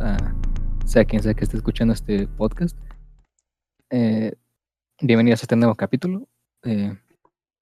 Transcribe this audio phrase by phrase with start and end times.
[0.00, 0.34] a
[0.84, 2.76] sea quien sea que esté escuchando este podcast.
[3.90, 4.34] Eh,
[5.00, 6.28] bienvenidos a este nuevo capítulo.
[6.62, 6.96] Eh,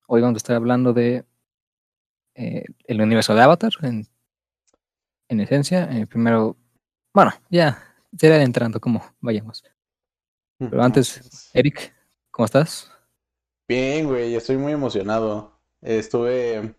[0.06, 1.24] hoy vamos a estar hablando de
[2.34, 4.06] eh, el universo de Avatar en,
[5.28, 5.88] en esencia.
[5.92, 6.56] Eh, primero,
[7.15, 7.82] bueno, ya
[8.16, 9.65] será entrando como vayamos.
[10.59, 11.95] Pero antes, Eric,
[12.30, 12.90] ¿cómo estás?
[13.68, 15.60] Bien, güey, estoy muy emocionado.
[15.80, 16.74] Estuve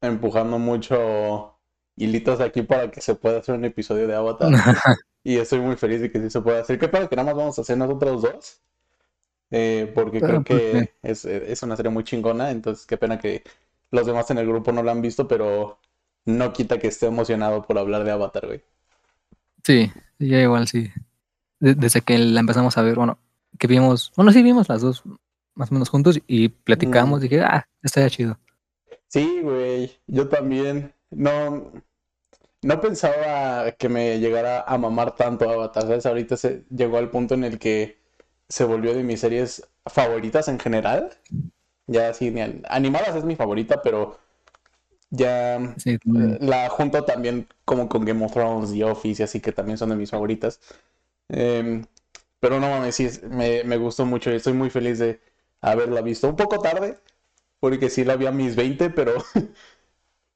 [0.00, 1.51] empujando mucho
[1.96, 4.50] hilitos aquí para que se pueda hacer un episodio de Avatar.
[5.24, 6.78] y estoy muy feliz de que sí se pueda hacer.
[6.78, 7.08] ¿Qué pasa?
[7.08, 8.60] Que nada más vamos a hacer nosotros dos.
[9.50, 12.50] Eh, porque Ah, creo pues, que es, es una serie muy chingona.
[12.50, 13.42] Entonces, qué pena que
[13.90, 15.78] los demás en el grupo no la han visto, pero
[16.24, 18.62] no quita que esté emocionado por hablar de Avatar, güey.
[19.64, 20.90] Sí, ya igual sí.
[21.60, 23.18] De- desde que la empezamos a ver, bueno,
[23.58, 25.02] que vimos, bueno, sí vimos las dos
[25.54, 27.22] más o menos juntos y platicamos, Mm.
[27.22, 28.38] dije, ah, estaría chido.
[29.08, 30.94] Sí, güey, yo también.
[31.12, 31.72] No,
[32.62, 36.06] no pensaba que me llegara a mamar tanto Avatar, ¿sabes?
[36.06, 37.98] Ahorita se llegó al punto en el que
[38.48, 41.10] se volvió de mis series favoritas en general.
[41.88, 44.18] Ya así, ni an- animadas es mi favorita, pero
[45.10, 49.52] ya Sí, eh, la junto también como con Game of Thrones, The Office así que
[49.52, 50.60] también son de mis favoritas.
[51.28, 51.84] Em,
[52.40, 55.20] pero no mames, sí, me, me gustó mucho y estoy muy feliz de
[55.60, 56.28] haberla visto.
[56.28, 56.98] Un poco tarde,
[57.60, 59.14] porque sí la vi a mis 20, pero,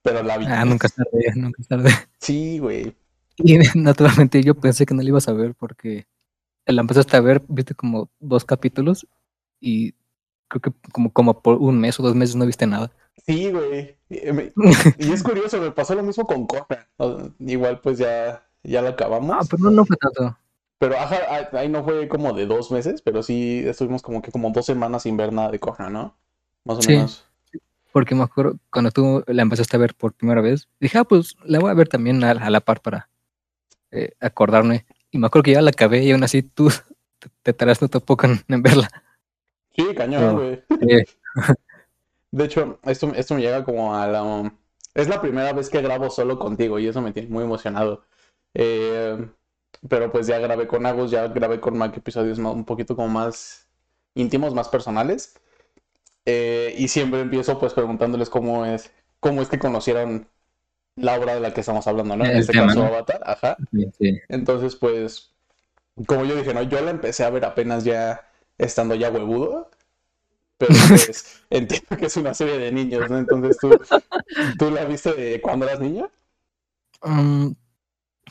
[0.06, 0.46] pero la vi.
[0.48, 1.90] Ah, nunca es tarde, nunca es tarde.
[2.18, 2.94] Sí, güey.
[3.36, 6.06] Y naturalmente yo pensé que no la ibas a ver porque
[6.64, 9.06] la empezaste a ver, viste como dos capítulos
[9.60, 9.94] y
[10.48, 12.90] creo que como, como por un mes o dos meses no viste nada.
[13.26, 13.96] Sí, güey.
[14.08, 14.52] Y, me-
[14.98, 16.46] y es curioso, me pasó lo mismo con.
[16.98, 19.48] O- Igual pues ya, ya la Ah, acabamos.
[19.48, 20.36] pero no, no fue tanto.
[20.78, 24.30] Pero ajá, ah, ahí no fue como de dos meses, pero sí estuvimos como que
[24.30, 26.16] como dos semanas sin ver nada de Conan, ¿no?
[26.64, 26.88] Más o Sí.
[26.92, 27.24] menos.
[27.96, 31.34] Porque me acuerdo cuando tú la empezaste a ver por primera vez, dije, ah, pues
[31.44, 33.08] la voy a ver también a, a la par para
[33.90, 34.84] eh, acordarme.
[35.10, 36.68] Y me acuerdo que ya la acabé y aún así tú
[37.18, 38.90] te, te tardaste un poco en, en verla.
[39.74, 40.62] Sí, cañón, güey.
[40.90, 41.06] Eh,
[42.30, 44.22] De hecho, esto, esto me llega como a la...
[44.22, 44.50] um,
[44.92, 48.04] Es la primera vez que grabo solo contigo y eso me tiene muy emocionado.
[48.52, 49.26] Eh,
[49.88, 53.68] pero pues ya grabé con Agus, ya grabé con Mac episodios un poquito como más
[54.14, 55.34] íntimos, más personales.
[56.26, 60.28] Eh, y siempre empiezo pues preguntándoles cómo es, cómo es que conocieron
[60.96, 62.24] la obra de la que estamos hablando, ¿no?
[62.24, 62.86] En El este tema, caso, ¿no?
[62.86, 63.56] Avatar, ajá.
[63.70, 64.18] sí, sí.
[64.28, 65.32] Entonces, pues,
[66.06, 68.28] como yo dije, no, yo la empecé a ver apenas ya
[68.58, 69.70] estando ya huevudo,
[70.58, 73.18] pero pues entiendo que es una serie de niños, ¿no?
[73.18, 73.78] Entonces, ¿tú,
[74.58, 76.08] ¿tú la viste de cuando eras niña?
[77.02, 77.50] Mm,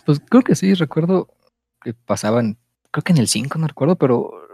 [0.06, 1.30] pues creo que sí, recuerdo
[1.82, 2.58] que pasaban,
[2.92, 4.45] creo que en el 5, no recuerdo, pero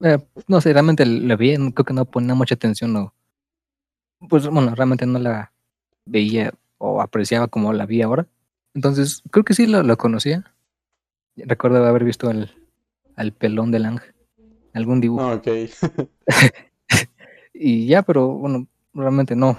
[0.00, 0.18] eh,
[0.48, 3.14] no sé, realmente la vi, no- creo que no ponía mucha atención o
[4.28, 5.52] pues bueno, realmente no la
[6.04, 8.26] veía o apreciaba como la vi ahora.
[8.74, 10.52] Entonces, creo que sí lo, lo conocía.
[11.36, 12.50] Recuerdo haber visto al,
[13.16, 14.14] al pelón del ángel,
[14.74, 15.24] algún dibujo.
[15.24, 15.48] Ah, Ok.
[17.54, 19.58] Y ya, pero bueno, realmente no.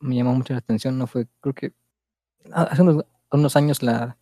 [0.00, 1.72] Me llamó mucho la atención, no fue, creo que
[2.52, 4.16] ah, hace unos, unos años la,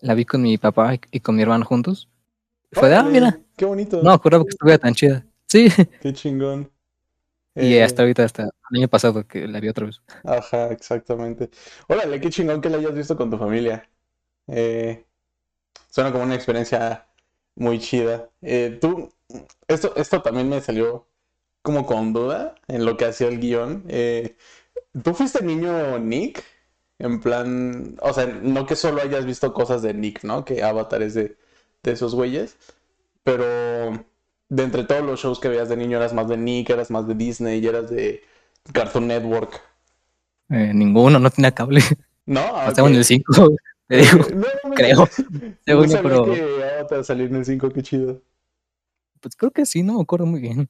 [0.00, 2.08] la vi con mi papá y, y con mi hermano juntos.
[2.74, 4.02] Fue de, ah, mira, Qué bonito.
[4.02, 5.24] no acordaba que estuviera tan chida.
[5.46, 5.68] Sí,
[6.00, 6.70] Qué chingón.
[7.56, 10.02] y Eh, hasta ahorita, hasta el año pasado que la vi otra vez.
[10.24, 11.50] Ajá, exactamente.
[11.88, 13.88] Órale, qué chingón que la hayas visto con tu familia.
[14.48, 15.06] Eh,
[15.90, 17.08] suena como una experiencia
[17.56, 18.30] muy chida.
[18.42, 19.12] Eh, tú,
[19.68, 21.08] esto, esto también me salió
[21.62, 23.84] como con duda en lo que hacía el guion.
[23.88, 24.36] Eh,
[25.04, 26.44] ¿tú fuiste niño Nick?
[26.98, 30.44] En plan, o sea, no que solo hayas visto cosas de Nick, ¿no?
[30.44, 31.36] Que Avatar es de,
[31.84, 32.56] de esos güeyes,
[33.22, 33.44] pero
[34.48, 37.06] de entre todos los shows que veías de niño eras más de Nick, eras más
[37.06, 38.22] de Disney, eras de
[38.72, 39.60] Cartoon Network.
[40.50, 41.80] Eh, ninguno, no tenía cable.
[42.26, 42.98] No, Ah, Estaba en ok.
[42.98, 43.56] el 5,
[43.88, 44.18] te digo.
[44.34, 44.98] No, no creo.
[45.00, 45.06] No
[45.88, 48.20] sabía pero- que Avatar salió en el 5, qué chido.
[49.20, 50.68] Pues creo que sí, no me acuerdo muy bien.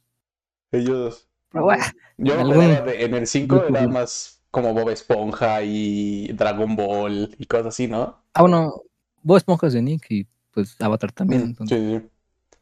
[0.70, 1.26] Ellos.
[1.50, 1.84] Pero bueno,
[2.18, 7.34] Yo algún- de- en el 5 algún- era más como Bob Esponja y Dragon Ball
[7.38, 8.16] y cosas así, ¿no?
[8.34, 8.82] ah, bueno,
[9.22, 12.10] vos esponjas de Nick y pues Avatar también, Mm, entonces Sí, sí.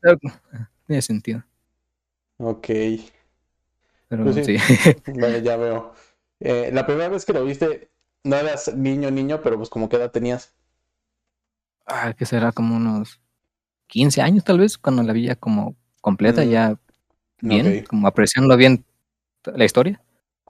[0.00, 0.18] claro,
[0.86, 1.44] tiene sentido.
[2.38, 2.68] Ok.
[4.08, 4.42] Pero Pues sí.
[4.44, 4.56] sí.
[5.06, 5.94] Vale, ya veo.
[6.40, 7.90] Eh, la primera vez que lo viste,
[8.24, 10.54] no eras niño, niño, pero pues como qué edad tenías.
[11.86, 13.20] ah, que será como unos
[13.88, 16.78] 15 años tal vez, cuando la vi ya como completa, Mm, ya
[17.40, 18.84] bien, como apreciando bien
[19.44, 20.02] la historia.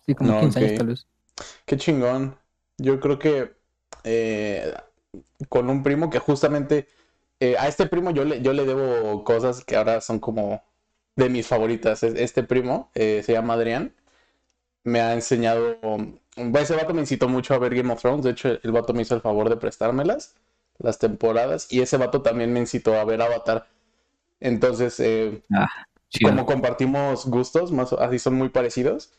[0.07, 0.61] Sí, como No, 15 ok.
[0.61, 1.07] años tal vez.
[1.67, 2.39] Qué chingón.
[2.79, 3.55] Yo creo que
[4.05, 4.75] eh,
[5.49, 6.89] con un primo que justamente
[7.43, 10.63] eh, a este primo yo le, yo le debo cosas que ahora son como
[11.17, 12.03] de mis favoritas.
[12.03, 13.95] Es- Este primo eh, se llama Adrián.
[14.85, 15.79] Me ha enseñado.
[16.37, 18.25] Bueno, ese vato me incitó mucho a ver Game of Thrones.
[18.25, 20.35] De hecho, el vato me hizo el favor de prestármelas.
[20.79, 23.69] las temporadas y ese vato también me incitó a ver Avatar.
[24.41, 25.87] Entonces, eh, Ah,
[26.23, 29.13] como compartimos gustos, más así son muy parecidos.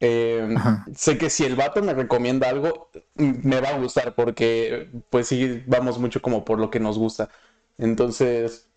[0.00, 0.84] eh, Ajá.
[0.96, 5.28] sé que si el vato me recomienda algo, m- me va a gustar porque pues
[5.28, 7.30] sí, vamos mucho como por lo que nos gusta.
[7.78, 8.68] Entonces,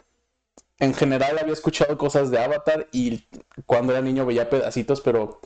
[0.79, 3.25] en general había escuchado cosas de Avatar y
[3.65, 5.41] cuando era niño veía pedacitos, pero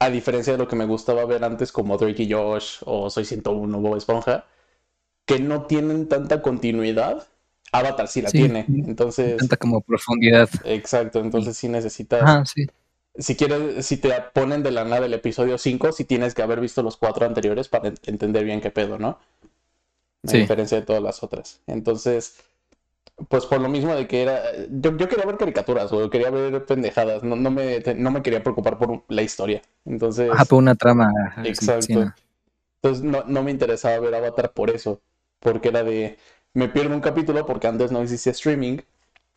[0.00, 3.24] a diferencia de lo que me gustaba ver antes como Drake y Josh o Soy
[3.26, 4.46] 101, Bob Esponja,
[5.26, 7.28] que no tienen tanta continuidad,
[7.72, 8.66] Avatar sí la Sí, tiene.
[8.66, 8.82] sí.
[8.82, 10.48] Entonces, Tanta como profundidad.
[10.62, 12.66] exacto, entonces sí necesitas Ajá, sí.
[13.18, 16.60] si quieres, si te ponen de la nada el episodio 5, si tienes que haber
[16.60, 19.18] visto los cuatro anteriores para en- entender bien qué pedo, ¿no?
[20.26, 20.38] A Sí.
[20.38, 21.60] diferencia de todas las otras.
[21.66, 22.38] Entonces,
[23.28, 24.42] pues por lo mismo de que era.
[24.70, 27.22] Yo, yo quería ver caricaturas o quería ver pendejadas.
[27.22, 29.62] No, no, me, no me quería preocupar por la historia.
[29.84, 31.10] Entonces, Ajá, por una trama.
[31.42, 31.86] exacto.
[31.86, 32.14] sí, no.
[32.82, 35.02] Entonces no, no me interesaba ver Avatar por eso.
[35.40, 36.18] Porque era de.
[36.54, 38.78] Me pierdo un capítulo porque antes no existía streaming.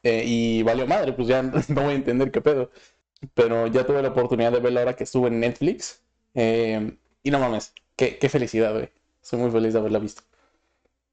[0.03, 2.71] eh, y valió madre, pues ya no voy a entender qué pedo.
[3.35, 6.03] Pero ya tuve la oportunidad de verla ahora que estuve en Netflix.
[6.35, 8.91] eh, y no mames, qué, qué felicidad, güey.
[9.21, 10.23] Soy muy feliz de haberla visto.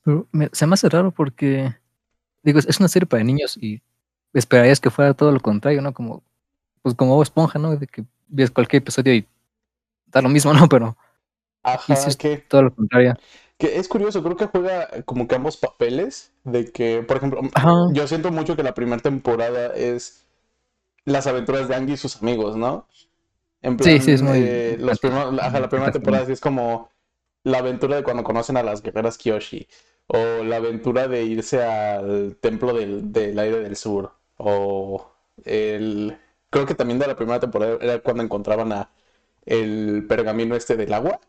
[0.02, 1.74] Pero me- se me hace raro porque,
[2.42, 3.82] digo, es- una serie para niños y
[4.32, 5.92] esperarías que fuera todo lo contrario, ¿no?
[5.94, 6.22] Como,
[6.82, 7.76] pues como Esponja, ¿no?
[7.76, 9.26] De que ves cualquier episodio y
[10.06, 10.68] da lo mismo, ¿no?
[10.68, 10.96] Pero
[11.62, 13.16] Ajá, es que, todo lo contrario.
[13.58, 16.32] que es curioso, creo que juega como que ambos papeles.
[16.44, 17.74] De que, por ejemplo, Ajá.
[17.92, 20.26] yo siento mucho que la primera temporada es
[21.04, 22.88] las aventuras de Angie y sus amigos, ¿no?
[23.62, 26.26] En Sí, plan, sí, es muy eh, los fácil, primeros- ajá, muy la primera temporada
[26.26, 26.90] sí es como
[27.44, 29.68] la aventura de cuando conocen a las guerreras Kyoshi,
[30.12, 35.12] o la aventura de irse al templo del, del aire del sur, o
[35.44, 36.18] el...
[36.50, 38.90] Creo que también de la primera temporada era cuando encontraban a
[39.46, 41.20] el pergamino este del agua,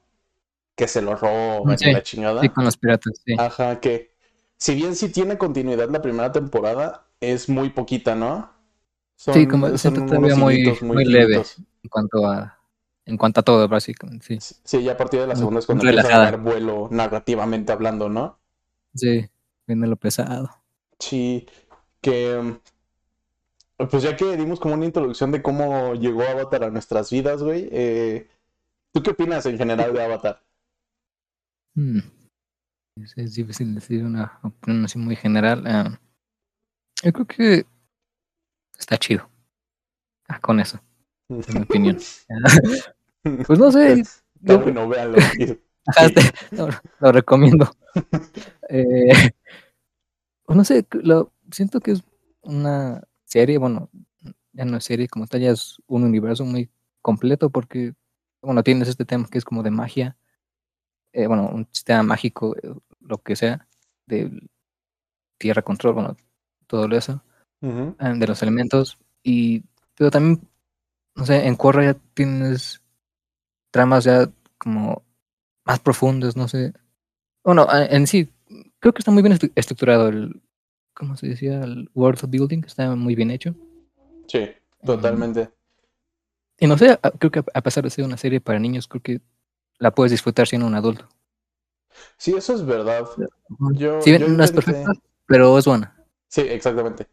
[0.75, 2.41] que se lo roban y Sí, la chingada.
[2.41, 3.33] Sí, con los piratas, sí.
[3.37, 4.11] Ajá, que
[4.57, 8.51] si bien sí tiene continuidad la primera temporada, es muy poquita, ¿no?
[9.17, 11.35] Son, Sí, como son todavía muy, hilitos muy leve
[11.83, 12.59] en cuanto a,
[13.05, 14.43] en cuanto a todo, básicamente, sí.
[14.63, 16.87] Sí, ya a partir de la Muy- segunda es muy cuando empieza a ganar vuelo
[16.91, 18.39] narrativamente hablando, ¿no?
[18.95, 19.27] Sí,
[19.67, 20.49] viene lo pesado.
[20.99, 21.47] Sí,
[22.01, 22.37] que
[23.77, 27.41] mm, pues ya que dimos como una introducción de cómo llegó Avatar a nuestras vidas,
[27.41, 28.27] güey, eh,
[28.93, 30.43] ¿tú qué opinas en general de Avatar?
[31.75, 31.99] Mm,
[33.01, 35.63] Es, es difícil decir una opinión así muy general.
[35.65, 35.99] ah,
[37.03, 37.65] yo creo que
[38.77, 39.27] está chido.
[40.27, 40.79] Ah, con eso,
[41.29, 41.97] es mi opinión.
[43.47, 45.17] pues no sé, Está yo- bueno, véanlo.
[45.87, 46.69] Ajá, te- lo,
[46.99, 47.69] lo recomiendo.
[48.73, 49.11] Eh,
[50.47, 52.03] no sé, lo, siento que es
[52.41, 53.89] una serie, bueno,
[54.53, 56.69] ya no es serie como tal, ya es un universo muy
[57.01, 57.93] completo porque,
[58.41, 60.17] bueno, tienes este tema que es como de magia,
[61.13, 63.67] eh, bueno, un sistema mágico, eh, lo que sea,
[64.07, 64.31] de
[65.37, 66.17] tierra control, bueno,
[66.67, 67.23] todo eso,
[67.61, 69.63] de los elementos, y,
[69.95, 70.47] pero también,
[71.15, 72.81] no sé, en Korra ya tienes
[73.71, 75.03] tramas ya como
[75.65, 76.73] más profundas, no sé.
[77.43, 78.29] Bueno, en sí,
[78.79, 80.41] creo que está muy bien estru- estructurado el,
[80.93, 81.63] ¿cómo se decía?
[81.63, 83.55] El world building, está muy bien hecho.
[84.27, 84.49] Sí,
[84.85, 85.49] totalmente.
[86.59, 89.21] Y no sé, creo que a pesar de ser una serie para niños, creo que
[89.79, 91.07] la puedes disfrutar siendo un adulto.
[92.17, 93.05] Sí, eso es verdad.
[93.73, 94.91] Yo, yo no es perfecta,
[95.25, 95.95] pero es buena.
[96.27, 97.07] Sí, exactamente.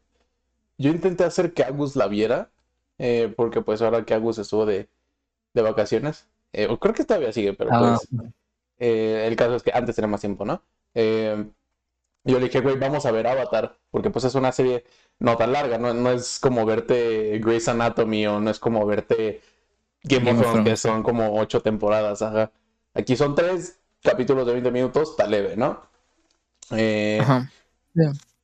[0.77, 2.51] Yo intenté hacer que Agus la viera,
[2.99, 4.89] eh, porque pues ahora que Agus estuvo de,
[5.55, 8.23] de vacaciones, eh, creo que todavía sigue, pero Ah, pues
[8.79, 10.63] eh, el caso es que antes tenía más tiempo, ¿no?
[10.95, 11.47] Eh,
[12.25, 14.85] yo le dije, güey, vamos a ver Avatar, porque pues es una serie
[15.21, 19.41] no tan larga, no, no es como verte Grey's Anatomy o no es como verte
[20.05, 22.53] Game, of Thrones, que son como ocho temporadas, ajá.
[22.95, 25.83] Aquí son tres capítulos de 20 minutos, está leve, ¿no?
[26.73, 27.51] Eh, Ajá.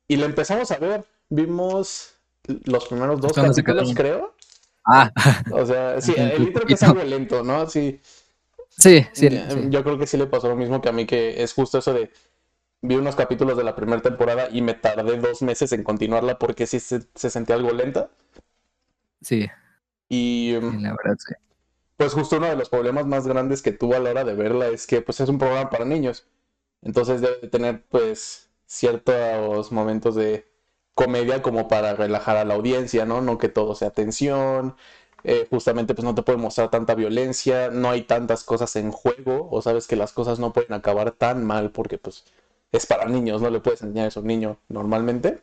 [0.07, 2.15] y lo empezamos a ver, vimos
[2.65, 4.35] los primeros dos ¿Hasta dónde se capítulos, creo.
[4.85, 5.11] Ah,
[5.49, 6.83] O sea, sí, el intro que es poquito.
[6.83, 7.67] algo lento, ¿no?
[7.69, 8.01] Sí,
[8.77, 9.61] sí, sí, ya- sí.
[9.69, 11.93] yo creo que sí le pasó lo mismo que a mí, que es justo eso
[11.93, 12.11] de
[12.81, 16.67] vi unos capítulos de la primera temporada y me tardé dos meses en continuarla porque
[16.67, 18.11] sí se, se sentía algo lenta.
[19.21, 19.47] Sí,
[20.09, 21.33] Y sí, la verdad, sí.
[21.97, 24.67] pues justo uno de los problemas más grandes que tuvo a la hora de verla
[24.67, 26.27] es que pues es un programa para niños.
[26.81, 30.47] Entonces debe de tener pues ciertos momentos de
[30.95, 33.21] comedia como para relajar a la audiencia, ¿no?
[33.21, 34.75] No que todo sea tensión.
[35.25, 39.47] Eh, justamente pues no te puede mostrar tanta violencia, no hay tantas cosas en juego,
[39.51, 42.23] o sabes que las cosas no pueden acabar tan mal porque pues
[42.71, 45.41] es para niños, no le puedes enseñar eso a un niño normalmente.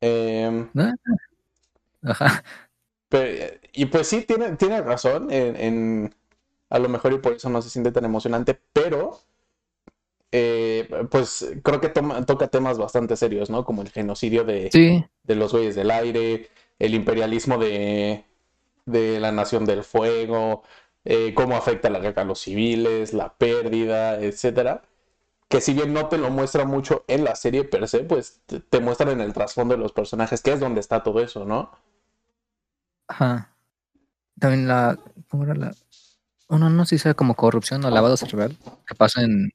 [0.00, 0.92] Em, Ah,
[2.04, 2.44] Ajá.
[3.08, 6.14] Pero- y pues sí, tiene, tiene razón en, en-
[6.70, 9.20] a lo mejor y por eso no se siente tan emocionante, pero
[10.30, 13.64] eh, pues creo que toca temas bastante serios, ¿no?
[13.64, 14.70] Como el genocidio de,
[15.24, 16.48] de los güeyes del aire,
[16.78, 18.24] el imperialismo de,
[18.86, 20.62] de la Nación del Fuego,
[21.04, 24.82] eh, cómo afecta la guerra a los civiles, la pérdida, etcétera.
[25.48, 28.80] Que si bien no te lo muestra mucho en la serie per se, pues te,
[28.80, 31.72] muestran en el trasfondo de los personajes, que es donde está todo eso, ¿no?
[33.08, 33.54] Ajá.
[34.38, 34.98] También la.
[35.28, 35.72] ¿Cómo era la.?
[36.48, 39.52] Uno no sé si sea como corrupción o lavado cerebral que pasa en,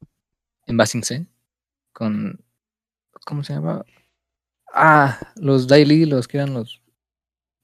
[0.65, 1.27] en Basing
[1.93, 2.43] con.
[3.25, 3.83] ¿Cómo se llama?
[4.73, 6.81] Ah, los Daily, los que eran los.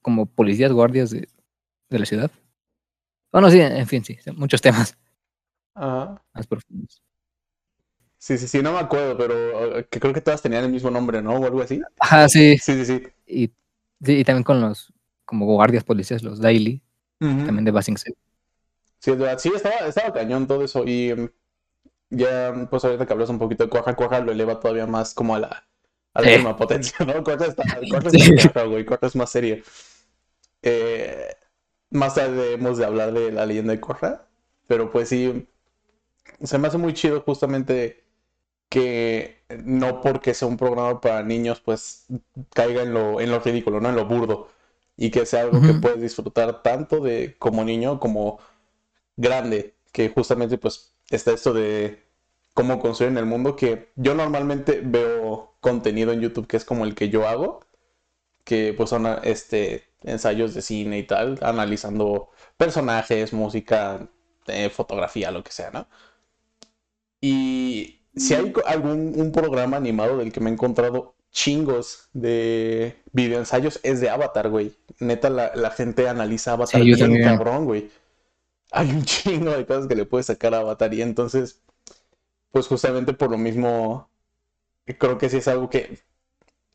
[0.02, 1.28] como policías guardias de,
[1.94, 2.30] de la ciudad.
[3.32, 4.96] Bueno, sí, en fin, sí, muchos temas.
[5.74, 6.22] Ajá.
[6.32, 7.02] Más profundos.
[8.18, 10.90] Sí, sí, sí, no me acuerdo, pero eh, que creo que todas tenían el mismo
[10.90, 11.34] nombre, ¿no?
[11.34, 11.82] O algo así.
[11.98, 12.56] Ajá, sí.
[12.58, 13.02] Sí, sí, sí.
[13.26, 13.52] Y,
[14.00, 14.92] y también con los,
[15.24, 16.82] como guardias policías, los Daily,
[17.18, 20.84] también de Basing Sí, sí estaba, estaba cañón todo eso.
[20.86, 21.28] Y em,
[22.08, 25.34] ya, pues ahorita que hablas un poquito de Cuaja, Cuaja lo eleva todavía más como
[25.34, 25.68] a la,
[26.14, 27.22] a la última potencia, ¿no?
[27.22, 28.04] Cuaja está, Cuaja
[28.86, 29.62] Cuaja es más serio.
[30.62, 31.28] Eh,
[31.94, 34.26] más tarde hemos de hablar de la leyenda de Korra,
[34.66, 35.48] pero pues sí,
[36.42, 38.04] se me hace muy chido justamente
[38.68, 42.06] que no porque sea un programa para niños, pues
[42.52, 43.90] caiga en lo, en lo ridículo, ¿no?
[43.90, 44.48] En lo burdo.
[44.96, 48.40] Y que sea algo que puedes disfrutar tanto de como niño como
[49.16, 49.74] grande.
[49.92, 52.04] Que justamente pues está esto de
[52.54, 53.56] cómo construyen el mundo.
[53.56, 57.60] Que yo normalmente veo contenido en YouTube que es como el que yo hago.
[58.44, 64.08] Que pues son este ensayos de cine y tal, analizando personajes, música,
[64.46, 65.86] eh, fotografía, lo que sea, ¿no?
[67.20, 73.80] Y si hay algún un programa animado del que me he encontrado chingos de videoensayos,
[73.82, 74.76] es de Avatar, güey.
[75.00, 77.90] Neta, la, gente analiza Avatar bien cabrón, güey.
[78.70, 81.60] Hay un chingo de cosas que le puedes sacar a Avatar y entonces,
[82.52, 84.08] pues justamente por lo mismo,
[84.98, 85.98] creo que sí es algo que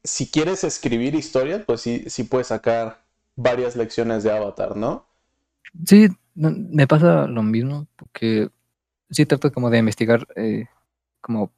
[0.04, 3.04] si quieres escribir historias, pues sí, sí puedes sacar
[3.40, 5.08] varias lecciones de Avatar, ¿no?
[5.86, 8.50] Sí, me pasa lo mismo, porque
[9.10, 10.68] sí trato como de investigar, eh,
[11.22, 11.52] como,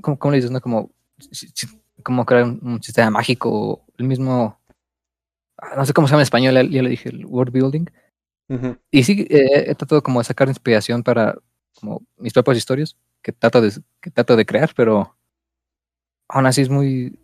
[0.00, 0.60] ¿cómo, le dices, no?
[0.60, 0.90] Como,
[2.02, 4.58] como crear un, sistema mágico, el mismo,
[5.56, 7.86] ah, no sé cómo se llama en español, ya le dije, el world building.
[8.90, 11.36] Y sí, eh, he tratado como de sacar inspiración para
[11.78, 15.16] como mis propias historias, que trato de, que trato de crear, pero
[16.28, 17.18] aún así es muy,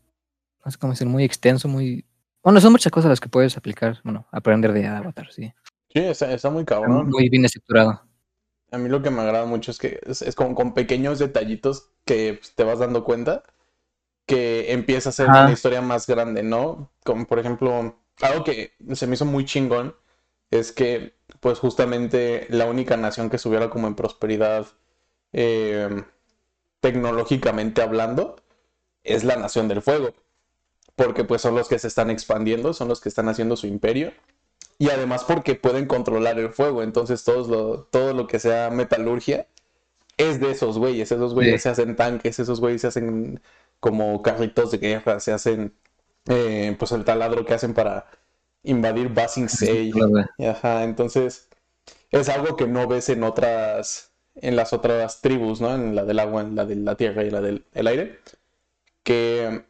[0.65, 2.05] no sé cómo decir, muy extenso, muy
[2.45, 5.53] bueno, son muchas cosas las que puedes aplicar, bueno, aprender de Avatar, sí.
[5.89, 7.09] Sí, está, muy cabrón.
[7.09, 8.03] Muy bien estructurado.
[8.71, 12.35] A mí lo que me agrada mucho es que es, como con pequeños detallitos que
[12.35, 13.45] pues, te vas dando cuenta
[14.27, 16.91] que empieza a ser una historia más grande, ¿no?
[17.05, 19.95] Como por ejemplo, algo que se me hizo muy chingón
[20.51, 24.67] es que, pues justamente la única nación que estuviera como en prosperidad
[25.33, 26.05] eh,
[26.81, 28.37] tecnológicamente hablando
[29.03, 30.13] es la nación del fuego
[30.97, 34.13] porque pues son los que se están expandiendo, son los que están haciendo su imperio.
[34.79, 39.47] Y además porque pueden controlar el fuego, entonces todo lo, todo lo que sea metalurgia
[40.17, 43.41] es de esos güeyes, esos güeyes se hacen tanques, esos güeyes se hacen
[43.81, 45.75] como carritos de guerra, se hacen
[46.27, 48.07] eh, pues el taladro que hacen para
[48.63, 49.49] invadir Basing.
[50.49, 51.49] Ajá, entonces
[52.11, 55.75] es algo que no ves en otras, en las otras tribus, ¿no?
[55.75, 58.21] En la del agua, en la de la tierra y la del aire.
[59.03, 59.65] Que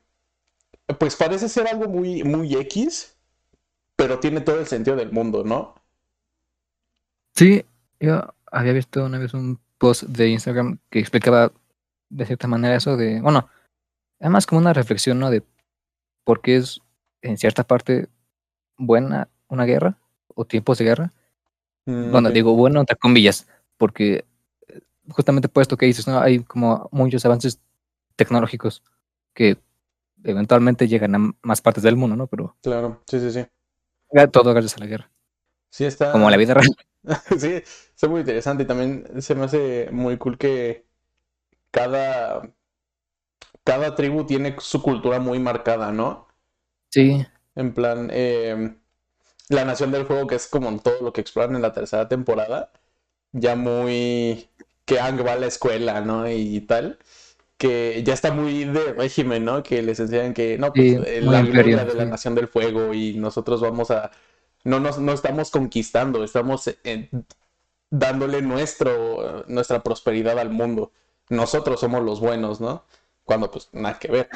[0.99, 3.17] pues parece ser algo muy, muy X,
[3.97, 5.75] pero tiene todo el sentido del mundo, ¿no?
[7.35, 7.65] Sí,
[8.01, 11.53] yo había visto una vez un post de Instagram que explicaba
[12.11, 13.49] de cierta manera eso de, bueno,
[14.21, 15.31] además como una reflexión, ¿no?
[15.31, 15.43] De
[16.25, 16.81] por qué es
[17.23, 18.09] en cierta parte
[18.77, 19.99] buena una guerra
[20.35, 21.13] o tiempos de guerra.
[21.87, 24.25] Mm, bueno, digo bueno entre comillas, porque
[24.69, 26.21] eh, justamente puesto que dices, ¿no?
[26.21, 27.61] Hay como muchos avances
[28.17, 28.83] tecnológicos
[29.35, 29.59] que
[30.25, 32.27] eventualmente llegan a más partes del mundo, ¿no?
[32.27, 32.57] Pero.
[32.63, 33.47] Claro, sí, sí, sí.
[34.33, 35.11] Todo gracias a la guerra.
[35.71, 36.13] Sí, está.
[36.13, 36.69] Como la vida real.
[37.39, 40.87] sí, es muy interesante y también se me hace muy cool que
[41.71, 42.51] cada.
[43.63, 46.29] Cada tribu tiene su cultura muy marcada, ¿no?
[46.91, 47.25] Sí.
[47.55, 48.79] En plan, em,
[49.49, 52.73] la Nación del Fuego, que es como todo lo que exploran en la tercera temporada,
[53.33, 54.49] ya muy.
[54.85, 56.29] que Ang va a la escuela, ¿no?
[56.29, 56.99] Y tal
[57.57, 59.63] que ya está muy de régimen, ¿no?
[59.63, 63.61] Que les enseñan que no, pues la gloria de la Nación del Fuego y nosotros
[63.61, 64.11] vamos a
[64.65, 66.71] no nos no estamos conquistando, estamos
[67.91, 70.93] dándole nuestro nuestra prosperidad al mundo.
[71.31, 72.85] Nosotros somos los buenos, ¿no?
[73.25, 74.29] Cuando pues nada que ver.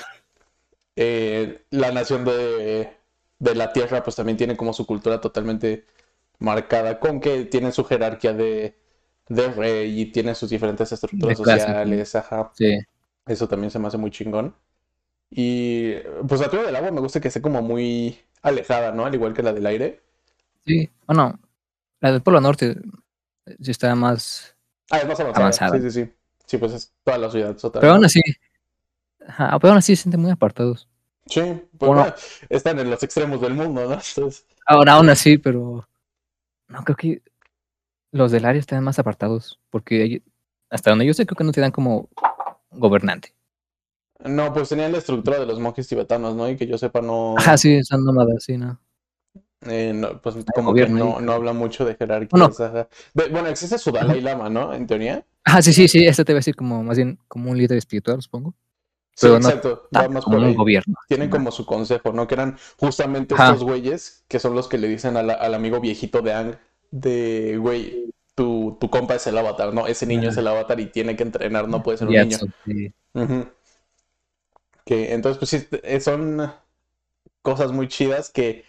[0.97, 2.91] Eh, la nación de,
[3.39, 5.87] de la tierra pues también tiene como su cultura totalmente
[6.41, 8.77] marcada con que tienen su jerarquía de
[9.29, 12.51] de Rey y tiene sus diferentes estructuras sociales, ajá.
[12.55, 12.79] Sí.
[13.29, 14.55] Eso también se me hace muy chingón.
[15.31, 15.95] Y
[16.27, 19.05] pues la teoría del agua me gusta que esté como muy alejada, ¿no?
[19.05, 20.03] Al igual que la del aire.
[20.67, 20.91] Sí.
[21.07, 21.39] Bueno,
[22.01, 22.77] la del Polo Norte
[23.47, 24.57] eh, sí está más.
[24.91, 25.45] Ah, es más avanzada.
[25.45, 25.79] Avanzada.
[25.79, 26.13] Sí, sí, sí.
[26.47, 27.57] Sí, pues es toda la ciudad.
[27.63, 28.21] otra Pero aún así.
[29.27, 30.89] Ajá, pero aún así se sienten muy apartados.
[31.27, 31.43] Sí,
[31.77, 32.15] pues Bueno.
[32.49, 33.93] están en los extremos del mundo, ¿no?
[34.17, 35.87] Entonces, Ahora, aún así, pero.
[36.69, 37.23] No, creo que
[38.13, 39.59] los del área están más apartados.
[39.69, 40.23] Porque
[40.71, 42.09] hasta donde yo sé, creo que no te dan como
[42.73, 43.35] gobernante.
[44.25, 46.49] no, pues tenían la estructura de los monjes tibetanos, ¿no?
[46.49, 48.81] Y que yo sepa, no, Ajá, sí, son nómadas, sí, ¿no?
[49.63, 52.89] eh, no, pues como gobierno que no, no habla mucho de ajá.
[53.15, 54.73] De- bueno, existe su Dalai Lama, ¿no?
[54.73, 55.25] En teoría.
[55.45, 57.79] Ah, sí, sí, sí, este te voy a decir como más bien como un líder
[57.79, 58.55] espiritual, supongo.
[59.15, 59.89] Sí, Pero no exacto.
[59.95, 60.95] Va Tanto más como por un gobierno.
[61.09, 62.27] Tienen como su consejo, ¿no?
[62.27, 63.53] Que eran justamente Ajá.
[63.53, 66.57] estos güeyes que son los que le dicen la- al amigo viejito de Ang
[66.91, 69.87] de, güey, tu, tu compa es el avatar, ¿no?
[69.89, 72.39] Ese niño es el avatar y tiene que entrenar, no puede ser un Ya, niño.
[72.65, 72.93] sí.
[74.85, 76.53] Que entonces, pues sí, son
[77.43, 78.65] cosas muy chidas que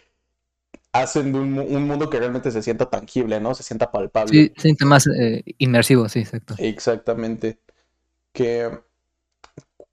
[0.92, 3.54] hacen de un, mu- un mundo que realmente se sienta tangible, ¿no?
[3.54, 4.48] Se sienta palpable.
[4.48, 6.58] Sí, se siente más eh, inmersivo, sí, exacto.
[6.58, 7.58] Exactamente.
[8.32, 8.70] Que,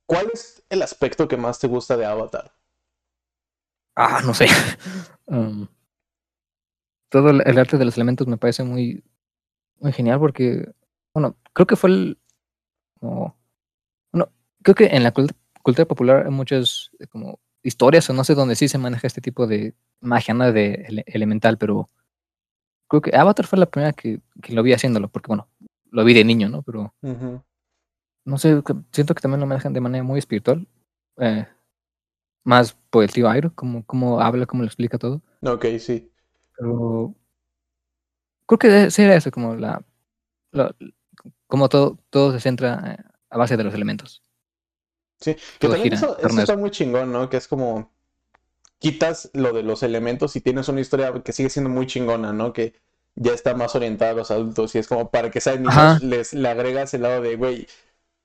[0.08, 2.52] ¿cuál es el aspecto que más te gusta de Avatar?
[3.96, 4.48] Ah, no sé.
[5.30, 5.68] Um,
[7.10, 9.04] todo el arte de los elementos me parece muy,
[9.80, 10.70] muy genial porque,
[11.14, 12.20] bueno, creo que fue el,
[13.00, 13.38] como,
[14.12, 14.32] bueno,
[14.64, 18.36] creo que en la cult- cultura popular hay muchas eh, como historias o no sé
[18.36, 20.52] dónde sí se maneja este tipo de magia, ¿no?
[20.52, 21.90] De ele- elemental, pero
[22.88, 25.48] creo que Avatar fue la primera que, que lo vi haciéndolo, porque bueno,
[25.92, 26.62] lo vi de niño, ¿no?
[26.64, 27.44] Pero Ujú.
[28.26, 28.62] no sé,
[28.92, 30.68] siento que también lo manejan de manera muy espiritual.
[31.18, 31.48] eh,
[32.44, 35.22] más por el tío Airo, como, como habla, cómo lo explica todo.
[35.42, 36.12] Ok, sí.
[36.58, 37.16] Pero
[38.48, 38.68] creo que
[39.04, 39.84] era eso, como la,
[40.52, 40.76] la-
[41.48, 44.24] como todo, todo se centra eh, a base de los elementos.
[45.20, 47.30] Sí, que Todo también eso, eso está muy chingón, ¿no?
[47.30, 47.92] Que es como
[48.80, 52.54] quitas lo de los elementos y tienes una historia que sigue siendo muy chingona, ¿no?
[52.54, 52.76] Que
[53.16, 56.34] ya está más orientada a los adultos y es como para que sean niños, les,
[56.34, 57.68] le agregas el lado de, güey,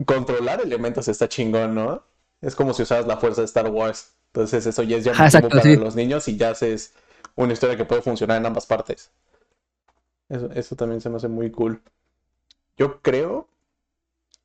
[0.07, 2.05] controlar elementos está chingón, ¿no?
[2.43, 4.13] Es como si usaras la fuerza de Star Wars.
[4.29, 5.77] Entonces eso ya es exacto, para sí.
[5.77, 6.95] los niños y ya haces
[7.37, 9.11] una historia que puede funcionar en ambas partes.
[10.33, 11.81] Eso, eso también se me hace muy cool.
[12.77, 13.49] Yo creo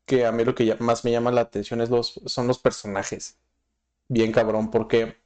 [0.08, 3.38] que a mí lo que más me llama la atención es los, son los personajes.
[4.10, 5.18] Bien cabrón, porque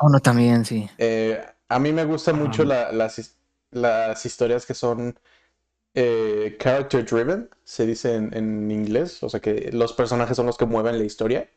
[0.00, 0.88] Oh, no, también, sí.
[0.98, 2.66] eh, a mí me gustan mucho Ah.
[2.66, 3.36] la- las,
[3.70, 5.18] las historias que son
[5.94, 10.58] eh, character driven, se dice en, en inglés, o sea que los personajes son los
[10.58, 11.50] que mueven la historia.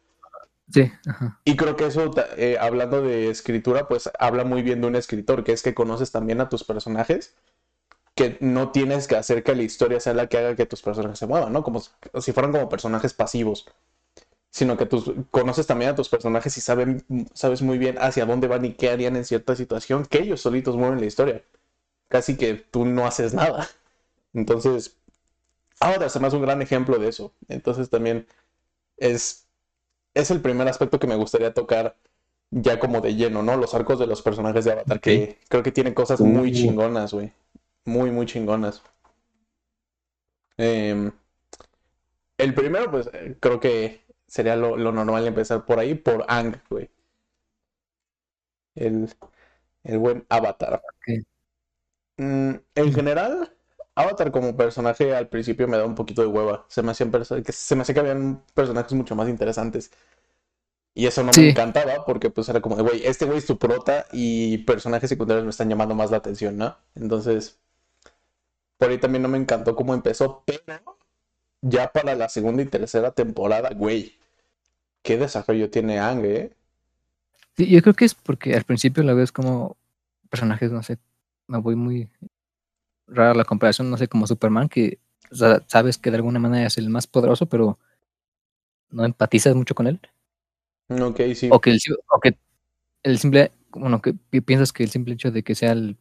[0.71, 1.39] Sí, ajá.
[1.43, 5.43] Y creo que eso, eh, hablando de escritura, pues habla muy bien de un escritor,
[5.43, 7.35] que es que conoces también a tus personajes,
[8.19, 11.19] que no tienes que hacer que la historia sea la que haga que tus personajes
[11.19, 11.63] se muevan, ¿no?
[11.63, 13.67] Como si- fueran como personajes pasivos,
[14.51, 18.47] sino que tú conoces también a tus personajes y saben, sabes muy bien hacia dónde
[18.47, 21.43] van y qué harían en cierta situación, que ellos solitos mueven la historia.
[22.09, 23.67] Casi que tú no haces nada.
[24.33, 24.97] Entonces,
[25.79, 27.33] ahora se me hace un gran ejemplo de eso.
[27.49, 28.27] Entonces también
[28.97, 29.45] es
[30.15, 31.97] es el primer aspecto que me gustaría tocar
[32.51, 33.57] ya como de lleno, ¿no?
[33.57, 37.33] Los arcos de los personajes de Avatar, que creo que tienen cosas muy chingonas, güey.
[37.89, 38.83] Muy, muy chingonas.
[40.57, 41.11] Em,
[42.39, 46.55] el primero, pues, eh, creo que sería lo, lo normal empezar por ahí, por Ang,
[46.69, 46.89] güey.
[48.73, 49.07] El,
[49.83, 50.81] el buen Avatar.
[52.17, 53.55] Mm, en general,
[53.95, 56.65] Avatar como personaje al principio me da un poquito de hueva.
[56.69, 59.91] Se me hacían que se me hacía que habían personajes mucho más interesantes.
[60.93, 63.57] Y eso no me encantaba porque pues era como de, güey, este güey es tu
[63.57, 66.77] prota y personajes secundarios me están llamando más la atención, ¿no?
[66.95, 67.59] Entonces,
[68.79, 70.97] por ahí también no me encantó cómo empezó, pero
[71.61, 74.17] ya para la segunda y tercera temporada, güey,
[75.03, 76.53] qué desarrollo tiene Ang, ¿eh?
[77.57, 79.77] Sí, yo creo que es porque al principio la ves como
[80.29, 80.97] personajes, no sé,
[81.47, 82.09] me voy muy
[83.07, 84.99] rara la comparación, no sé, como Superman, que
[85.31, 87.79] o sea, sabes que de alguna manera es el más poderoso, pero
[88.91, 89.99] no empatizas mucho con él.
[90.89, 91.49] Ok, sí.
[91.51, 92.37] O que el, o que
[93.03, 95.97] el simple, bueno, que pi- piensas que el simple hecho de que sea el,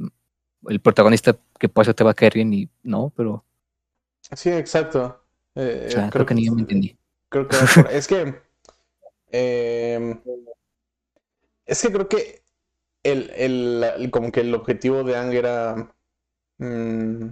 [0.68, 3.44] el protagonista, que por eso te va a caer bien y no, pero
[4.34, 5.22] Sí, exacto.
[5.54, 6.98] Eh, o sea, creo creo que ni yo me que- entendí.
[7.30, 7.56] Creo que
[7.92, 8.34] es que
[9.30, 10.20] em,
[11.66, 12.42] es que creo que
[13.02, 15.94] el, el- el- como que el objetivo de Ang era
[16.58, 17.26] mm,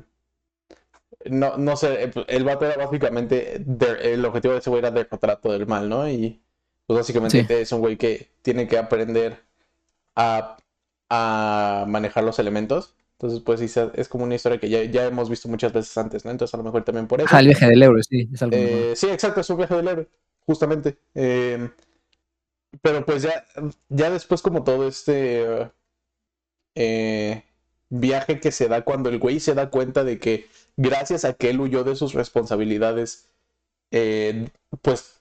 [1.31, 5.31] no, no sé, el, vato era básicamente de- el objetivo de ese güey era derrotar
[5.31, 6.09] a todo el mal, ¿no?
[6.09, 6.41] Y
[6.87, 7.53] pues básicamente Sí.
[7.55, 9.43] es un güey que tiene que aprender
[10.15, 10.57] a,
[11.11, 15.31] a manejar los elementos Entonces, pues sí, es como una historia que ya, ya hemos
[15.31, 16.31] visto muchas veces antes, ¿no?
[16.31, 17.31] Entonces, a lo mejor también por eso.
[17.35, 19.89] Ah, el viaje del héroe, sí, es algo Eh, sí, exacto, es un viaje del
[19.89, 20.09] héroe,
[20.45, 20.99] justamente.
[21.15, 21.71] Eh,
[22.83, 23.47] pero pues ya,
[23.89, 25.71] ya después como todo este
[26.75, 27.43] eh,
[27.89, 31.49] viaje que se da cuando el güey se da cuenta de que gracias a que
[31.51, 33.31] él huyó de sus responsabilidades,
[33.93, 34.51] eh,
[34.83, 35.19] pues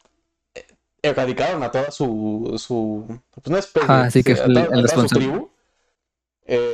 [1.02, 4.66] erradicaron a toda su, su pues una especie, Ajá, sí, que a fue el- toda-
[4.80, 5.50] el a toda su tribu.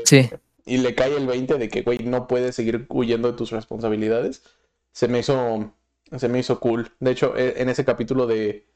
[0.06, 0.30] Sí,
[0.66, 4.44] y le cae el 20 de que, güey, no puedes seguir huyendo de tus responsabilidades.
[4.92, 5.74] Se me hizo,
[6.18, 6.92] se me hizo cool.
[7.00, 8.68] De hecho, e- en ese capítulo de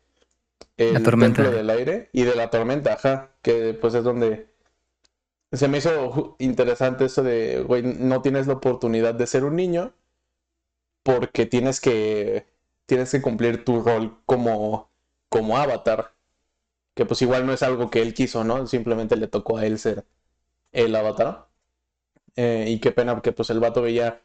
[0.78, 1.43] El La tormenta.
[1.43, 4.50] Templo del Aire y de la tormenta, ajá, que pues es donde
[5.52, 9.93] se me hizo interesante eso de, güey, no tienes la oportunidad de ser un niño
[11.04, 12.48] porque tienes que,
[12.86, 14.91] tienes que cumplir tu rol como,
[15.30, 16.13] como avatar.
[16.95, 18.67] Que pues igual no es algo que él quiso, ¿no?
[18.67, 20.06] Simplemente le tocó a él ser
[20.71, 21.50] el avatar.
[22.36, 24.21] Eh, y qué pena porque pues el vato veía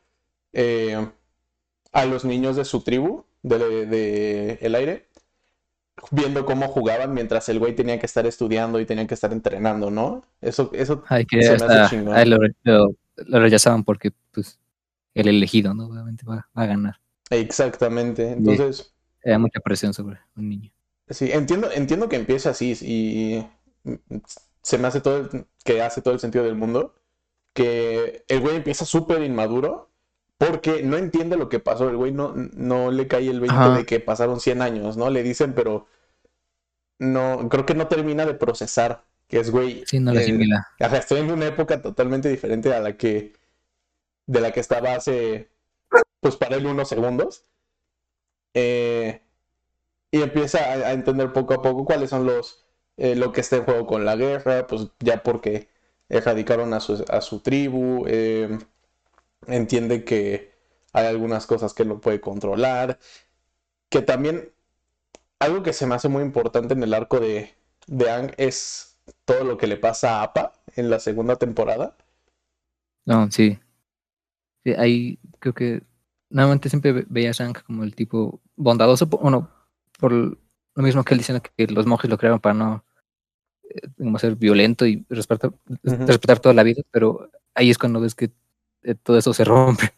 [0.52, 1.08] eh,
[1.92, 5.08] a los niños de su tribu, de, de el aire,
[6.10, 9.90] viendo cómo jugaban mientras el güey tenía que estar estudiando y tenía que estar entrenando,
[9.90, 10.22] ¿no?
[10.40, 12.30] Eso, eso ay, que se me hace chingón.
[12.30, 12.94] lo, lo-
[13.26, 14.58] lo rechazaban porque, pues,
[15.14, 15.86] el elegido, ¿no?
[15.86, 17.00] Obviamente va, va a ganar.
[17.30, 18.28] Exactamente.
[18.32, 18.92] Entonces,
[19.22, 20.70] Era mucha presión sobre un niño.
[21.10, 23.46] sí, entiendo, entiendo que empieza así y
[24.62, 26.94] se me hace todo el- que hace todo el sentido del mundo.
[27.52, 29.90] Que el güey empieza súper inmaduro
[30.38, 31.88] porque no entiende lo que pasó.
[31.88, 33.76] El güey no, no le cae el 20 Ajá.
[33.76, 35.10] de que pasaron 100 años, ¿no?
[35.10, 35.86] Le dicen, pero
[36.98, 39.04] no, creo que no termina de procesar.
[39.28, 40.68] Que es, güey, Sí, no lo eh, asimila.
[40.80, 43.34] Ajá, estoy en una época totalmente diferente a la que
[44.26, 45.50] de la que estaba hace
[46.20, 47.44] pues para él unos segundos.
[48.54, 49.22] Eh,
[50.10, 52.64] y empieza a, a entender poco a poco cuáles son los
[52.96, 55.68] eh, lo que está en juego con la guerra, pues ya porque
[56.10, 58.58] erradicaron a su, a su tribu, eh,
[59.46, 60.52] entiende que
[60.92, 62.98] hay algunas cosas que no puede controlar,
[63.88, 64.50] que también
[65.38, 67.54] algo que se me hace muy importante en el arco de,
[67.86, 71.96] de Aang es todo lo que le pasa a Appa en la segunda temporada.
[73.06, 73.58] No, sí.
[74.76, 75.82] Ahí creo que
[76.28, 79.50] normalmente siempre ve- veía a Shang como el tipo bondadoso, po- bueno,
[79.98, 80.36] por lo
[80.76, 82.89] mismo que él diciendo que los monjes lo crearon para no eh,
[83.96, 85.52] como ser violento y respetar,
[86.40, 88.30] toda la vida, pero ahí es cuando ves que
[88.82, 89.92] eh, todo eso se rompe,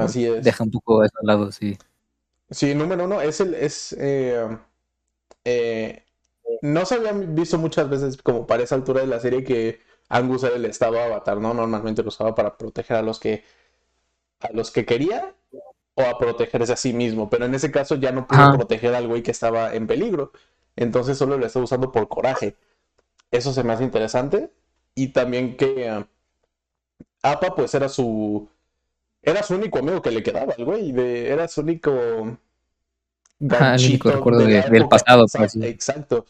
[0.00, 0.44] Así es.
[0.44, 1.76] deja un poco eso al lado, sí.
[2.50, 4.56] Sí, número uno, es el, es, eh,
[5.44, 6.04] eh,
[6.62, 10.44] no se habían visto muchas veces como para esa altura de la serie que Angus
[10.44, 11.52] era el estado avatar, ¿no?
[11.52, 13.44] Normalmente lo usaba para proteger a los que,
[14.40, 15.34] a los que quería
[15.94, 19.08] o a protegerse a sí mismo, pero en ese caso ya no pudo proteger al
[19.08, 20.32] güey que estaba en peligro,
[20.76, 22.56] entonces solo lo está usando por coraje.
[23.30, 24.52] Eso se me hace interesante
[24.94, 26.06] y también que eh,
[27.22, 28.48] Appa pues era su,
[29.22, 32.38] era su único amigo que le quedaba al güey, de, era su único
[33.48, 36.26] Ajá, el único ganchito recuerdo de la de- del pasado, Exacto, pues, exacto.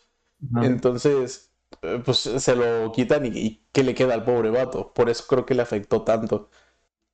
[0.53, 0.61] Ajá.
[0.61, 4.93] Entonces, eh, pues se lo quitan y, y ¿qué le queda al pobre vato?
[4.95, 6.51] Por eso creo que le afectó tanto.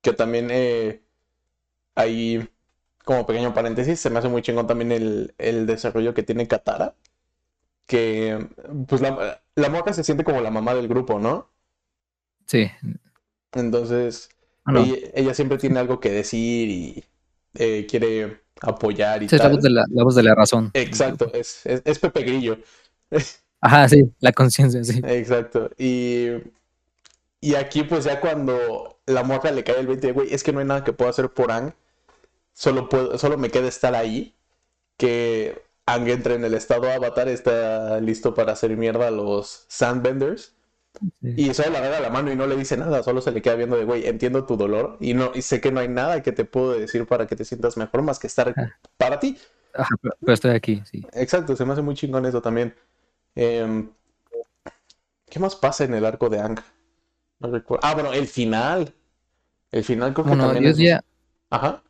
[0.03, 1.05] Que también eh,
[1.97, 2.49] ahí,
[3.05, 6.97] como pequeño paréntesis, se me hace muy chingón también el, el desarrollo que tiene Katara.
[7.87, 8.49] Que,
[8.89, 11.51] pues la, la morra se siente como la mamá del grupo, ¿no?
[12.47, 12.71] Sí.
[13.53, 14.29] Entonces,
[14.65, 17.05] Bueno, ella, ella siempre tiene algo que decir y
[17.55, 19.53] eh, quiere apoyar y esa es la tal.
[19.53, 20.75] voz de la, la voz de la razón.
[20.75, 22.59] Exacto, es, es, es Pepe Grillo.
[23.61, 25.03] Ajá, sí, la conciencia, sí.
[25.03, 25.71] Exacto.
[25.79, 26.29] Y,
[27.41, 30.53] y aquí, pues ya cuando la morra le cae el 20 de, güey, es que
[30.53, 31.75] no hay nada que pueda hacer por Ang.
[32.55, 34.37] Solo, puedo, solo me queda estar ahí.
[34.99, 40.55] Que Ang entre en el estado avatar, está listo para hacer mierda a los Sandbenders.
[41.21, 41.35] Sí.
[41.37, 43.57] Y solo le agarra la mano y no le dice nada, solo se le queda
[43.57, 46.31] viendo de, güey, entiendo tu dolor y, no, y sé que no hay nada que
[46.31, 48.79] te puedo decir para que te sientas mejor más que estar Ajá.
[48.97, 49.37] para ti.
[49.75, 51.05] Ajá, pero, estoy aquí, sí.
[51.13, 52.75] Exacto, se me hace muy chingón eso también.
[53.35, 53.91] Em,
[55.29, 56.61] ¿qué más pasa en el arco de Ang?
[57.41, 57.85] No recuerdo.
[57.85, 58.95] Ah, bueno, el final.
[59.73, 60.77] El final creo que Bueno, también yo es...
[60.77, 61.05] diría,
[61.51, 61.83] Ajá.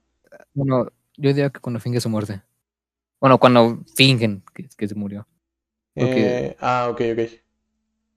[0.54, 0.86] bueno,
[1.18, 2.40] yo diría que cuando finge su muerte.
[3.24, 5.26] Bueno, cuando fingen que, que se murió.
[5.94, 7.20] Porque- Eh, ah, ok, ok.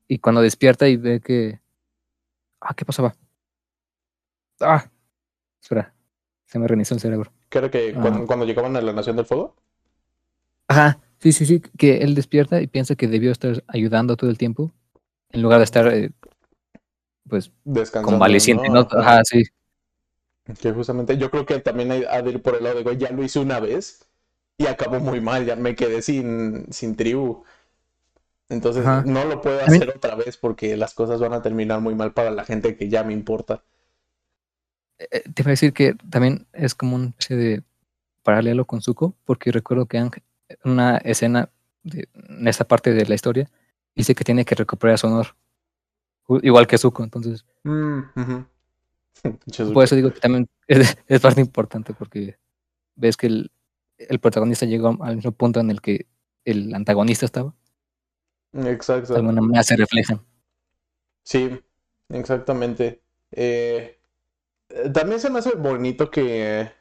[0.10, 1.62] Y cuando despierta y ve que.
[2.60, 3.16] Ah, ¿qué pasaba?
[4.60, 4.92] Ah,
[5.62, 5.94] espera.
[6.46, 7.32] Se me reinició el cerebro.
[7.48, 8.02] Creo que Ah.
[8.02, 9.56] cuando, cuando llegaban a la Nación del Fuego.
[10.68, 11.62] Ajá, sí, sí, sí.
[11.78, 14.74] Que él despierta y piensa que debió estar ayudando todo el tiempo.
[15.30, 16.12] En lugar de estar, eh,
[17.30, 18.80] pues, Descansando, convaleciente, ¿no?
[18.82, 19.00] Ajá.
[19.00, 19.44] Ajá, sí.
[20.62, 23.10] Que justamente yo creo que también ha de ir por el lado de, güey, ya
[23.12, 24.04] lo hice una vez
[24.58, 27.44] y acabó muy mal, ya me quedé sin, sin tribu.
[28.50, 29.04] Entonces Ajá.
[29.06, 32.32] no lo puedo hacer otra vez porque las cosas van a terminar muy mal para
[32.32, 33.64] la gente que ya me importa.
[35.00, 37.64] eh, te iba a decir que también es como un de
[38.24, 40.12] paralelo con Zuko, porque recuerdo que en
[40.64, 41.50] una escena
[41.84, 43.50] de, en esa parte de la historia
[43.96, 45.36] dice que tiene que recuperar su honor,
[46.42, 47.46] igual que Zuko, entonces.
[47.64, 48.02] Mm,
[49.74, 52.38] Por eso digo que también es, es parte importante, porque
[52.96, 53.52] ves que el,
[53.98, 56.08] el protagonista llegó al mismo punto en el que
[56.46, 57.54] el antagonista estaba,
[58.52, 59.16] de Exacto.
[59.16, 60.26] alguna manera se reflejan.
[61.24, 61.60] Sí,
[62.10, 63.02] exactamente.
[63.32, 64.00] Eh,
[64.94, 66.72] también se me hace bonito que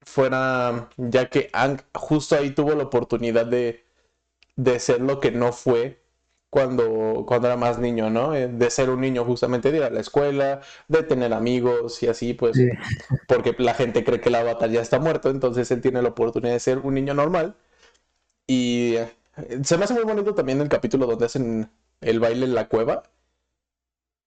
[0.00, 3.86] fuera, ya que Aang justo ahí tuvo la oportunidad de,
[4.56, 6.02] de ser lo que no fue
[6.50, 8.34] cuando, cuando era más niño, ¿no?
[8.34, 12.08] Eh, De ser un niño justamente, de ir a la escuela, de tener amigos y
[12.08, 12.68] así, pues, Sí.
[13.28, 16.54] porque la gente cree que el avatar ya está muerto, entonces él tiene la oportunidad
[16.54, 17.56] de ser un niño normal.
[18.46, 19.10] Y eh,
[19.64, 23.04] se me hace muy bonito también el capítulo donde hacen el baile en la cueva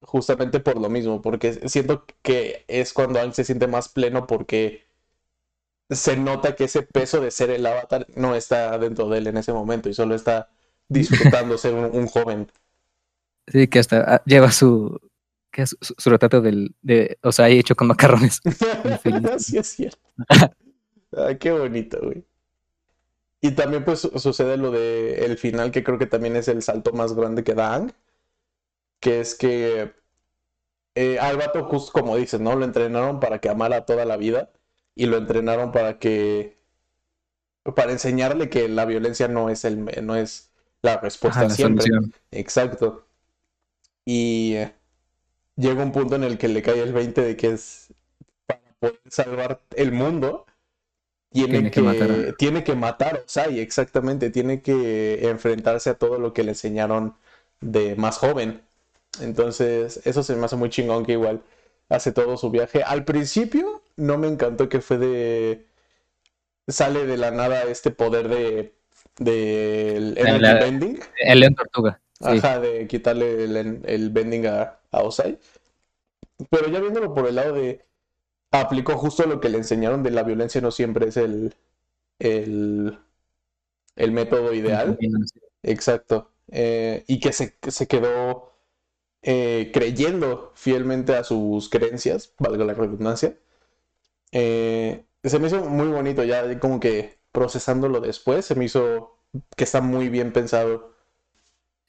[0.01, 4.86] justamente por lo mismo, porque siento que es cuando Aang se siente más pleno porque
[5.89, 9.38] se nota que ese peso de ser el avatar no está dentro de él en
[9.38, 10.49] ese momento y solo está
[10.91, 12.47] disfrutando ser un, un joven.
[13.47, 14.99] Sí, que hasta ah, lleva su,
[15.51, 18.41] que su, su retrato del, de, o sea, ahí hecho con macarrones.
[19.38, 19.99] sí es cierto.
[21.15, 22.25] Ay, qué bonito, güey.
[23.41, 26.62] Y también pues su- sucede lo de el final que creo que también es el
[26.62, 27.91] salto más grande que da Aang,
[28.99, 29.93] que es que
[30.95, 32.56] eh, al vato justo como dices, ¿no?
[32.56, 34.51] Lo entrenaron para que amara toda la vida
[34.95, 36.58] y lo entrenaron para que
[37.75, 40.51] para enseñarle que la violencia no es el no es
[40.82, 41.86] la respuesta la siempre.
[41.86, 42.13] solución.
[42.32, 43.08] Exacto.
[44.06, 44.74] Y eh,
[45.58, 47.94] llega un punto en el que le cae el 20 de que es
[48.48, 50.46] para poder salvar el mundo,
[51.32, 55.89] tiene, Tiene que que, matar a- tiene que matar a Osai, exactamente, tiene que enfrentarse
[55.91, 57.15] a todo lo que le enseñaron
[57.62, 58.62] de más joven.
[59.22, 61.44] Entonces, eso se me hace muy chingón que igual
[61.89, 62.84] hace todo su viaje.
[62.84, 65.67] Al principio no me encantó que fue de...
[66.67, 68.74] Sale de la nada este poder de...
[69.17, 71.00] del energy la- bending.
[71.19, 72.02] El león tortuga.
[72.19, 72.38] Sí.
[72.38, 75.39] Ajá, de quitarle el, el bending a, a Osai.
[76.50, 77.86] Pero ya viéndolo por el lado de.
[78.52, 81.56] Aplicó justo lo que le enseñaron de la violencia, no siempre es el.
[82.19, 82.97] el,
[83.95, 84.97] el método ideal.
[85.63, 86.32] Exacto.
[86.50, 88.52] Eh, y que se, que se quedó
[89.21, 93.38] eh, creyendo fielmente a sus creencias, valga la redundancia.
[94.34, 99.17] Eh, se me hizo muy bonito ya, como que procesándolo después, se me hizo
[99.56, 100.96] que está muy bien pensado.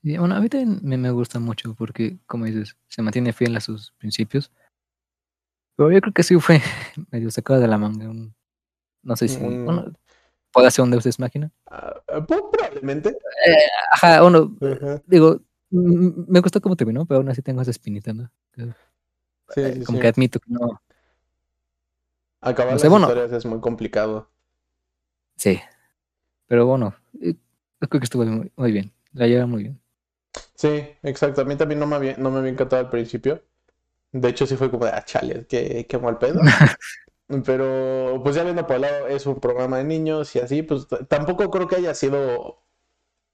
[0.03, 3.61] Bueno, a mí también me, me gusta mucho porque, como dices, se mantiene fiel a
[3.61, 4.51] sus principios.
[5.77, 6.61] Pero yo creo que sí fue
[7.11, 8.09] medio sacado de la manga.
[8.09, 8.35] un-
[9.03, 9.43] no sé si.
[9.43, 9.93] Un- Bueno,
[10.53, 11.51] puede ser un Deus Ex Máquina.
[11.71, 13.17] Ah, pues, probablemente.
[13.93, 15.03] Ajá, bueno, Ajá.
[15.07, 18.31] digo, mm, me gustó cómo terminó, pero aún así tengo esa espinita, ¿no?
[18.57, 20.03] Sí, eh, sí, como sí.
[20.03, 20.81] que admito que no.
[22.41, 23.07] Acabar no sé, las bueno.
[23.07, 24.29] historias es muy complicado.
[25.43, 25.61] Sí.
[26.47, 27.35] Pero bueno, eh,
[27.81, 28.93] creo que estuvo muy, muy bien.
[29.13, 29.81] La lleva muy bien.
[30.55, 30.69] Sí,
[31.03, 31.43] exacto.
[31.43, 33.43] A mí también no me había, no me había encantado al principio.
[34.13, 36.41] De hecho, sí fue como de, ah, chale, qué, qué mal pedo.
[37.47, 40.87] Pero, pues ya viendo por el lado, es un programa de niños y así, pues
[41.09, 42.63] tampoco creo que haya sido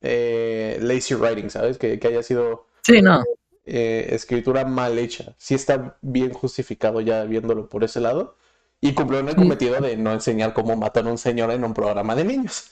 [0.03, 1.79] eh, lazy writing, ¿sabes?
[1.79, 3.25] Que, que haya sido Sí, no.
[3.67, 5.35] eh, escritura mal hecha.
[5.39, 8.38] Sí está bien justificado ya viéndolo por ese lado.
[8.81, 12.15] Y cumplió el cometido de no enseñar cómo matar a un señor en un programa
[12.15, 12.71] de niños.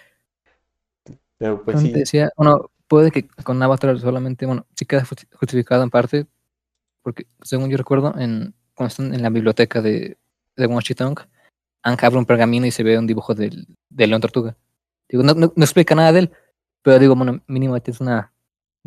[1.39, 1.91] Pero pues sí.
[1.91, 6.27] decía, bueno, puede que con Avatar solamente, bueno, sí queda justi- justificado en parte,
[7.03, 10.19] porque según yo recuerdo, en, cuando están en la biblioteca de,
[10.57, 11.15] de Washington,
[11.83, 14.55] Aang abre un pergamino y se ve un dibujo del, del león tortuga.
[15.09, 16.33] Digo, no, no, no explica nada de él,
[16.83, 18.33] pero digo, bueno, mínimo es una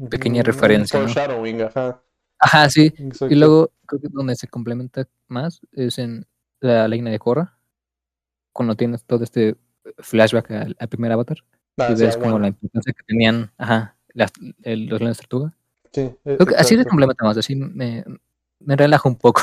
[0.09, 1.07] pequeña referencia, ¿no?
[1.07, 2.03] Foreshadowing, ajá.
[2.43, 2.93] Ajá, sí.
[2.97, 3.33] Exacto.
[3.33, 6.25] Y luego, creo que donde se complementa más es en
[6.59, 7.57] la línea de Korra,
[8.51, 9.55] cuando tienes todo este
[9.97, 11.37] flashback al, al primer Avatar,
[11.77, 15.17] Ah, y sí, ves como bueno, la importancia que tenían, ajá, las, el- los leones
[15.17, 15.53] tortuga.
[15.91, 18.03] sí, e- Creo que así se complementa más, así me,
[18.59, 19.41] me relaja un poco.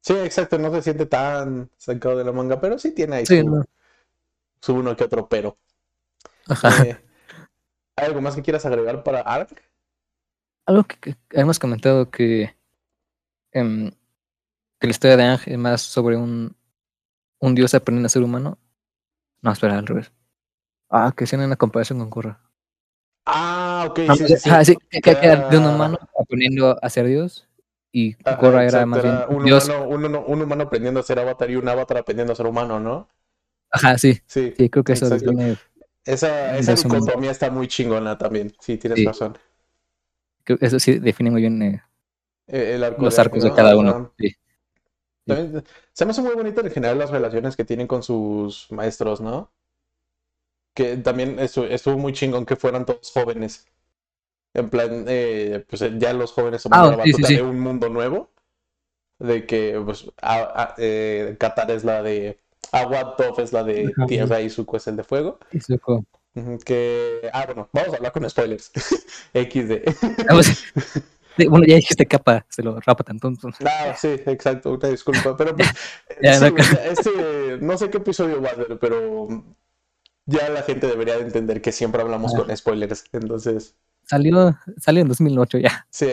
[0.00, 3.40] Sí, exacto, no se siente tan sacado de la manga, pero sí tiene ahí Sí,
[3.40, 3.64] su, no.
[4.60, 5.56] su uno que otro pero.
[6.48, 6.84] Ajá.
[6.84, 6.96] Eh,
[7.96, 9.62] ¿hay algo más que quieras agregar para Ark?
[10.66, 12.56] Algo que, que hemos comentado que,
[13.52, 13.90] em,
[14.80, 16.56] que la historia de Ang es más sobre un,
[17.40, 18.58] un dios aprendiendo a ser humano.
[19.42, 20.12] No, espera, al revés.
[20.90, 22.40] Ah, que hacían una comparación con Korra.
[23.26, 24.50] Ah, ok, Ah, sí, sí, sí.
[24.50, 27.48] ajá, sí, que, era de un humano aprendiendo a ser dios
[27.92, 29.68] y Ajá, Korra era exacto, más bien un dios.
[29.68, 33.08] humano, un, humano aprendiendo a ser avatar y un avatar aprendiendo a ser humano, ¿no?
[33.70, 35.56] Ajá, sí, Sí, sí, creo que eso define,
[36.04, 39.06] Esa, esa dicotomía está muy chingona también, sí, tienes Sí.
[39.06, 39.36] razón.
[40.60, 41.82] Eso sí define muy bien eh,
[42.48, 44.12] Eh, El arco los de arcos de cada uno.
[44.18, 44.34] Sí.
[45.26, 49.20] También, se me hace muy bonito en general las relaciones que tienen con sus maestros,
[49.20, 49.50] ¿no?
[50.74, 53.66] Que también estuvo, estuvo muy chingón que fueran todos jóvenes.
[54.54, 57.36] En plan, eh, pues ya los jóvenes somos Ah, la sí, sí, batuta sí.
[57.36, 58.30] de un mundo nuevo.
[59.18, 62.38] De que, pues, a- a- eh, Qatar es la de
[62.70, 65.38] agua, Toph es la de tierra y Zuko es el de fuego.
[65.50, 66.04] Y Zuko.
[66.64, 68.70] Que, ah, bueno, vamos a hablar con spoilers.
[69.34, 69.72] XD.
[70.28, 70.64] Ah, pues,
[71.48, 73.28] bueno, ya dijiste capa, se lo rapa tanto.
[73.28, 73.66] entonces.
[73.66, 75.36] Ah, sí, exacto, una disculpa.
[75.36, 75.68] Pero pues,
[76.22, 79.44] Ya, no- este, no sé qué episodio va a ser, pero
[80.26, 82.38] ya la gente debería de entender que siempre hablamos Ah.
[82.44, 83.04] con spoilers.
[83.12, 83.74] Entonces,
[84.08, 85.84] Salió, salió en 2008 ya.
[85.90, 86.06] sí,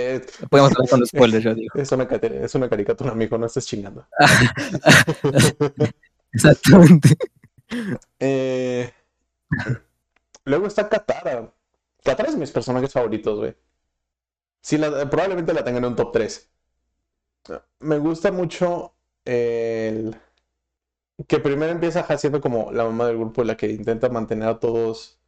[0.50, 1.74] Podemos hablar con los spoilers, yo digo.
[1.80, 4.08] es una, es una caricatura, amigo, no estés chingando.
[6.32, 7.16] Exactamente.
[8.20, 8.92] Eh,
[10.46, 11.54] luego está Katara.
[12.04, 13.56] Katara es de mis personajes favoritos, güey.
[14.62, 14.78] Sí,
[15.12, 16.50] probablemente la tenga en un top 3.
[17.80, 18.94] Me gusta mucho
[19.26, 20.16] el
[21.28, 24.60] que primero empieza ja, siendo como la mamá del grupo, la que intenta mantener a
[24.60, 25.20] todos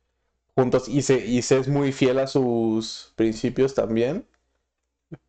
[0.56, 4.28] juntos y se, y se es muy fiel a sus principios también.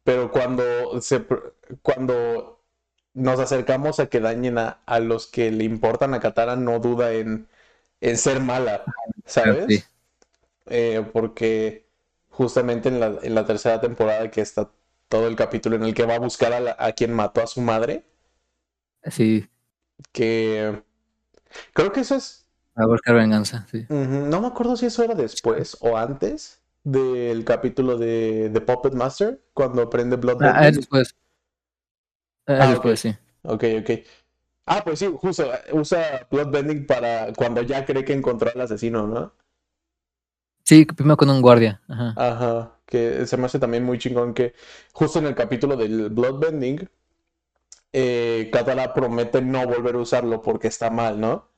[0.05, 1.25] Pero cuando se
[1.83, 2.63] cuando
[3.15, 7.13] nos acercamos a que dañen a, a los que le importan a Katara, no duda
[7.13, 7.49] en,
[8.01, 8.85] en ser mala,
[9.25, 9.67] ¿sabes?
[9.69, 9.85] Sí.
[10.67, 11.89] Eh, porque
[12.31, 14.71] justamente en la, en la tercera temporada que está
[15.09, 17.47] todo el capítulo en el que va a buscar a, la- a quien mató a
[17.49, 18.07] su madre,
[19.11, 19.49] Sí,
[20.13, 20.83] que
[21.75, 23.89] creo que eso es, a buscar venganza, sí.
[23.89, 29.41] no me acuerdo si eso era después o antes del capítulo de, de Puppet Master,
[29.53, 31.15] cuando aprende Blood Ah, después.
[32.47, 33.17] Ah, Ah, es después, sí.
[33.43, 33.91] Ok, ok.
[34.67, 39.33] Ah, pues sí, justo usa Bloodbending para cuando ya cree que encontró al asesino, ¿no?
[40.65, 41.81] Sí, primero con un guardia.
[41.89, 42.15] Ajá.
[42.17, 44.55] Ajá, que se me hace también muy chingón que
[44.93, 46.89] justo en el capítulo del Bloodbending,
[47.93, 51.49] eh, Katara promete no volver a usarlo porque está mal, ¿no?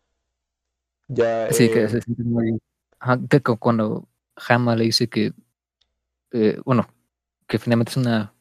[1.08, 2.60] Ya, Sí, que eh, se siente muy.
[3.00, 5.32] Ajá, que cu- cuando Hama le dice que.
[6.32, 6.86] eh, bueno,
[7.46, 8.34] que finalmente es una.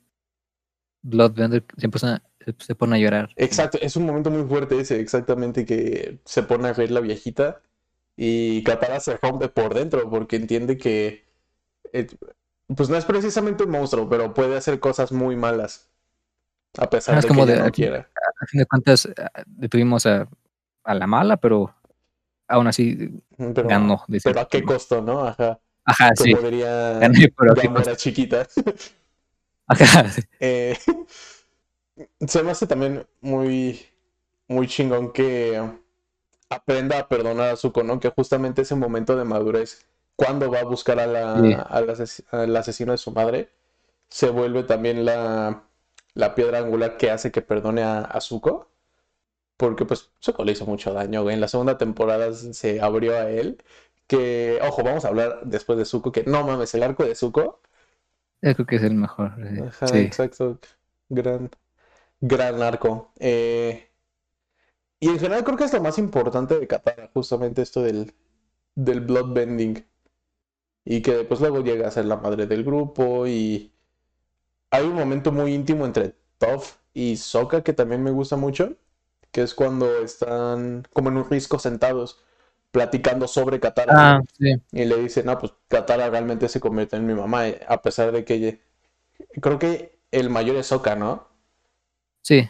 [1.01, 2.21] Bloodbender, se, empieza-
[2.57, 3.29] se, se pone a llorar.
[3.35, 7.61] Exacto, es un momento muy fuerte ese, exactamente, que se pone a reír la viejita
[8.15, 11.25] y Katara se rompe por dentro porque entiende que,
[11.93, 12.07] eh,
[12.75, 15.89] pues no es precisamente un monstruo, pero puede hacer cosas muy malas,
[16.77, 18.09] a pesar Ah, es de como que de- no quiera.
[18.41, 20.27] A fin de cuentas, ah, detuvimos a,
[20.83, 21.73] a la mala, pero
[22.47, 24.03] aún así Pero, ganó.
[24.07, 25.25] de pero a qué costo, ¿no?
[25.25, 26.33] Ajá, Ajá, sí.
[26.33, 27.95] diría Gané, pero a qué costo.
[27.95, 28.47] chiquita.
[29.67, 30.21] Ajá, sí.
[30.39, 30.77] Eh,
[32.27, 33.85] se me hace también muy,
[34.47, 35.61] muy chingón que
[36.49, 37.99] aprenda a perdonar a Zuko, ¿no?
[37.99, 41.53] Que justamente ese momento de madurez, cuando va a buscar a la, Sí.
[41.69, 43.49] al, ases- al asesino de su madre,
[44.09, 45.63] se vuelve también la,
[46.13, 48.69] la piedra angular que hace que perdone a, a Zuko.
[49.57, 51.33] Porque pues Zuko le hizo mucho daño, güey.
[51.35, 53.63] En la segunda temporada se abrió a él.
[54.07, 57.59] Que, ojo, vamos a hablar después de Zuko, que no mames, el arco de Zuko.
[58.41, 59.33] Yo creo que es el mejor.
[59.35, 59.61] sí.
[59.61, 59.97] Ajá, Sí.
[59.97, 60.59] exacto.
[61.09, 61.49] Gran,
[62.21, 63.11] gran arco.
[63.19, 63.89] Eh,
[64.99, 68.13] y en general creo que es lo más importante de Katara, justamente esto del,
[68.75, 69.85] del bloodbending.
[70.85, 73.73] Y que pues luego llega a ser la madre del grupo y
[74.71, 78.75] hay un momento muy íntimo entre Toph y Sokka que también me gusta mucho,
[79.31, 82.23] que es cuando están como en un risco sentados
[82.71, 83.95] platicando sobre Katara.
[83.95, 84.61] Ah, sí.
[84.73, 88.25] Y le dice, no, pues Katara realmente se convierte en mi mamá, a pesar de
[88.25, 88.59] que ella-
[89.41, 91.27] creo que el mayor es Sokka, ¿no?
[92.27, 92.49] Sí.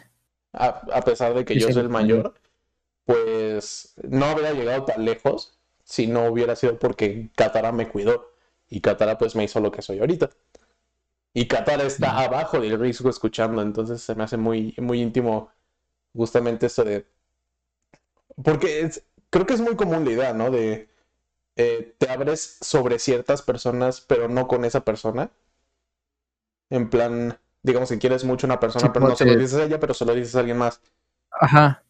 [0.52, 2.34] A, a pesar de que Sí, yo sí, soy el mayor,
[3.06, 8.32] pues no hubiera llegado tan lejos si no hubiera sido porque Katara me cuidó
[8.68, 10.30] y Katara pues me hizo lo que soy ahorita.
[11.32, 15.50] Y Katara está abajo del risco escuchando, entonces se me hace muy, muy íntimo
[16.14, 17.06] justamente esto de...
[18.44, 20.50] Porque es- creo que es muy común la idea, ¿no?
[20.50, 20.88] De
[21.56, 25.32] eh, te abres sobre ciertas personas, pero no con esa persona.
[26.70, 29.54] En plan, digamos que quieres mucho a una persona, Sí, pero no se lo dices
[29.54, 30.80] a ella, pero se lo dices a alguien más.
[31.30, 31.82] Ajá.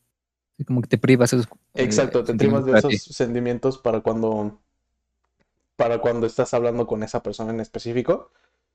[0.66, 1.46] Como que te privas esos.
[1.74, 4.58] eh, Exacto, te privas de esos sentimientos para cuando
[5.76, 8.32] para cuando estás hablando con esa persona en específico.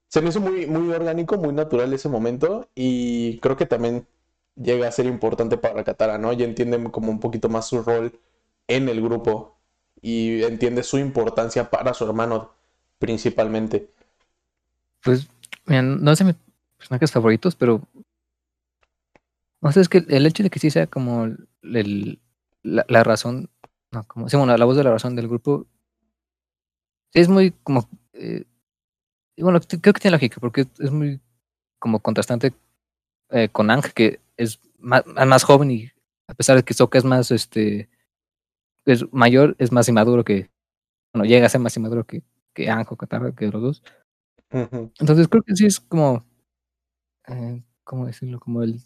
[0.08, 4.08] Se me hizo muy, muy orgánico, muy natural ese momento y creo que también
[4.56, 6.32] llega a ser importante para Katara, ¿no?
[6.32, 8.18] Ya entiende como un poquito más su rol
[8.68, 9.58] en el grupo
[10.02, 12.54] y entiende su importancia para su hermano
[13.00, 13.90] principalmente.
[15.04, 15.28] Pues,
[15.66, 16.36] mira, no de mis
[16.84, 17.82] personajes favoritos, pero.
[19.62, 21.26] No sé, es que el hecho de que sí sea como
[21.62, 22.20] el,
[22.64, 23.50] la, la razón.
[23.92, 24.28] No, como.
[24.28, 25.66] Sí, bueno, la voz de la razón del grupo.
[27.14, 27.88] Sí, es muy como.
[28.14, 28.46] eh,
[29.38, 31.20] bueno, creo que tiene lógica, porque es muy
[31.80, 32.54] como contrastante
[33.30, 35.92] eh, con Ang, que es más, más joven y
[36.28, 37.90] a pesar de que Sokka es más, este,
[38.86, 40.50] es mayor, es más inmaduro que,
[41.14, 42.24] bueno, llega a ser más inmaduro que,
[42.54, 43.84] que Anjo, Katara, que los dos.
[44.52, 46.24] Entonces creo que sí es como,
[47.28, 48.40] eh, ¿cómo decirlo?
[48.40, 48.80] Como el,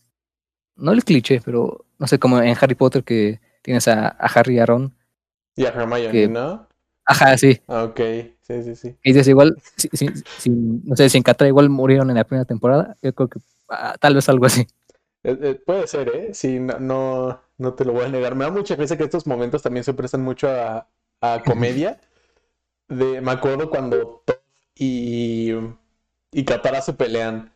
[0.75, 4.55] no el cliché, pero no sé, como en Harry Potter que tienes a, a Harry
[4.55, 4.93] y a Ron.
[5.55, 6.67] Y a Hermione, ¿no?
[7.05, 7.61] Ajá, sí.
[7.67, 7.99] Ah, ok,
[8.41, 8.97] sí, sí, sí.
[9.01, 9.89] Y dices, igual, si,
[10.37, 13.39] si, no sé, si en Katara igual murieron en la primera temporada, yo creo que
[13.69, 14.67] ah, tal vez algo así.
[15.23, 16.33] Eh, eh, puede ser, ¿eh?
[16.33, 18.35] Sí, no, no, no, te lo voy a negar.
[18.35, 20.87] Me da mucha risa que estos momentos también se prestan mucho a,
[21.21, 21.99] a comedia.
[22.89, 24.23] De, me acuerdo cuando
[24.75, 25.51] y,
[26.31, 27.51] y Katara se pelean.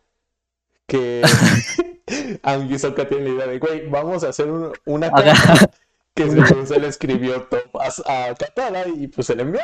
[0.91, 1.21] Que
[2.43, 4.51] Ang tiene la idea de, güey, vamos a hacer
[4.85, 5.71] una carta
[6.13, 6.29] que
[6.65, 9.61] se, le escribió Top a, Katara y pues se le envió.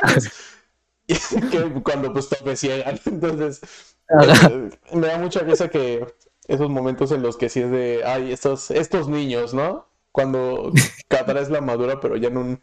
[1.06, 1.14] y
[1.50, 2.94] que cuando pues es ciega.
[3.04, 3.60] Entonces,
[4.08, 6.06] eh, me da mucha risa que
[6.46, 9.86] esos momentos en los que sí es de, ay, estos, estos niños, ¿no?
[10.12, 10.72] Cuando
[11.08, 12.62] Katara es la madura, pero ya en un,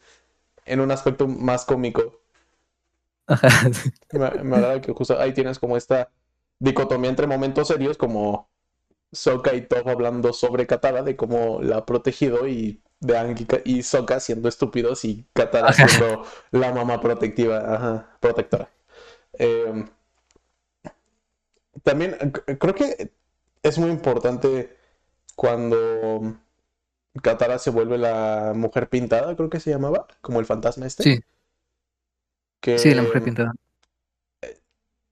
[0.66, 2.20] en un aspecto más cómico.
[4.11, 6.09] Me, me agrada que justo ahí tienes como esta
[6.59, 8.49] dicotomía entre momentos serios, como
[9.16, 13.84] Soka y Toph hablando sobre Katara, de cómo la ha protegido, y de Ang y
[13.84, 18.70] Soka siendo estúpidos y Katara siendo la mamá protectiva, protectora.
[19.34, 19.88] Em,
[21.84, 22.16] también
[22.59, 23.11] creo que
[23.63, 24.78] es muy importante
[25.36, 26.38] cuando
[27.22, 31.03] Katara se vuelve la mujer pintada, creo que se llamaba, como el fantasma este.
[31.03, 31.24] Sí.
[32.78, 33.53] sí, la mujer pintada.
[34.41, 34.59] Eh,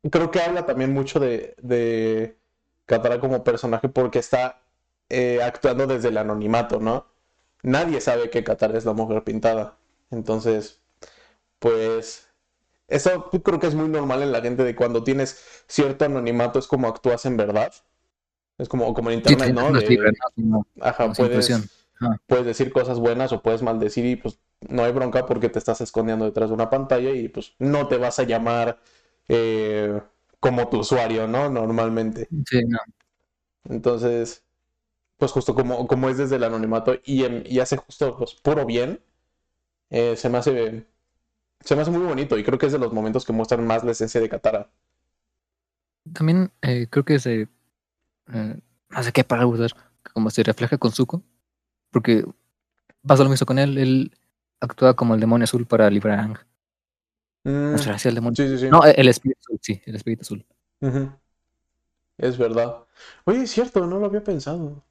[0.10, 2.38] creo que habla también mucho de, de
[2.86, 4.62] Katara como personaje porque está
[5.10, 7.08] eh, actuando desde el anonimato, ¿no?
[7.62, 9.78] Nadie sabe que Katara es la mujer pintada.
[10.12, 10.82] Entonces,
[11.60, 12.28] pues
[12.88, 16.68] eso creo que es muy normal en la gente de cuando tienes cierto anonimato es
[16.68, 17.74] como actúas en verdad.
[18.58, 19.72] Es como, como en internet, ¿no?
[20.80, 21.52] Ajá, puedes,
[22.28, 25.82] puedes decir cosas buenas o puedes maldecir y pues no hay bronca porque te estás
[25.82, 28.80] escondiendo detrás de una pantalla y pues no te vas a llamar
[29.28, 30.02] eh,
[30.44, 31.50] como tu usuario, ¿no?
[31.50, 32.28] Normalmente.
[32.46, 32.78] Sí, no.
[33.64, 34.44] Entonces,
[35.18, 39.02] pues justo como, como es desde el anonimato y, y hace justo pues, puro bien,
[39.90, 40.86] eh, se me hace
[41.62, 43.86] se me hace muy bonito y creo que es de los momentos que muestran más
[43.86, 44.70] la esencia de Katara.
[46.12, 47.48] También eh, creo que se
[48.34, 49.72] eh, no sé qué para usar,
[50.14, 51.24] como se refleja con Zuko,
[51.90, 52.26] porque
[53.08, 54.18] pasa lo mismo con él, él
[54.60, 56.38] actúa como el demonio azul para librar a Ang.
[57.44, 57.76] Mm,
[58.06, 58.36] el demonio.
[58.36, 58.70] Sí, sí, sí.
[58.70, 60.46] No, el espíritu azul, sí, el espíritu azul.
[62.18, 62.78] Es verdad.
[63.26, 64.84] Oye, es cierto, no lo había pensado.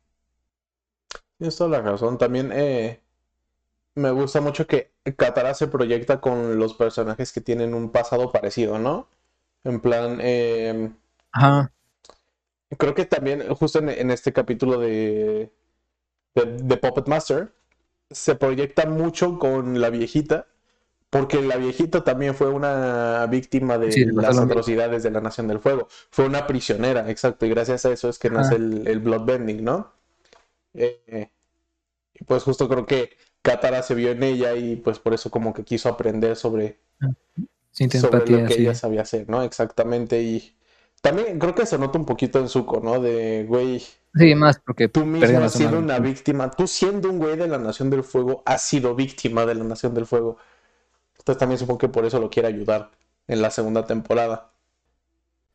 [1.38, 2.18] Tienes toda la razón.
[2.18, 3.00] También eh,
[3.94, 8.78] me gusta mucho que Katara se proyecta con los personajes que tienen un pasado parecido,
[8.78, 9.08] ¿no?
[9.64, 10.90] En plan, eh,
[11.32, 11.72] Ajá.
[12.78, 15.52] Creo que también, justo en, este capítulo de,
[16.34, 17.52] de, Puppet Master,
[18.10, 20.46] se proyecta mucho con la viejita,
[21.12, 25.86] porque la viejita también fue una víctima de las atrocidades de la Nación del Fuego.
[26.10, 29.92] Fue una prisionera, exacto, y gracias a eso es que nace el, el Bloodbending, ¿no?
[30.72, 31.28] Eh,
[32.14, 33.10] y pues justo creo que
[33.42, 36.78] Katara se vio en ella y pues por eso como que quiso aprender sobre,
[37.72, 39.42] sobre lo que ella sabía hacer, ¿no?
[39.42, 40.54] Exactamente, y
[41.02, 43.02] también creo que se nota un poquito en Zuko, ¿no?
[43.02, 43.82] De, güey.
[44.14, 44.88] Sí, más porque.
[44.88, 46.50] Tú mismo has sido una víctima.
[46.50, 49.92] Tú siendo un güey de la Nación del Fuego, has sido víctima de la Nación
[49.92, 50.38] del Fuego.
[51.22, 52.90] Entonces también supongo que por eso lo quiere ayudar
[53.28, 54.50] en la segunda temporada.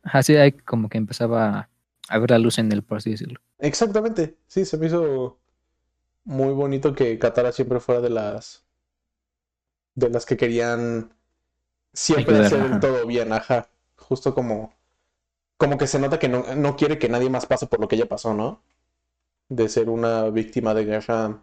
[0.03, 1.70] Así hay como que empezaba
[2.07, 3.41] a ver la luz en él, por así decirlo.
[3.59, 4.38] Exactamente.
[4.47, 5.38] Sí, se me hizo
[6.24, 8.65] muy bonito que Katara siempre fuera de las.
[9.95, 11.13] de las que querían
[11.91, 13.68] siempre hacer todo bien, ajá.
[13.97, 14.72] Justo como
[15.57, 18.07] como que se nota que no, quiere que nadie más pase por lo que ella
[18.07, 18.61] pasó, ¿no?
[19.49, 21.41] De ser una víctima de guerra,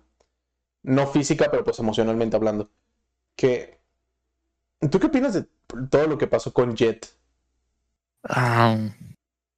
[0.82, 2.70] no física, pero pues emocionalmente hablando.
[3.36, 3.80] Que,
[4.90, 5.46] ¿Tú qué opinas de
[5.90, 7.06] todo lo que pasó con Jet?
[8.24, 8.76] Ah,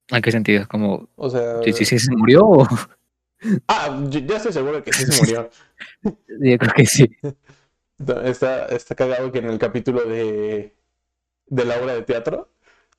[0.09, 0.66] ¿En qué sentido?
[0.68, 2.45] Como, o sea, ¿sí, sí, se murió?
[2.45, 2.68] O...
[3.68, 5.51] Ah, ya estoy seguro de que sí se murió.
[6.03, 7.07] yo creo que sí.
[8.24, 10.74] Está, está cagado que en el capítulo de,
[11.47, 12.49] de la obra de teatro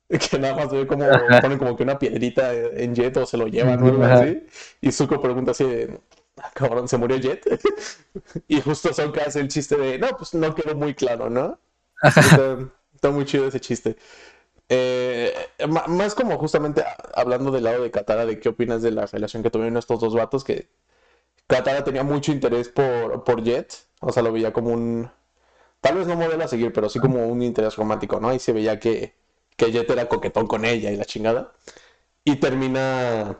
[0.30, 1.06] que nada más ve como
[1.42, 4.46] ponen como que una piedrita en Jet o se lo llevan o algo así.
[4.80, 6.00] Y Zuko pregunta así de,
[6.38, 7.44] ah, cabrón, ¿se murió Jet?
[8.48, 11.58] y justo Zuko hace el chiste de, no, pues no quedó muy claro, ¿no?
[12.02, 13.96] Está, muy chido ese chiste.
[14.68, 15.34] Eh,
[15.66, 16.84] más como justamente
[17.14, 20.14] hablando del lado de Katara, de qué opinas de la relación que tuvieron estos dos
[20.14, 20.68] vatos, que
[21.46, 25.10] Katara tenía mucho interés por, por Jet, o sea, lo veía como un,
[25.80, 28.34] tal vez no modelo a seguir, pero sí como un interés romántico, ¿no?
[28.34, 29.14] Y se veía que
[29.58, 31.52] que Jet era coquetón con ella y la chingada.
[32.24, 33.38] Y termina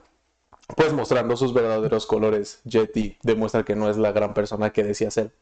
[0.77, 5.11] pues mostrando sus verdaderos colores, Jetty demuestra que no es la gran persona que decía
[5.11, 5.33] ser.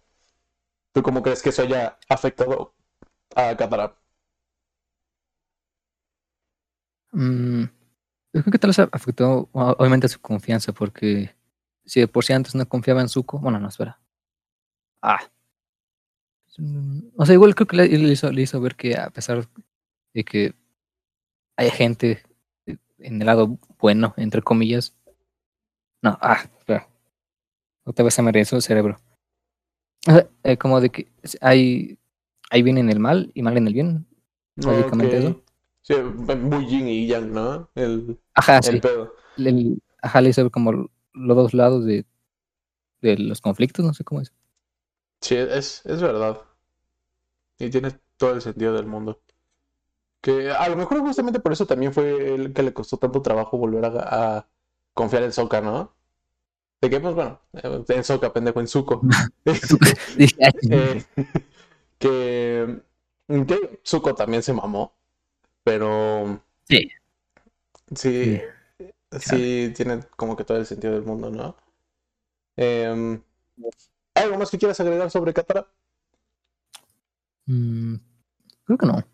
[0.92, 2.74] ¿Tú cómo crees que eso haya afectado
[3.37, 3.95] a Katara?
[7.12, 7.64] Mm,
[8.32, 11.34] creo que tal vez afectó obviamente su confianza, porque
[11.84, 14.01] si de por sí antes no confiaba en Zuko, bueno, no, espera.
[15.03, 15.20] Ah.
[17.16, 17.87] O sea, igual creo que le,
[18.43, 19.47] hizo, ver que a pesar
[20.14, 20.55] de que
[21.57, 22.22] hay gente
[22.99, 24.95] en el lado bueno, entre comillas.
[26.03, 26.89] No, ah, espera.
[27.84, 28.99] Otra vez se me el cerebro.
[30.45, 31.09] Eh, como de que
[31.41, 31.99] hay,
[32.51, 34.07] hay bien en el mal y mal en el bien.
[34.57, 35.42] Básicamente eso.
[35.82, 37.70] Sí, muy yin y yang, ¿no?
[37.74, 39.14] El, ajá, el pedo.
[39.36, 42.05] El, ajá, le hizo como los dos lados de,
[43.03, 44.32] de los conflictos, no sé cómo es.
[45.20, 46.40] Sí, es, es verdad.
[47.59, 49.20] Y tiene todo el sentido del mundo.
[50.20, 53.59] Que a lo mejor justamente por eso también fue el que le costó tanto trabajo
[53.59, 54.49] volver a,
[54.92, 55.94] confiar en Soka, ¿no?
[56.80, 59.03] De que, pues bueno, en Soka, pendejo, en Zuko.
[60.70, 61.05] eh,
[61.99, 62.82] que,
[63.28, 64.94] que Zuko también se mamó,
[65.62, 66.42] pero...
[66.68, 66.90] Sí.
[67.94, 68.40] Sí,
[69.20, 71.57] sí, tiene como que todo el sentido del mundo, ¿no?
[72.57, 73.20] Eh,
[74.14, 75.68] ¿Algo más que quieras agregar sobre Katara?
[77.47, 77.97] Mm,
[78.64, 79.05] creo que no.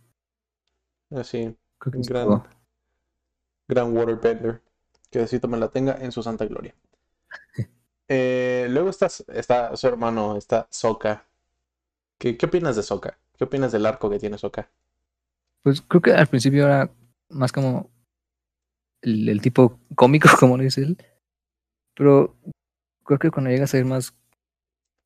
[1.11, 2.43] Así, gran,
[3.69, 4.63] gran waterbender.
[5.11, 6.75] Que necesito me la tenga en su santa gloria.
[8.15, 11.25] Eh, luego está, está su hermano, está Soka.
[12.23, 13.19] ¿Qué, ¿Qué opinas de Soka?
[13.37, 14.71] ¿Qué opinas del arco que tiene Soka?
[15.65, 16.89] Pues creo que al principio era
[17.31, 17.91] más como
[19.01, 20.97] el, tipo cómico, como lo dice él.
[21.97, 22.37] Pero
[23.03, 24.15] creo que cuando llega a ser más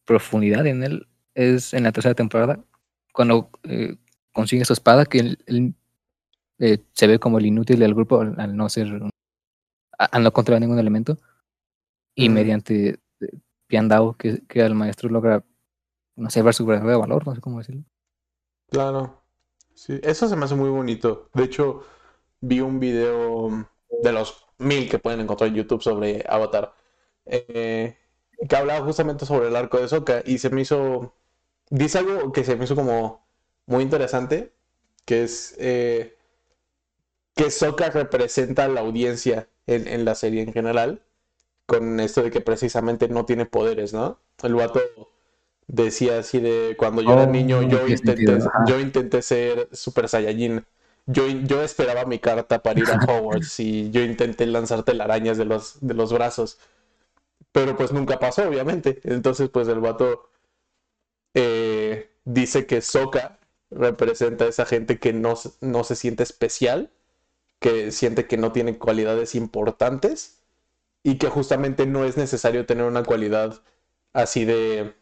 [0.05, 2.63] profundidad en él es en la tercera temporada,
[3.15, 3.97] cuando eh,
[4.35, 5.75] consigue su espada, que él,
[6.59, 8.89] eh, se ve como el inútil del grupo al, no ser,
[9.97, 11.17] al no controlar ningún elemento.
[12.15, 13.39] Y mediante eh,
[13.69, 15.43] Piandao, que, que el maestro logra,
[16.17, 17.85] no sé, ver su valor, no sé cómo decirlo.
[18.71, 19.23] Claro.
[19.75, 21.29] Sí, eso se me hace muy bonito.
[21.35, 21.85] De hecho,
[22.41, 23.69] vi un video
[24.03, 26.75] de los mil que pueden encontrar en YouTube sobre Avatar,
[27.27, 27.97] eh,
[28.49, 31.15] que hablaba justamente sobre el arco de Sokka y se me hizo,
[31.71, 33.27] dice algo que se me hizo como
[33.67, 34.53] muy interesante,
[35.05, 36.17] que es eh,
[37.35, 41.03] que Sokka representa a la audiencia en, la serie en general,
[41.67, 44.21] con esto de que precisamente no tiene poderes, ¿no?
[44.43, 44.81] El vato
[45.67, 50.65] decía así de cuando yo era oh, niño yo intenté, yo intenté ser Super Saiyajin.
[51.07, 55.45] Yo, yo esperaba mi carta para ir a Hogwarts y yo intenté lanzar telarañas de
[55.45, 56.59] los, de los brazos.
[57.53, 59.01] Pero pues nunca pasó, obviamente.
[59.05, 60.29] Entonces, pues el vato
[61.35, 63.39] eh, dice que Sokka
[63.71, 66.91] representa a esa gente que no, no se siente especial
[67.59, 70.43] que siente que no tiene cualidades importantes
[71.03, 73.63] y que justamente no es necesario tener una cualidad
[74.13, 74.95] así de,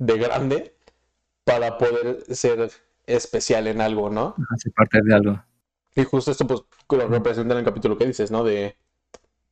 [0.00, 0.74] de grande
[1.44, 2.70] para poder ser
[3.06, 4.34] especial en algo, ¿no?
[4.50, 5.44] Hacer parte de algo.
[5.94, 8.42] Y justo esto pues lo representa en el capítulo que dices, ¿no?
[8.42, 8.76] De,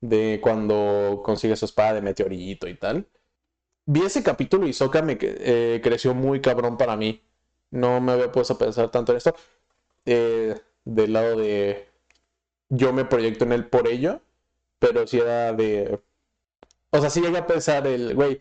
[0.00, 3.06] de cuando consigue su espada de meteorito y tal.
[3.84, 7.22] Vi ese capítulo y Soka me eh, creció muy cabrón para mí.
[7.70, 9.34] No me había puesto a pensar tanto en esto.
[10.06, 11.88] Eh, del lado de
[12.70, 14.22] yo me proyecto en él por ello,
[14.78, 16.00] pero si era de...
[16.90, 18.40] O sea, si llega a pensar el, güey,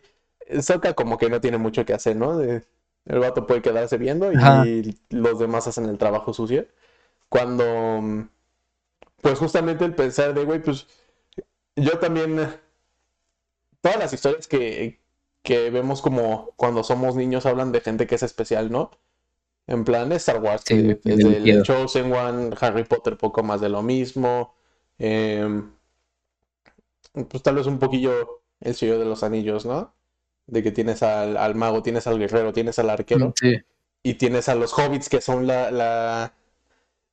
[0.62, 2.40] Soca como que no tiene mucho que hacer, ¿no?
[2.40, 6.66] el vato puede quedarse viendo y los demás hacen el trabajo sucio.
[7.28, 8.28] Cuando,
[9.22, 10.86] pues justamente el pensar de, güey, pues
[11.76, 12.36] yo también,
[13.80, 15.00] todas las historias que,
[15.42, 18.90] que vemos como cuando somos niños hablan de gente que es especial, ¿no?
[19.66, 23.82] En plan, Star Wars, que es el Chosen One, Harry Potter, poco más de lo
[23.82, 24.54] mismo.
[24.98, 25.70] Em,
[27.12, 29.94] pues tal vez un poquillo el sello de los anillos, ¿no?
[30.48, 33.32] De que tienes al, mago, tienes al guerrero, tienes al arquero.
[33.40, 33.58] Sí.
[34.02, 35.70] Y tienes a los hobbits que son la.
[35.70, 36.34] la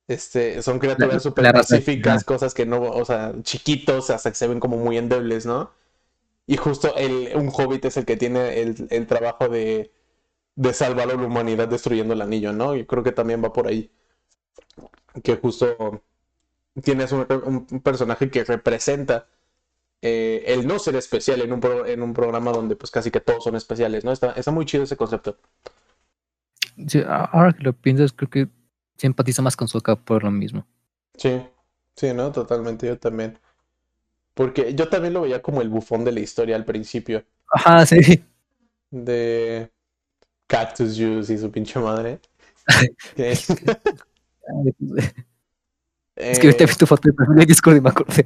[0.08, 4.60] este, son criaturas súper pacíficas, cosas que no, o sea, chiquitos, hasta que se ven
[4.60, 5.72] como muy endebles, ¿no?
[6.46, 9.90] Y justo el, un hobbit es el que tiene el trabajo de
[10.56, 12.74] de salvar a la humanidad destruyendo el anillo, ¿no?
[12.74, 13.90] Y creo que también va por ahí.
[15.22, 16.02] Que justo
[16.82, 17.26] tienes un,
[17.82, 19.28] personaje que representa
[20.08, 23.42] eh, el no ser especial en un, en un programa donde pues casi que todos
[23.42, 24.12] son especiales, ¿no?
[24.12, 25.36] Está, está muy chido ese concepto.
[26.86, 28.48] Sí, ahora que lo piensas, creo que
[28.96, 30.64] se empatiza más con Soka por lo mismo.
[31.16, 31.42] Sí,
[31.96, 32.30] sí, ¿no?
[32.30, 33.40] Totalmente, yo también.
[34.32, 37.24] Porque yo también lo veía como el bufón de la historia al principio.
[37.52, 38.24] Ajá, sí.
[38.92, 39.72] De
[40.46, 42.20] Cactus Juice y su pinche madre.
[43.16, 43.48] es
[46.38, 48.24] que ahorita vi tu foto de Discord y me acordé.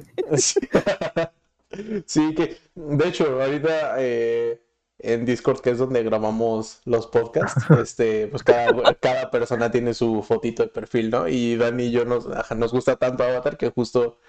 [2.05, 4.61] Sí, que de hecho, ahorita eh,
[4.99, 10.23] en Discord, que es donde grabamos los podcasts, este, pues cada, cada persona tiene su
[10.23, 11.27] fotito de perfil, ¿no?
[11.27, 14.19] Y Dani y yo nos, ajá, nos gusta tanto Avatar que justo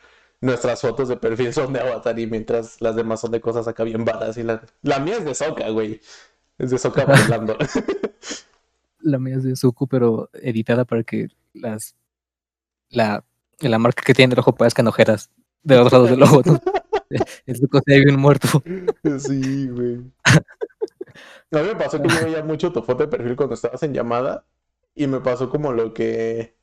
[0.41, 3.85] nuestras fotos de perfil son de Avatar y mientras las demás son de cosas acá
[3.85, 6.01] bien varas y la, la mía es de Soca, güey.
[6.59, 7.57] Es de Soca bailando.
[9.05, 11.97] La mía es de Suku, pero editada para que las
[12.89, 13.25] la,
[13.59, 15.29] la marca que tiene el ojo parezcan ojeras
[15.65, 16.43] de los lados del ojo.
[16.45, 16.61] ¿no?
[17.47, 18.63] El Zuko se ve bien muerto.
[19.19, 20.01] Sí, güey.
[21.51, 23.93] A mí me pasó que yo veía mucho tu foto de perfil cuando estabas en
[23.93, 24.45] llamada
[24.95, 26.55] y me pasó como lo que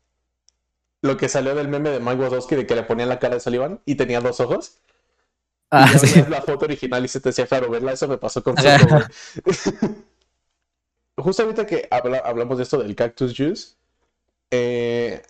[1.02, 3.40] lo que salió del meme de Mike Wazowski de que le ponía la cara de
[3.40, 4.80] Sullivan y tenía dos ojos.
[5.72, 6.24] Ah, y sí.
[6.28, 7.92] la foto original y se te hacía claro verla.
[7.94, 8.56] Eso me pasó con.
[11.18, 13.74] Justo ahorita que habla- hablamos de esto del Cactus Juice,
[14.52, 15.22] eh,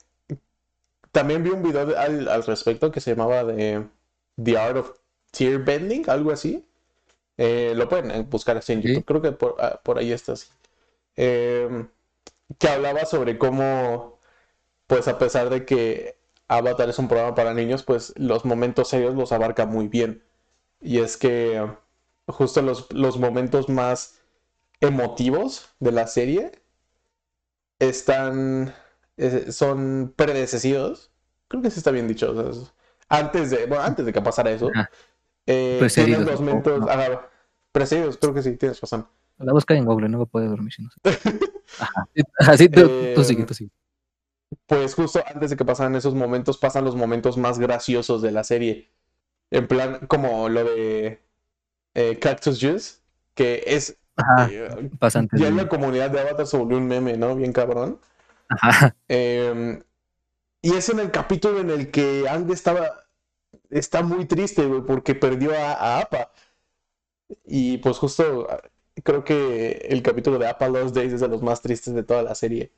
[1.12, 3.88] también vi un video de- al, al respecto que se llamaba de
[4.42, 4.92] The Art of
[5.32, 6.66] Tear Bending, algo así.
[7.38, 8.82] Eh, lo pueden eh, buscar así en.
[8.84, 10.48] YouTube, creo que por, ah, por ahí está así.
[11.18, 11.88] Eh,
[12.60, 14.20] que hablaba sobre cómo,
[14.88, 16.18] pues a pesar de que
[16.48, 20.24] Avatar es un programa para niños, pues los momentos serios los abarca muy bien.
[20.82, 21.68] Y es que
[22.28, 24.20] justo los, los momentos más
[24.82, 26.52] emotivos de la serie
[27.80, 28.74] están
[29.18, 31.12] eh, son predecesidos.
[31.48, 32.32] Creo que sí está bien dicho.
[32.32, 32.74] o sea, es-
[33.10, 34.80] antes de, bueno, antes de que pasara eso.
[35.50, 36.42] Eh, Precedidos,
[36.90, 37.30] ajá,
[37.72, 39.08] precedidos, creo que sí, tienes razón.
[39.38, 41.00] La busca en Google, no poder dormir si no sé.
[41.80, 42.08] Ajá.
[42.16, 43.72] Sí, Ajá, sí, tú, Eh, sigue, tú sigue.
[44.66, 48.44] Pues justo antes de que pasaran esos momentos, pasan los momentos más graciosos de la
[48.44, 48.90] serie.
[49.52, 51.22] En plan, como lo de
[51.96, 53.00] eh, Cactus Juice,
[53.36, 53.98] que es.
[54.16, 54.50] Ajá.
[54.52, 57.36] eh, Pasa antes ya en la comunidad de Avatar se volvió un meme, ¿no?
[57.36, 58.00] Bien cabrón.
[58.50, 58.96] Ajá.
[59.08, 59.82] Eh,
[60.62, 63.06] y es en el capítulo en el que Andy estaba.
[63.70, 66.32] Está muy triste, güey, porque perdió a, a Appa.
[67.46, 68.62] Y pues justo ah,
[69.04, 72.24] creo que el capítulo de Appa Lost Days es de los más tristes de toda
[72.24, 72.72] la serie.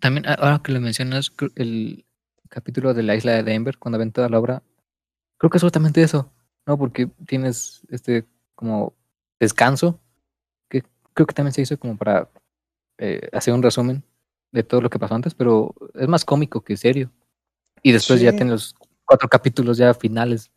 [0.00, 2.06] También, a- ahora que lo mencionas, el
[2.48, 4.62] capítulo de la isla de Denver, cuando ven toda la obra,
[5.36, 6.32] creo que es justamente eso,
[6.66, 6.78] ¿no?
[6.78, 8.94] Porque tienes este como
[9.38, 10.00] descanso,
[10.68, 10.82] que
[11.14, 12.30] creo que también se hizo como para
[12.98, 14.02] eh, hacer un resumen
[14.50, 17.10] de todo lo que pasó antes, pero es más cómico que serio.
[17.82, 18.74] Y después ya los
[19.08, 20.52] cuatro capítulos ya finales,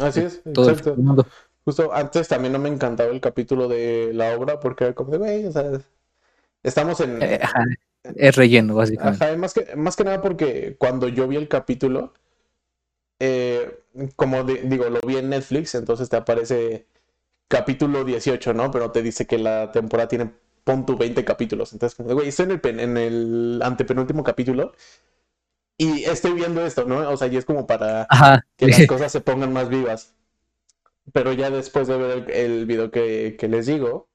[0.00, 0.96] Así es, todo el exacto.
[0.96, 1.26] mundo.
[1.64, 5.18] Justo antes también no me encantaba el capítulo de la obra porque era como de,
[5.18, 5.64] güey, o sea,
[6.62, 7.22] estamos en...
[7.22, 7.64] Eh, ajá,
[8.14, 9.24] es relleno, básicamente.
[9.24, 12.12] Ajá, más que, más que nada porque cuando yo vi el capítulo,
[13.18, 13.82] eh,
[14.16, 16.86] como di- digo, lo vi en Netflix, entonces te aparece
[17.48, 18.70] capítulo 18, ¿no?
[18.70, 20.32] Pero te dice que la temporada tiene,
[20.64, 21.72] pon tu 20 capítulos.
[21.74, 24.72] Entonces, güey, estoy en el, pen- en el antepenúltimo capítulo
[25.78, 27.08] y estoy viendo esto, ¿no?
[27.10, 30.14] O sea, y es como para Ajá, que las cosas se pongan más vivas.
[31.12, 34.08] Pero ya después de ver el, el video que, que les digo,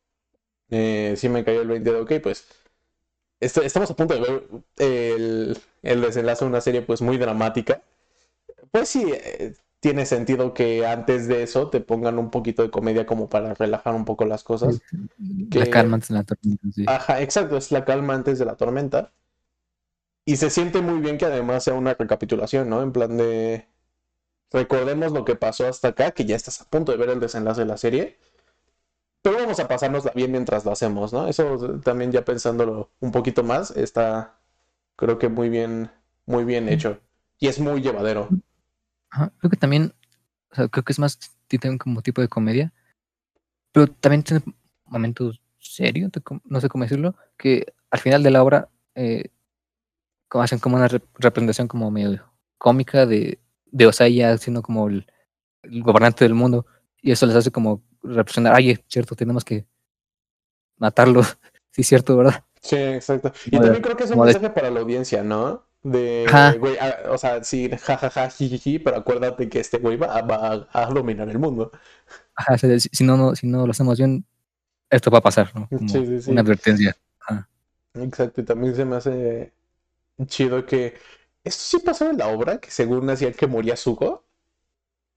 [0.72, 2.48] eh, sí me cayó el 20 de, ok, pues
[3.40, 4.44] est- estamos a punto de ver
[4.78, 7.84] el, el desenlace de una serie pues muy dramática.
[8.72, 13.06] Pues sí, eh, tiene sentido que antes de eso te pongan un poquito de comedia
[13.06, 14.84] como para relajar un poco las cosas.
[15.52, 16.86] La que- calma antes de la tormenta, sí.
[16.86, 19.14] Ajá, exacto, es la calma antes de la tormenta.
[20.26, 22.82] Y se siente muy bien que además sea una recapitulación, ¿no?
[22.82, 23.68] En plan de...
[24.52, 27.62] Recordemos lo que pasó hasta acá, que ya estás a punto de ver el desenlace
[27.62, 28.18] de la serie.
[29.22, 31.28] Pero vamos a pasárnosla bien mientras lo hacemos, ¿no?
[31.28, 34.42] Eso también ya pensándolo un poquito más, está
[34.96, 35.90] creo que muy bien,
[36.26, 37.00] muy bien hecho.
[37.40, 38.30] Y es muy llevadero.
[39.10, 39.94] Ajá, Creo que también,
[40.52, 41.18] o sea, creo que es más,
[41.80, 42.74] como tipo de comedia,
[43.72, 44.44] pero también tiene
[44.86, 46.12] momentos serios,
[46.44, 49.30] no sé cómo decirlo, que al final de la obra eh,
[50.32, 52.24] como hacen como una rep- representación como medio
[52.58, 55.06] cómica de, de Osaya siendo como el,
[55.64, 56.66] el gobernante del mundo,
[57.02, 59.66] y eso les hace como representar, ay, es cierto, tenemos que
[60.78, 61.22] matarlo,
[61.72, 62.46] sí, cierto, ¿verdad?
[62.62, 63.34] Sí, exacto.
[63.48, 65.66] Y Como de- también creo que es un de- mensaje para la audiencia, ¿no?
[65.84, 70.68] De, güey, ah, o sea, sí, jajaja, jijiji, pero acuérdate que este güey va, va
[70.72, 71.72] a dominar el mundo.
[72.36, 74.24] Ajá, si, si no, no, si no lo hacemos bien,
[74.90, 75.68] esto va a pasar, ¿no?
[75.68, 76.32] Como Sí, sí, sí.
[76.32, 76.96] una advertencia.
[77.96, 79.54] Exacto, y también se me hace
[80.26, 80.96] chido que
[81.44, 84.26] esto sí pasó en la obra, que según hacía que moría Zuko.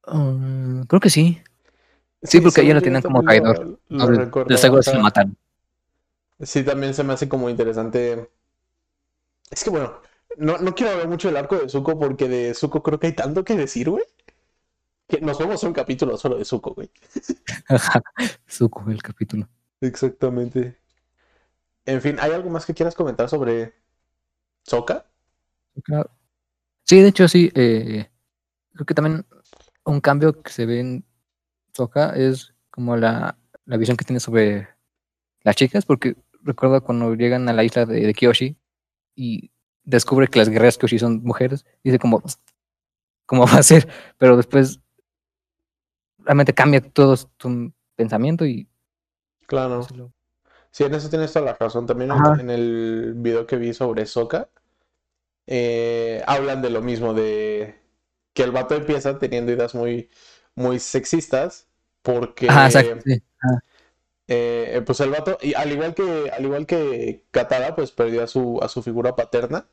[0.07, 1.41] Mm, creo que sí.
[2.23, 3.67] Sí, porque ya lo tenían como también traidor.
[3.67, 5.37] Lo, lo Entonces, recuerdo, de seguro se mataron.
[6.41, 8.31] Sí, también se me hace como interesante.
[9.51, 10.01] Es que bueno,
[10.39, 13.13] no, no quiero hablar mucho del arco de Zuko porque de Zuko creo que hay
[13.13, 14.05] tanto que decir, güey.
[15.07, 16.91] Que nos vamos a un capítulo solo de Zuko, güey.
[18.49, 19.47] Zuko, el capítulo.
[19.83, 20.79] Exactamente.
[21.85, 23.75] En fin, ¿hay algo más que quieras comentar sobre
[25.85, 26.11] Claro.
[26.85, 27.51] Sí, de hecho, sí.
[27.55, 28.11] eh,
[28.73, 29.27] creo que también
[29.85, 31.05] un cambio que se ve en
[31.73, 34.69] Soka es como la, la visión que tiene sobre
[35.43, 38.57] las chicas, porque recuerdo cuando llegan a la isla de, de Kyoshi
[39.15, 39.51] y
[39.85, 42.23] descubre que las guerreras Kyoshi son mujeres, dice como,
[43.27, 43.89] ¿cómo va a ser?
[44.19, 44.81] Pero después
[46.19, 48.69] realmente cambia todo tu pensamiento y...
[49.47, 49.87] Claro.
[50.75, 51.87] Sí, en eso tienes toda la razón.
[51.87, 52.11] También
[52.41, 54.49] en el video que vi sobre Soka,
[55.47, 57.79] eh, hablan de lo mismo, de
[58.33, 60.11] que el vato empieza teniendo ideas muy,
[60.57, 61.69] muy sexistas,
[62.03, 62.49] porque
[64.27, 68.27] eh, pues el vato, y al igual que, al igual que Katara, pues perdió a
[68.27, 69.69] su, a su figura paterna,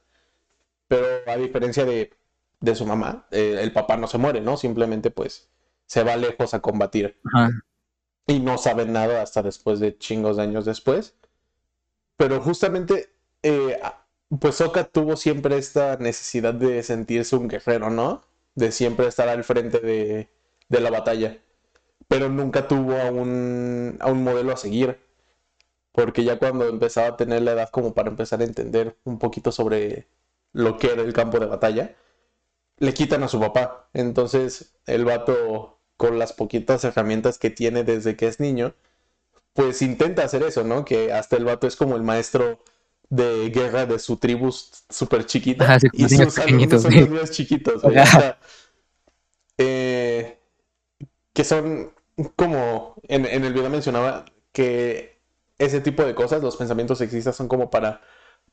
[0.88, 2.12] pero a diferencia de,
[2.60, 4.56] de su mamá, eh, el papá no se muere, ¿no?
[4.56, 5.50] Simplemente pues
[5.88, 7.20] se va lejos a combatir.
[8.32, 11.16] Y no sabe nada hasta después de chingos de años después.
[12.18, 13.10] Pero justamente,
[13.44, 13.80] eh,
[14.40, 18.22] pues Soka tuvo siempre esta necesidad de sentirse un guerrero, ¿no?
[18.56, 20.30] De siempre estar al frente de,
[20.70, 21.38] de la batalla
[22.08, 25.00] pero nunca tuvo a un, a un modelo a seguir.
[25.94, 29.52] Porque ya cuando empezaba a tener la edad como para empezar a entender un poquito
[29.52, 30.08] sobre
[30.54, 31.96] lo que era el campo de batalla,
[32.78, 33.90] le quitan a su papá.
[33.94, 38.74] Entonces el vato, con las poquitas herramientas que tiene desde que es niño,
[39.54, 40.84] pues intenta hacer eso, ¿no?
[40.84, 42.58] Que hasta el vato es como el maestro
[43.12, 45.78] de guerra de su tribu súper chiquita.
[45.94, 47.84] y sus alumnos son los niños chiquitos.
[49.60, 50.40] eh,
[51.34, 51.92] que son
[52.36, 55.20] como en, el video mencionaba que
[55.60, 58.02] ese tipo de cosas, los pensamientos sexistas son como para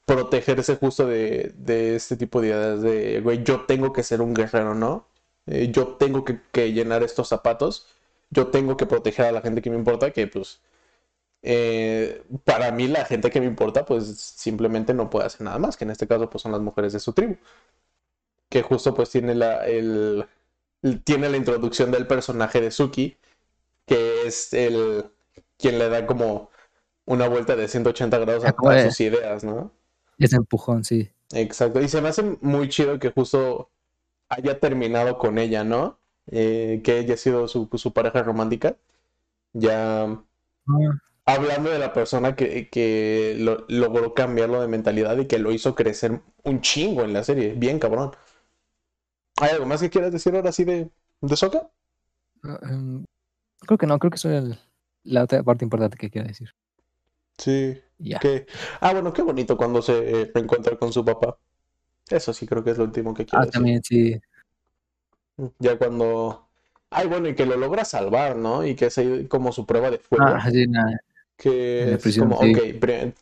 [0.05, 1.55] protegerse justo de,
[1.96, 5.07] este tipo de ideas de, güey, yo tengo que ser un guerrero, ¿no?
[5.51, 7.86] Eh, yo tengo que, llenar estos zapatos,
[8.30, 10.61] yo tengo que proteger a la gente que me importa, que pues
[11.42, 15.76] eh, para mí la gente que me importa pues simplemente no puede hacer nada más,
[15.76, 17.36] que en este caso pues son las mujeres de su tribu,
[18.49, 20.26] que justo pues tiene la, el,
[21.05, 23.16] tiene la introducción del personaje de Suki,
[23.86, 25.07] que es el
[25.57, 26.51] quien le da como
[27.07, 29.72] una vuelta de 180 grados a, todas sus ideas, ¿no?
[30.18, 31.11] Ese empujón, sí.
[31.32, 31.80] Exacto.
[31.80, 33.70] Y se me hace muy chido que justo
[34.29, 35.99] haya terminado con ella, ¿no?
[36.31, 38.76] Eh, que haya sido su, pareja romántica.
[39.53, 40.20] Ya ah.
[41.24, 43.37] hablando de la persona que,
[43.68, 47.55] logró cambiarlo de mentalidad y que lo hizo crecer un chingo en la serie.
[47.55, 48.12] Bien cabrón.
[49.41, 51.70] ¿Hay algo más que quieras decir ahora sí de, de Soka?
[52.43, 53.05] Ah, em,
[53.61, 54.59] Creo que no, creo que eso es
[55.05, 56.55] la otra parte importante que quiero decir.
[57.39, 57.81] Sí.
[57.99, 58.20] Ya.
[58.81, 61.39] Ah, bueno, qué bonito cuando se reencuentra con su papá.
[62.11, 64.20] Eso sí creo que es lo último que quiero ah, también, sí.
[65.59, 66.46] Ya cuando...
[66.90, 68.66] Ay, bueno, y que lo logra salvar, ¿no?
[68.66, 70.24] Y que es como su prueba de fuego.
[70.26, 71.00] Ah, sí, nada.
[71.36, 72.59] Que es como, ok,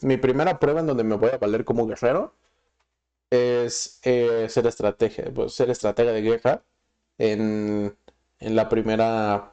[0.02, 2.32] mi primera prueba en donde me voy a valer como guerrero
[3.30, 6.62] es eh, ser estrategia, pues ser estratega de guerra
[7.18, 7.94] en,
[8.38, 9.52] en la primera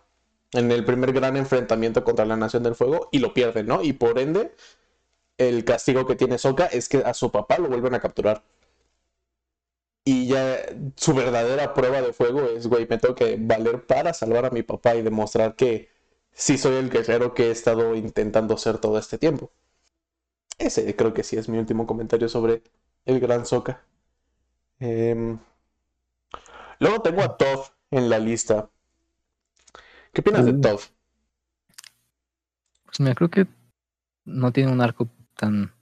[0.54, 3.82] en el primer gran enfrentamiento contra la Nación del Fuego y lo pierden, ¿no?
[3.82, 4.54] Y por ende,
[5.38, 8.44] el castigo que tiene Soka es que a su papá lo vuelven a capturar.
[10.06, 10.58] Y ya
[10.96, 14.62] su verdadera prueba de fuego es, güey, me tengo que valer para salvar a mi
[14.62, 15.90] papá y demostrar que
[16.34, 19.52] sí soy el guerrero que he estado intentando ser todo este tiempo.
[20.58, 22.64] Ese creo que sí es mi último comentario sobre
[23.06, 23.86] el gran Soka.
[24.80, 25.40] Em,
[26.80, 28.70] luego tengo a Toph en la lista.
[30.12, 30.90] ¿Qué opinas de Toph?
[32.86, 33.48] Pues mira, creo que
[34.26, 35.74] no tiene un arco tan,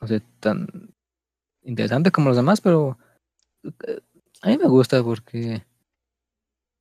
[0.00, 0.94] no sé, tan
[1.62, 2.98] interesante como los demás, pero
[4.42, 5.64] a mí me gusta porque,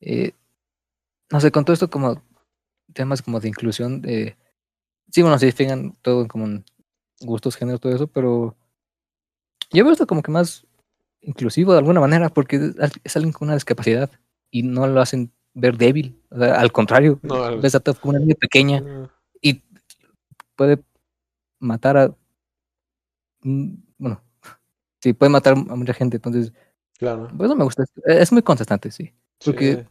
[0.01, 0.31] eh,
[1.31, 2.21] no sé, con todo esto como
[2.93, 4.37] temas como de inclusión, de,
[5.11, 6.65] sí, bueno, sí, fijan todo como en
[7.21, 8.55] gustos, géneros, todo eso, pero
[9.71, 10.65] yo veo esto como que más
[11.21, 12.71] inclusivo de alguna manera porque
[13.03, 14.09] es alguien con una discapacidad
[14.51, 16.21] y no lo hacen ver débil.
[16.31, 17.19] al contrario,
[17.61, 19.09] ves a como una niña pequeña
[19.41, 19.61] y
[20.55, 20.83] puede
[21.59, 22.15] matar a.
[23.41, 24.21] Bueno,
[25.01, 26.17] sí, puede matar a mucha gente.
[26.17, 26.53] Entonces,
[26.99, 27.27] claro.
[27.35, 27.85] Pues me gusta.
[28.05, 29.11] Es muy constante, sí.
[29.43, 29.87] Porque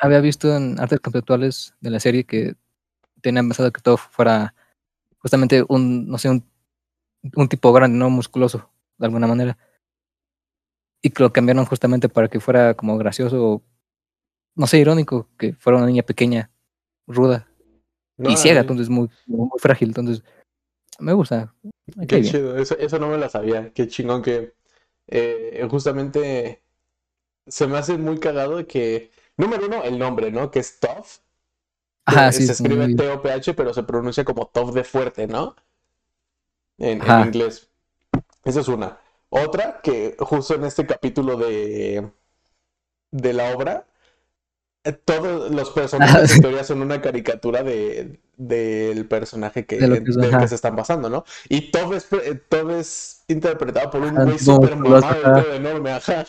[0.00, 2.56] había visto en artes conceptuales de la serie que
[3.20, 4.54] tenían pensado que todo fuera
[5.18, 6.44] justamente un, no sé, un,
[7.36, 9.56] un tipo grande, no musculoso, de alguna manera.
[11.02, 13.62] Y que lo cambiaron justamente para que fuera como gracioso
[14.58, 16.50] no sé, irónico que fuera una niña pequeña,
[17.06, 17.48] ruda
[18.18, 19.88] y ciega, entonces muy, muy frágil.
[19.90, 20.24] Entonces,
[20.98, 21.54] me gusta.
[22.08, 23.72] Qué chido, eso, eso, no me lo sabía.
[23.72, 24.54] Qué chingón que
[25.08, 26.62] eh, justamente
[27.46, 30.50] se me hace muy cagado que, número uno, el nombre, ¿no?
[30.50, 31.06] Que es Tough.
[32.04, 35.56] Ajá, sí, se escribe T-O-P-H, pero se pronuncia como Tough de fuerte, ¿no?
[36.78, 37.68] En, en, inglés.
[38.44, 38.98] Esa es una.
[39.30, 42.10] Otra, que justo en este capítulo de,
[43.10, 43.86] de la obra,
[44.92, 50.12] todos los personajes en teoría son una caricatura de, del personaje que, De lo que
[50.12, 51.24] del que se están basando, ¿no?
[51.48, 52.08] Y todo es,
[52.48, 56.26] todo es interpretado por un güey súper mamado, enorme, ajá.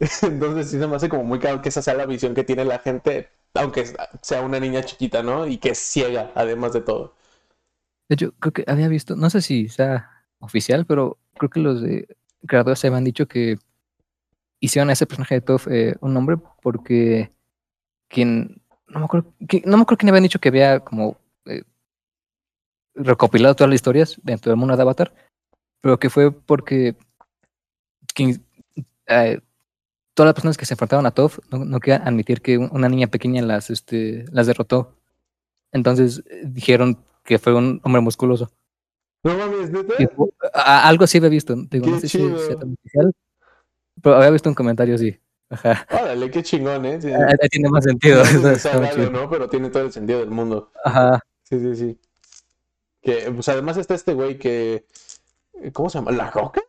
[0.22, 2.64] Entonces sí se me hace como muy claro que esa sea la visión que tiene
[2.64, 3.84] la gente, aunque
[4.22, 5.46] sea una niña chiquita, ¿no?
[5.46, 7.14] Y que es ciega, además de todo.
[8.08, 11.82] De hecho, creo que había visto, no sé si sea oficial, pero creo que los
[11.82, 12.08] de
[12.46, 13.58] creadores se habían dicho que
[14.60, 17.32] hicieron a ese personaje de Toph eh, un nombre porque
[18.10, 21.62] quien, no me acuerdo, que- no me acuerdo quién habían dicho que había como eh,
[22.94, 25.14] recopilado todas las historias dentro del mundo de Avatar,
[25.80, 26.96] pero que fue porque
[28.14, 28.44] quien,
[29.06, 29.40] eh,
[30.14, 32.88] todas las personas que se enfrentaban a Toph no, no querían admitir que un- una
[32.88, 34.96] niña pequeña las, este, las derrotó.
[35.72, 38.50] Entonces eh, dijeron que fue un hombre musculoso.
[39.22, 39.94] No mames, neta.
[39.98, 42.38] Y fu- a- algo sí había visto, digo, no Qué sé si chido.
[42.38, 43.12] sea tan oficial,
[44.02, 45.18] pero había visto un comentario así.
[45.50, 45.86] Ajá.
[45.90, 47.00] Órale, qué chingón, ¿eh?
[47.00, 47.10] Sí.
[47.50, 48.22] Tiene más sentido.
[48.24, 49.10] No raro, chido.
[49.10, 49.28] ¿no?
[49.28, 50.70] Pero tiene todo el sentido del mundo.
[50.84, 51.20] Ajá.
[51.42, 51.98] Sí, sí, sí.
[53.02, 54.86] Que, pues además está este güey que.
[55.72, 56.12] ¿Cómo se llama?
[56.12, 56.62] ¿La Roca?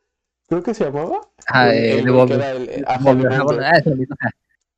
[0.50, 1.22] Creo que se llamaba.
[1.46, 3.86] Ajá, El- eh, el güey que era el- el ah, es.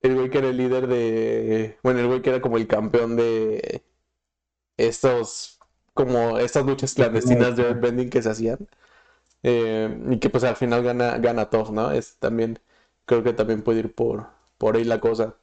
[0.02, 1.78] El güey que era el líder de.
[1.82, 3.84] Bueno, el güey que era como el campeón de.
[4.78, 5.60] Estos.
[5.94, 8.68] Como estas luchas clandestinas de Bending que se hacían.
[9.44, 11.92] Eh, y que pues al final gana, gana Toph, ¿no?
[11.92, 12.60] Es también.
[13.06, 14.28] Creo que también puede ir por,
[14.58, 15.36] por ahí la cosa.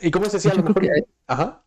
[0.00, 0.52] ¿Y cómo se decía?
[0.52, 1.04] A Yo lo creo mejor.
[1.04, 1.64] que Ajá.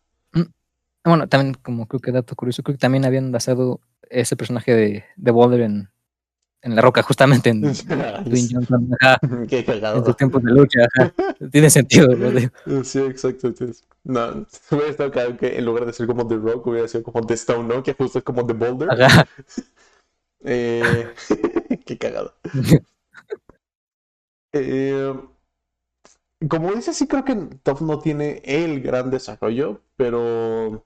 [1.06, 5.04] Bueno, también como creo que dato curioso, creo que también habían basado ese personaje de,
[5.16, 5.90] de Boulder en,
[6.62, 7.60] en La Roca, justamente en
[8.24, 10.02] Dwayne Johnson, ajá, Qué en cagado.
[10.02, 11.12] sus tiempos de lucha, ajá.
[11.52, 12.50] Tiene sentido, lo digo.
[12.84, 13.48] Sí, exacto.
[13.48, 17.02] entonces, No, hubiera estado claro que en lugar de ser como The Rock, hubiera sido
[17.04, 17.82] como The Stone, ¿no?
[17.82, 18.90] Que justo es como The Boulder.
[18.90, 19.26] Ajá.
[20.42, 21.08] Eh,
[21.84, 22.34] qué cagado.
[24.54, 25.12] Eh,
[26.48, 30.84] como dices, sí creo que Top no tiene el gran desarrollo, pero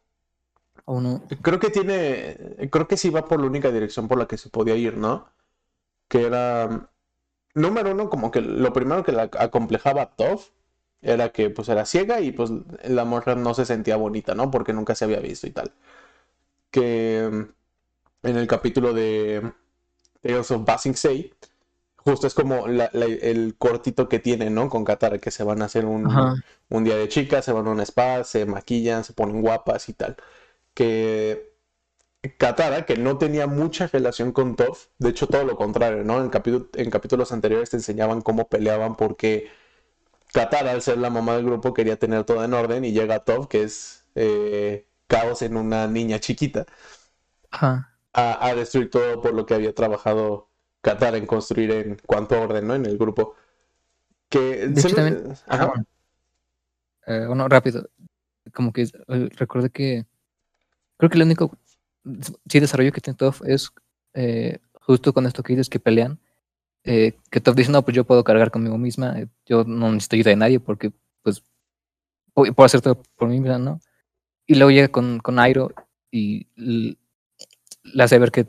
[0.87, 1.23] no.
[1.43, 4.51] creo que tiene, creo que sí va por la única dirección por la que se
[4.51, 5.29] podía ir, ¿no?
[6.09, 6.91] Que era,
[7.55, 10.49] número uno, como que lo primero que la acomplejaba a Toph
[11.03, 12.51] era que pues era ciega y pues
[12.85, 14.51] la morra no se sentía bonita, ¿no?
[14.51, 15.73] Porque nunca se había visto y tal.
[16.71, 19.53] Que mm, en el capítulo de
[20.23, 21.33] Tales of Ba Sing Se,
[21.99, 24.69] justo es como la- la- el cortito que tiene, ¿no?
[24.71, 26.27] Con Katara, que se van a hacer un,
[26.71, 29.95] un día de chicas, se van a un spa, se maquillan, se ponen guapas y
[29.95, 30.17] tal.
[30.75, 31.55] Que
[32.39, 36.21] Katara, que no tenía mucha relación con Toph, de hecho todo lo contrario, ¿no?
[36.21, 39.49] En, capítulo- en capítulos anteriores te enseñaban cómo peleaban porque
[40.33, 43.49] Katara, al ser la mamá del grupo, quería tener todo en orden y llega Toph,
[43.49, 46.67] que es eh, caos en una niña chiquita,
[47.51, 47.95] Ajá.
[48.13, 50.51] a, a destruir todo por lo que había trabajado
[50.81, 52.75] Katara en construir en cuanto a orden, ¿no?
[52.75, 53.35] En el grupo.
[54.29, 55.67] Que De hecho, me- también- Ajá.
[55.67, 55.85] bueno.
[57.07, 57.89] Eh, bueno, rápido.
[58.55, 60.07] Como que eh, recuerdo que
[60.97, 61.57] creo que el único
[62.49, 63.71] sí desarrollo que tiene Toph es
[64.15, 66.19] eh, justo con esto que dices que pelean.
[66.85, 70.17] eh, que Toph dice, no, pues yo puedo cargar conmigo misma, eh, yo no necesito
[70.17, 71.43] ayuda de nadie porque pues
[72.35, 73.81] pu- puedo hacer todo por mí misma, ¿no?
[74.47, 75.71] Y luego llega con, con Airo
[76.11, 76.97] y l-
[77.83, 78.47] le hace ver que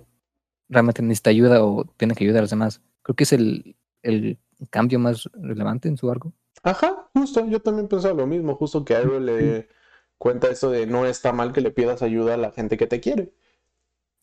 [0.70, 2.82] realmente necesita ayuda o tiene que ayudar a los demás.
[3.02, 4.40] Creo que es el, el
[4.70, 6.34] cambio más relevante en su arco.
[6.64, 9.70] Ajá, justo, yo también pensaba lo mismo, justo que Iroh le
[10.18, 13.00] cuenta eso de no está mal que le pidas ayuda a la gente que te
[13.00, 13.34] quiere.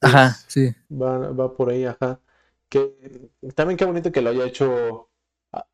[0.03, 0.74] Ajá, sí.
[0.90, 2.20] Va, va por ahí, ajá.
[2.68, 5.09] Que también qué bonito que lo haya hecho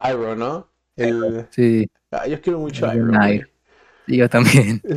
[0.01, 0.71] Iroh, ¿no?
[0.97, 3.47] El, Sí, ah, yo quiero mucho a Iroh,
[4.07, 4.83] y yo también.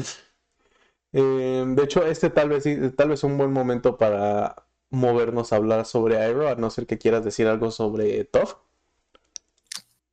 [1.13, 5.57] Eh, de hecho, este tal vez sí- tal vez un buen momento para movernos a
[5.57, 8.29] hablar sobre Iroh, a no ser que quieras decir algo sobre.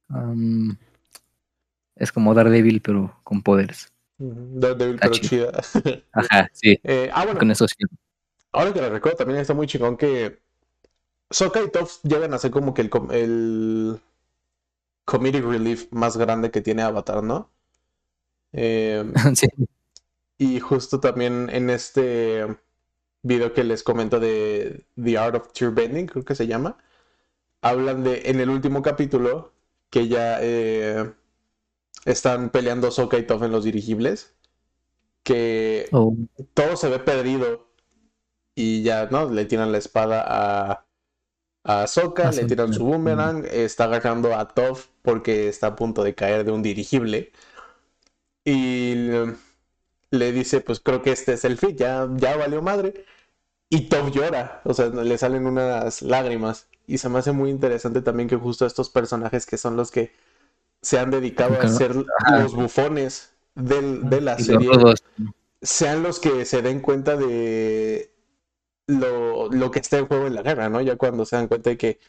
[0.08, 0.76] Am,
[1.96, 3.92] es como Daredevil, pero con poderes.
[4.18, 5.52] Daredevil, pero chida.
[6.12, 6.78] Ajá, sí.
[6.84, 7.76] Eh, ah, bueno, Con eso sí.
[8.52, 10.40] Ahora que lo recuerdo, también está muy chingón que
[11.30, 13.98] Sokka y Toph llegan a ser como que el, com- el
[15.06, 17.50] comedic relief más grande que tiene Avatar, ¿no?
[18.52, 19.48] Eh, sí.
[20.36, 22.46] y justo también en este
[23.22, 26.78] video que les comento de The Art of Tearbending, creo que se llama,
[27.62, 29.52] hablan de en el último capítulo
[29.90, 31.12] que ya eh,
[32.04, 34.34] están peleando Sokka y Toph en los dirigibles,
[35.22, 36.16] que Oh,
[36.54, 37.68] todo se ve perdido
[38.54, 39.30] y ya, ¿no?
[39.30, 40.86] Le tiran la espada a,
[41.64, 46.14] a Sokka, le tiran su boomerang, está agarrando a Toph porque está a punto de
[46.14, 47.32] caer de un dirigible.
[48.44, 49.06] Y
[50.12, 53.06] le, dice, pues creo que este es el fin, ya, ya valió madre.
[53.70, 56.68] Y Toph llora, o sea, le salen unas lágrimas.
[56.86, 60.12] Y se me hace muy interesante también que justo estos personajes que son los que
[60.82, 61.94] se han dedicado a ser
[62.24, 64.88] los bufones del- de la serie
[65.62, 68.12] sean los que se den cuenta de
[68.88, 70.80] lo, lo que está en juego en la guerra, ¿no?
[70.82, 72.00] Ya cuando se dan cuenta de que,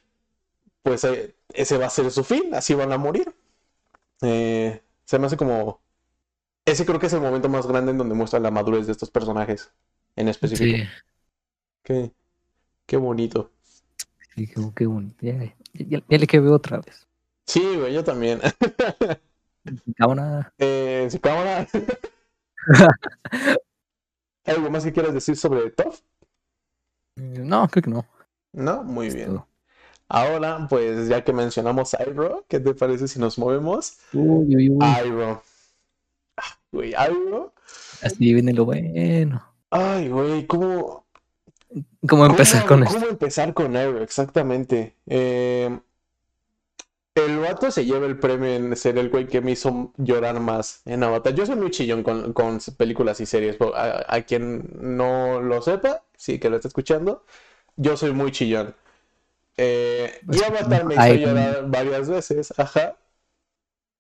[0.84, 3.34] pues, eh, ese va a ser su fin, así van a morir.
[4.24, 5.83] Eh, se me hace como...
[6.66, 9.12] Ese creo que es el momento más grande en donde muestra la madurez de estos
[9.12, 9.72] personajes
[10.16, 10.76] en específico.
[10.76, 10.84] Sí,
[11.84, 12.12] Qué,
[12.88, 13.52] qué bonito.
[14.36, 15.16] sí, qué, qué bonito.
[15.22, 17.08] Ya, ya, ya le quedé otra vez.
[17.46, 18.40] Sí, güey, yo también.
[20.00, 21.68] Ahora, eh, ¿su cámara?
[24.46, 26.00] ¿Algo más que quieras decir sobre Toff?
[27.16, 28.06] no, creo que no.
[28.54, 29.28] No, muy Es bien.
[29.28, 29.48] todo.
[30.10, 32.00] Ahora, pues ya que mencionamos a
[32.48, 33.98] ¿qué te parece si nos movemos?
[34.14, 34.78] Uy, uy, uy.
[36.74, 37.54] Güey, Iroh.
[38.02, 39.42] Así viene lo bueno.
[39.70, 41.06] Ay, güey, ¿cómo,
[42.08, 43.10] ¿Cómo empezar cómo- con cómo esto?
[43.12, 44.02] empezar con Iroh?
[44.02, 44.96] Exactamente.
[45.08, 45.80] Eh,
[47.16, 50.82] el vato se lleva el premio en ser el güey que me hizo llorar más
[50.86, 51.34] en Avatar.
[51.36, 53.56] Yo soy muy chillón con, con películas y series.
[53.76, 57.24] A, a quien no lo sepa, sí que lo está escuchando,
[57.76, 58.76] yo soy muy chillón.
[59.58, 62.98] Eh, y Pues, Avatar me hizo llorar varias veces, ajá.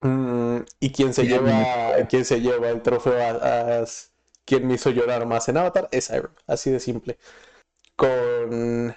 [0.04, 3.86] Mm, y quien se me lleva, quien se lleva el trofeo a, a-
[4.46, 7.18] quien me hizo llorar más en Avatar es Iroh, así de simple.
[7.96, 8.96] Con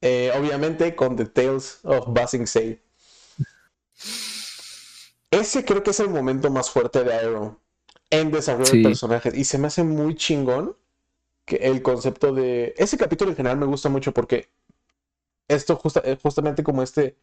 [0.00, 2.82] eh, obviamente con The Tales of Ba Sing Se.
[5.30, 7.60] Ese creo que es el momento más fuerte de Iroh
[8.10, 8.78] en desarrollo Sí.
[8.78, 9.34] de personajes.
[9.34, 10.76] Y se me hace muy chingón
[11.44, 12.74] que el concepto de.
[12.76, 14.48] Ese capítulo en general me gusta mucho porque
[15.48, 17.16] esto justa- eh, justamente como este.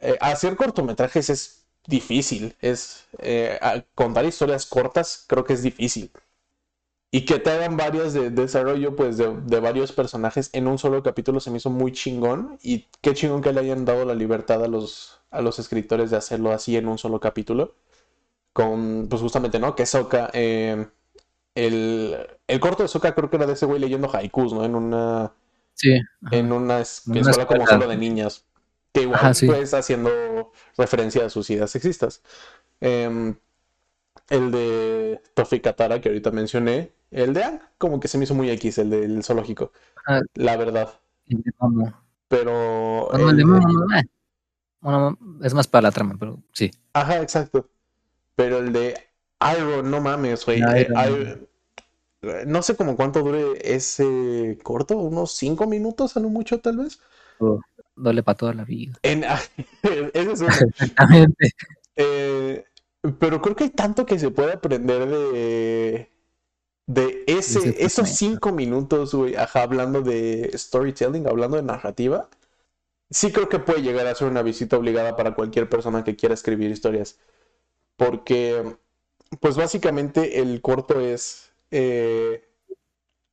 [0.00, 1.57] eh, hacer cortometrajes es
[1.88, 2.56] difícil.
[2.60, 3.58] Es eh,
[3.96, 6.12] contar historias cortas creo que es difícil.
[7.10, 10.78] Y que te hagan varias de, de desarrollo, pues, de, de varios personajes en un
[10.78, 12.58] solo capítulo se me hizo muy chingón.
[12.62, 16.18] Y qué chingón que le hayan dado la libertad a los, a los escritores de
[16.18, 17.74] hacerlo así en un solo capítulo.
[18.52, 19.74] Con, pues, justamente, ¿no?
[19.76, 20.88] Que Sokka, eh,
[21.54, 22.16] el,
[22.48, 24.64] el corto de Sokka creo que era de ese güey leyendo haikus, ¿no?
[24.64, 25.32] En una,
[25.74, 25.92] Sí.
[26.30, 26.82] en una
[27.12, 28.46] En una escuela como solo de niñas.
[28.92, 29.46] Que igual, Ajá, sí.
[29.46, 32.22] pues, haciendo referencia a sus ideas sexistas.
[32.80, 33.36] Em,
[34.30, 36.92] el de Tofi Katara, que ahorita mencioné.
[37.10, 39.72] El de Aang, como que se me hizo muy X, el del zoológico.
[40.06, 40.20] Ah.
[40.34, 41.00] La verdad.
[42.28, 43.10] Pero.
[43.12, 45.16] El no, eh.
[45.42, 46.70] Es más para la trama, pero sí.
[46.92, 47.68] Ajá, exacto.
[48.36, 48.94] Pero el de
[49.40, 50.60] Iroh, no mames, güey.
[50.60, 51.48] Eh, Iroh-
[52.46, 57.00] No sé como cuánto dure ese corto, unos cinco minutos a lo mucho, tal vez.
[57.98, 58.98] Duele para toda la vida.
[59.02, 59.24] En...
[59.82, 61.52] Ese es un- Exactamente.
[61.96, 62.64] Eh,
[63.18, 66.10] pero creo que hay tanto que se puede aprender de,
[66.86, 72.28] de ese, Ese esos cinco minutos, güey, ajá, hablando de storytelling, hablando de narrativa.
[73.10, 76.34] Sí creo que puede llegar a ser una visita obligada para cualquier persona que quiera
[76.34, 77.18] escribir historias.
[77.96, 78.76] Porque,
[79.40, 82.44] pues básicamente el corto es eh,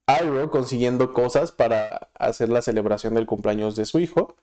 [0.07, 4.35] Iroh consiguiendo cosas para hacer la celebración del cumpleaños de su hijo.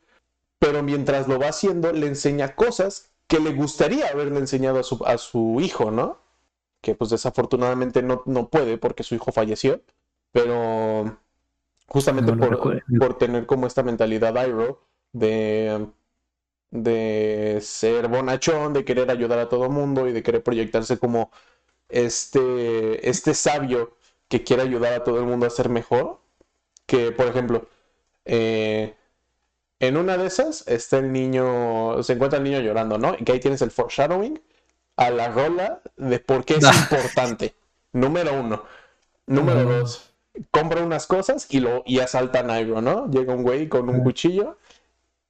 [0.62, 5.04] Pero mientras lo va haciendo, le enseña cosas que le gustaría haberle enseñado a su,
[5.04, 6.18] a su hijo, ¿no?
[6.80, 9.80] Que pues desafortunadamente no, no puede porque su hijo falleció.
[10.30, 11.18] Pero
[11.88, 14.78] justamente No por, por tener como esta mentalidad Iroh
[15.12, 15.88] de,
[16.70, 21.32] de ser bonachón, de querer ayudar a todo mundo y de querer proyectarse como
[21.88, 23.96] este, este sabio
[24.28, 26.20] que quiere ayudar a todo el mundo a ser mejor.
[26.86, 27.66] Que, por ejemplo,
[28.26, 28.94] eh,
[29.82, 33.14] en una de esas está el niño, se encuentra el niño llorando, ¿no?
[33.18, 34.40] Y que ahí tienes el foreshadowing
[34.96, 36.72] a la rola de por qué es Ah.
[36.72, 37.54] importante.
[37.92, 38.62] Número uno.
[39.26, 40.10] Número dos.
[40.52, 43.10] Compra unas cosas y lo y asalta a Iroh, ¿no?
[43.10, 44.56] Llega un güey con un cuchillo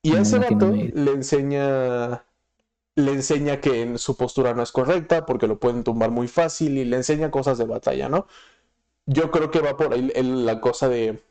[0.03, 2.25] y a ese vato le enseña
[2.95, 6.85] le enseña que su postura no es correcta porque lo pueden tumbar muy fácil y
[6.85, 8.27] le enseña cosas de batalla, ¿no?
[9.07, 11.23] Yo creo que va por ahí la cosa de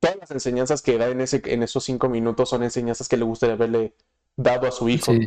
[0.00, 3.24] todas las enseñanzas que da en, ese, en esos cinco minutos son enseñanzas que le
[3.24, 3.94] gustaría haberle
[4.36, 5.12] dado a su hijo.
[5.12, 5.26] Sí.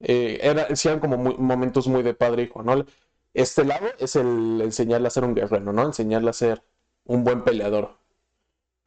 [0.00, 2.84] Eh, era, eran como muy- momentos muy de padre e hijo, ¿no?
[3.32, 5.82] Este lado es el enseñarle a ser un guerrero, ¿no?
[5.82, 6.62] Enseñarle a ser
[7.04, 7.98] un buen peleador.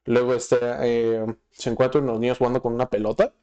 [0.05, 3.33] Luego este, eh, se encuentran unos niños jugando con una pelota.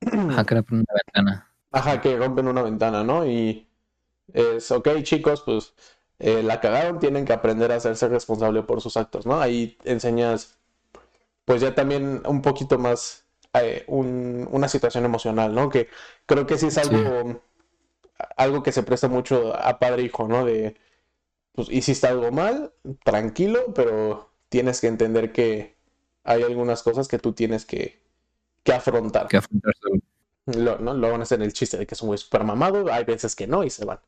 [0.00, 1.48] Ajá, que por una ventana.
[1.70, 3.24] Ajá, que rompen una ventana, ¿no?
[3.26, 3.66] Y
[4.32, 5.74] es, ok, chicos, pues
[6.18, 9.40] eh, la cagaron, tienen que aprender a hacerse responsable por sus actos, ¿no?
[9.40, 10.58] Ahí enseñas,
[11.44, 15.68] pues ya también un poquito más eh, un- una situación emocional, ¿no?
[15.70, 15.88] Que
[16.26, 17.42] creo que sí es algo,
[18.36, 20.44] algo que se presta mucho a padre hijo, ¿no?
[20.44, 20.76] De,
[21.52, 22.72] pues hiciste algo mal,
[23.04, 25.76] tranquilo, pero tienes que entender que
[26.24, 28.02] hay algunas cosas que tú tienes que,
[28.64, 29.28] que afrontar.
[29.28, 29.74] Que afrontar.
[30.46, 30.94] Lo, ¿no?
[30.94, 33.36] Luego van a hacer el chiste de que es un güey super mamado, hay veces
[33.36, 34.00] que no y se van.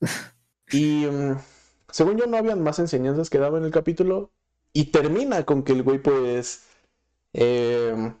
[0.70, 1.38] Y mm,
[1.90, 4.30] según yo no habían más enseñanzas que daba en el capítulo.
[4.74, 6.64] Y termina con que el güey pues
[7.32, 8.14] em,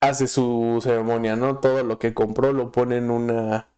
[0.00, 1.60] hace su ceremonia, ¿no?
[1.60, 3.68] Todo lo que compró lo pone en una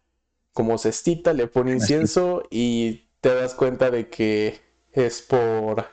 [0.53, 4.61] como cestita, le pone incienso y te das cuenta de que
[4.93, 5.87] es por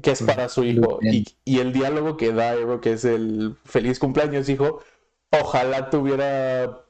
[0.00, 1.00] que es para su hijo.
[1.02, 4.82] Y, y, el diálogo que da Ero, que es el feliz cumpleaños, hijo,
[5.30, 6.84] ojalá te hubiera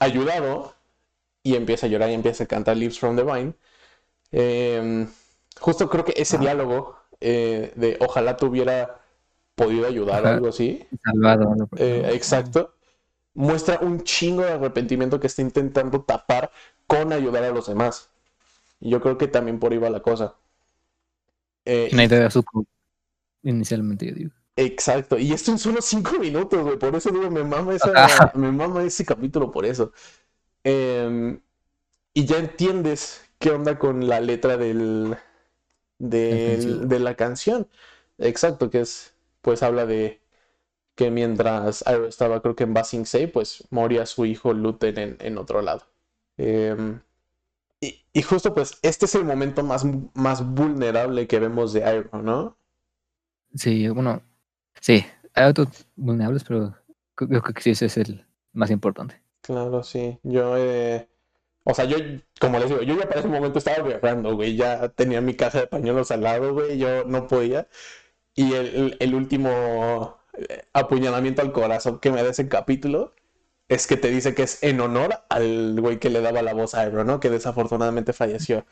[0.00, 0.74] ayudado.
[1.44, 3.54] Y empieza a llorar y empieza a cantar Leaves from the Vine.
[4.32, 5.06] Eh,
[5.60, 9.00] justo creo que ese diálogo eh, de ojalá te hubiera
[9.54, 10.86] podido ayudar o algo así.
[11.02, 11.68] Salvado.
[11.76, 12.74] Eh, exacto.
[13.34, 16.50] Muestra un chingo de arrepentimiento que está intentando tapar
[16.86, 18.10] con ayudar a los demás.
[18.80, 20.34] Y yo creo que también por ahí va la cosa.
[21.64, 21.90] Eh,
[23.42, 24.30] inicialmente, yo digo.
[24.58, 26.78] Exacto, y esto en solo cinco minutos, güey.
[26.78, 29.92] Por eso digo, me mama, esa, me mama ese capítulo por eso.
[30.64, 31.38] Em,
[32.14, 35.14] y ya entiendes qué onda con la letra del,
[35.98, 37.68] del de la canción.
[38.18, 40.20] Exacto, que es, pues habla de
[40.94, 45.16] que mientras Iroh estaba, creo que en Basing Say, pues moría su hijo Luthen en,
[45.20, 45.82] en otro lado.
[46.38, 46.98] Eh,
[47.80, 49.84] y, justo pues este es el momento más,
[50.14, 52.56] más vulnerable que vemos de Iron, ¿no?
[53.54, 54.22] Sí, bueno,
[54.80, 56.74] sí, hay otros vulnerables, pero
[57.14, 59.20] creo que sí ese es el más importante.
[59.42, 60.18] Claro, sí.
[60.22, 61.08] Yo, eh,
[61.66, 61.96] o sea, yo,
[62.40, 65.60] como les digo, yo ya para ese momento estaba viajando, güey, ya tenía mi caja
[65.60, 67.68] de pañuelos al lado, güey, yo no podía.
[68.34, 73.14] Y el, el último eh, apuñalamiento al corazón que me da ese capítulo
[73.68, 76.74] es que te dice que es en honor al güey que le daba la voz
[76.74, 77.20] a Ebro, ¿no?
[77.20, 78.64] Que desafortunadamente falleció.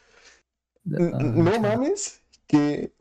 [0.85, 2.93] No mames, que.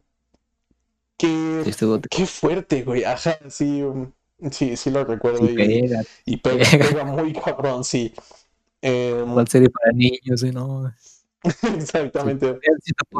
[1.18, 1.64] Que.
[2.10, 3.04] Qué fuerte, güey.
[3.04, 3.84] Ajá, sí.
[3.84, 4.12] Um,
[4.52, 5.46] sí, sí lo recuerdo.
[5.46, 8.14] y, pega, y pega, muy cabrón, sí.
[8.86, 10.94] Eh, serie para niños, ¿no?
[11.78, 12.60] Exactamente.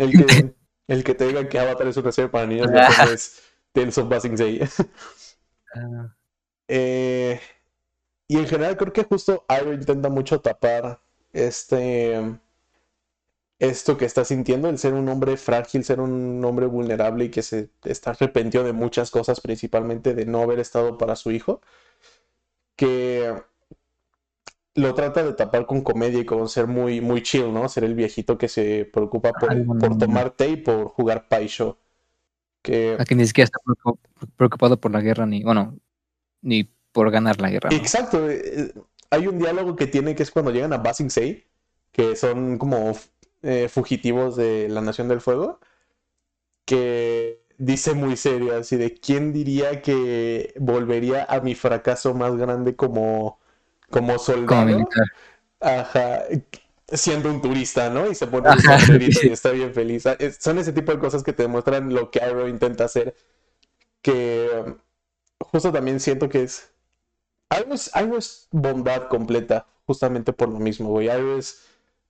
[0.02, 0.54] el, que,
[0.88, 3.08] el que te diga que Avatar es una serie para niños ah.
[3.12, 3.42] es
[3.72, 4.36] Tales of Basing
[5.76, 6.16] ah.
[6.68, 7.40] eh,
[8.28, 11.02] y en general creo que justo Iroh intenta mucho tapar
[11.32, 12.40] este
[13.60, 17.42] esto que está sintiendo, el ser un hombre frágil, ser un hombre vulnerable y que
[17.42, 21.62] se está arrepentido de muchas cosas, principalmente de no haber estado para su hijo,
[22.76, 23.34] que
[24.76, 27.70] lo trata de tapar con comedia y con ser muy, muy chill, ¿no?
[27.70, 31.78] Ser el viejito que se preocupa por, por tomar té y por jugar paisho.
[32.62, 32.96] Que...
[33.00, 33.60] A que ni siquiera está
[34.36, 35.78] preocupado por la guerra, ni, bueno,
[36.42, 37.70] ni por ganar la guerra.
[37.74, 38.30] Exacto.
[38.30, 38.74] Eh, eh,
[39.10, 41.46] hay un diálogo que tiene que es cuando llegan a Basing Say,
[41.92, 42.94] que son como
[43.44, 45.60] eh, fugitivos de la Nación del Fuego,
[46.66, 52.76] que dice muy serio, así de quién diría que volvería a mi fracaso más grande
[52.76, 53.40] como,
[53.94, 54.90] como soldado.
[55.60, 56.24] Ajá.
[56.88, 58.10] Siendo un turista, ¿no?
[58.10, 60.06] Y se pone un sombrerito y está bien feliz.
[60.06, 63.16] Ah, son ese tipo de cosas que te demuestran lo que Arrow intenta hacer.
[64.02, 64.76] Que
[65.40, 66.74] justo también siento que es
[67.50, 71.10] algo es, bondad completa, justamente por lo mismo, güey.
[71.10, 71.66] Algo es,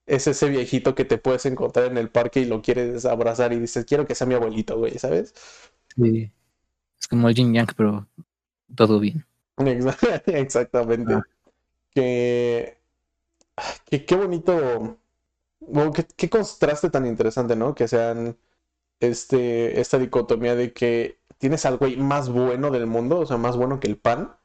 [0.05, 3.85] ese viejito que te puedes encontrar en el parque y lo quieres abrazar y dices,
[3.85, 5.33] quiero que sea mi abuelito, güey, ¿sabes?
[5.95, 6.31] Sí.
[6.99, 8.07] Es como el Jin Yang, pero
[8.75, 9.25] todo bien.
[10.25, 11.13] Exactamente.
[11.13, 11.23] Ah.
[11.93, 12.77] Que,
[13.89, 14.97] qué bonito.
[15.93, 17.75] qué, qué, contraste tan interesante, ¿no?
[17.75, 18.37] Que sean
[18.99, 23.57] este, esta dicotomía de que tienes al güey más bueno del mundo, o sea, más
[23.57, 24.35] bueno que el pan,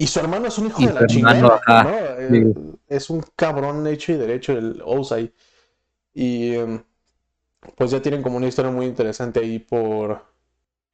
[0.00, 1.90] y su hermano es un hijo de la chingada, ¿no?
[1.90, 2.54] Eh,
[2.88, 5.30] es un cabrón hecho y derecho el Osai.
[6.14, 6.82] Y em,
[7.76, 10.24] pues ya tienen como una historia muy interesante ahí por...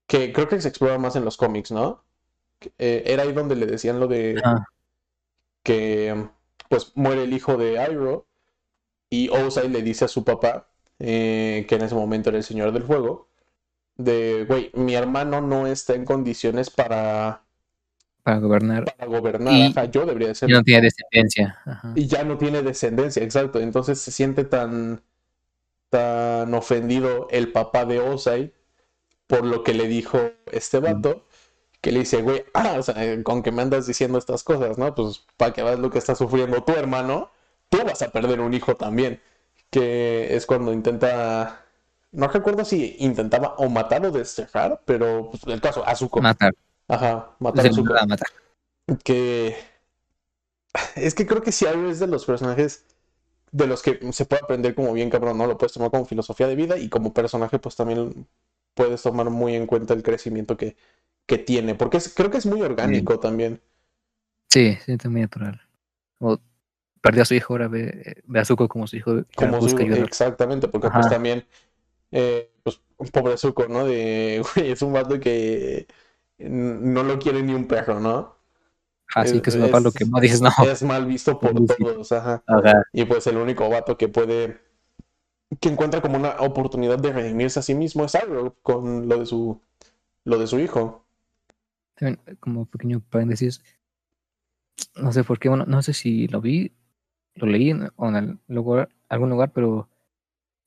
[0.08, 2.02] Que creo que se explora más en los cómics, ¿no?
[2.78, 4.42] Eh, era ahí donde le decían lo de...
[5.66, 6.28] Que
[6.68, 8.24] pues muere el hijo de Iroh
[9.10, 10.68] y Osai le dice a su papá,
[11.00, 13.28] eh, que en ese momento era el Señor del Fuego,
[13.96, 17.42] de, güey, mi hermano no está en condiciones para
[18.22, 18.84] para gobernar.
[18.84, 20.50] Para gobernar, yo debería ser.
[20.50, 21.58] Y no tiene descendencia.
[21.94, 23.60] Y ya no tiene descendencia, exacto.
[23.60, 25.00] Entonces se siente tan,
[25.90, 28.52] tan ofendido el papá de Osai
[29.28, 30.18] por lo que le dijo
[30.50, 31.24] este vato,
[31.86, 34.92] que le dice, güey, ah, o sea, con que me andas diciendo estas cosas, ¿no?
[34.92, 37.30] Pues para que veas lo que está sufriendo tu hermano,
[37.68, 39.22] tú vas a perder un hijo también.
[39.70, 41.64] Que es cuando intenta.
[42.10, 46.20] No recuerdo si intentaba o matar o desterrar, pero pues, el caso, Azuko.
[46.20, 46.56] Matar.
[46.88, 48.30] Ajá, matar a su matar.
[49.04, 49.56] Que
[50.96, 52.84] es que creo que si algo es de los personajes
[53.52, 55.46] de los que se puede aprender como bien cabrón, ¿no?
[55.46, 58.26] Lo puedes tomar como filosofía de vida y como personaje pues también
[58.74, 60.76] puedes tomar muy en cuenta el crecimiento que,
[61.26, 63.60] que tiene, porque creo que es muy orgánico también.
[64.48, 65.60] Sí, sí, es muy natural.
[67.00, 69.22] perdió a su hijo, ahora ve, ve a Zuko como su hijo.
[69.36, 71.44] Como busca su- exactamente, porque pues también,
[72.10, 72.80] eh, pues,
[73.12, 73.84] pobre Zuko, ¿no?
[73.86, 75.86] De, güey, es un vato que
[76.38, 78.34] no lo quiere ni un perro, ¿no?
[79.14, 80.50] Así es- que su papá lo es- que no dices, no.
[80.64, 82.42] Es mal visto por todos, ajá.
[82.46, 82.82] Ajá.
[82.92, 84.58] Y pues el único vato que puede,
[85.60, 89.26] que encuentra como una oportunidad de redimirse a sí mismo es Arrow con lo de
[89.26, 89.60] su,
[90.24, 91.05] lo de su hijo.
[91.96, 93.62] También, como pequeño paréntesis,
[94.96, 96.72] no sé por qué, bueno, no sé si lo vi,
[97.34, 99.88] lo leí en, o en el lugar- algún lugar, pero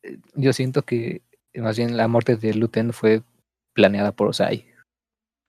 [0.03, 1.21] eh, yo siento que
[1.53, 3.23] eh, más bien la muerte de Luten fue
[3.73, 4.65] planeada por Osai.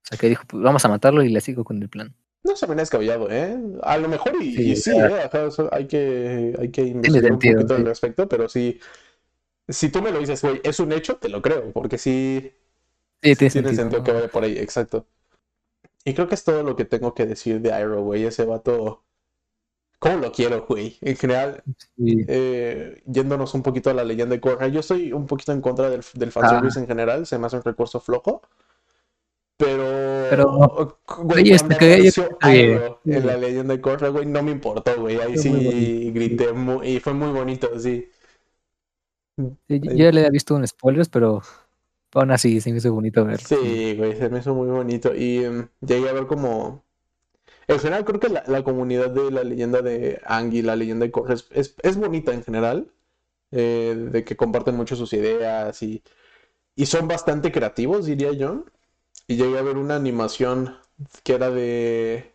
[0.03, 2.15] O sea, que dijo, pues vamos a matarlo y le sigo con el plan.
[2.43, 3.57] No se me ha descabellado, ¿eh?
[3.83, 5.09] A lo mejor y Sí, y sí, ya.
[5.09, 5.31] ¿eh?
[5.73, 8.81] Hay que, hay que investigar un poquito al respecto, pero sí,
[9.69, 12.53] si tú me lo dices, güey, es un hecho, te lo creo, porque sí,
[13.21, 13.75] tiene sentido.
[13.75, 15.07] sentido que vaya por ahí, exacto.
[16.05, 19.05] Y creo que es todo lo que tengo que decir de Iroh, güey, ese vato,
[19.99, 20.97] ¿cómo lo quiero, güey?
[21.03, 21.63] En general,
[21.97, 22.25] Sí.
[22.27, 25.91] eh, yéndonos un poquito a la leyenda de Korra, yo estoy un poquito en contra
[25.91, 26.83] del, del fanservice Ah.
[26.83, 28.41] en general, se me hace un recurso flojo.
[29.59, 32.11] Pero, Pero, güey, este, que-
[32.47, 35.19] oye, Iroh en la leyenda de Korra, güey, no me importó, güey.
[35.21, 38.09] Ahí sí grité muy, y fue muy bonito, sí.
[39.37, 41.43] Yo ya le había visto en spoilers, pero
[42.15, 43.49] aún así se me hizo bonito verlo.
[43.49, 45.15] Sí, güey, se me hizo muy bonito.
[45.15, 46.85] Y em, llegué a ver como.
[47.69, 51.13] En general, creo que la, la comunidad de la leyenda de Angie, la leyenda de
[51.13, 52.93] Korra, es, es, es bonita en general.
[53.53, 56.03] eh, de que comparten mucho sus ideas y,
[56.77, 58.67] y son bastante creativos, diría yo.
[59.29, 60.77] Y llegué a ver una animación
[61.25, 62.33] que era de.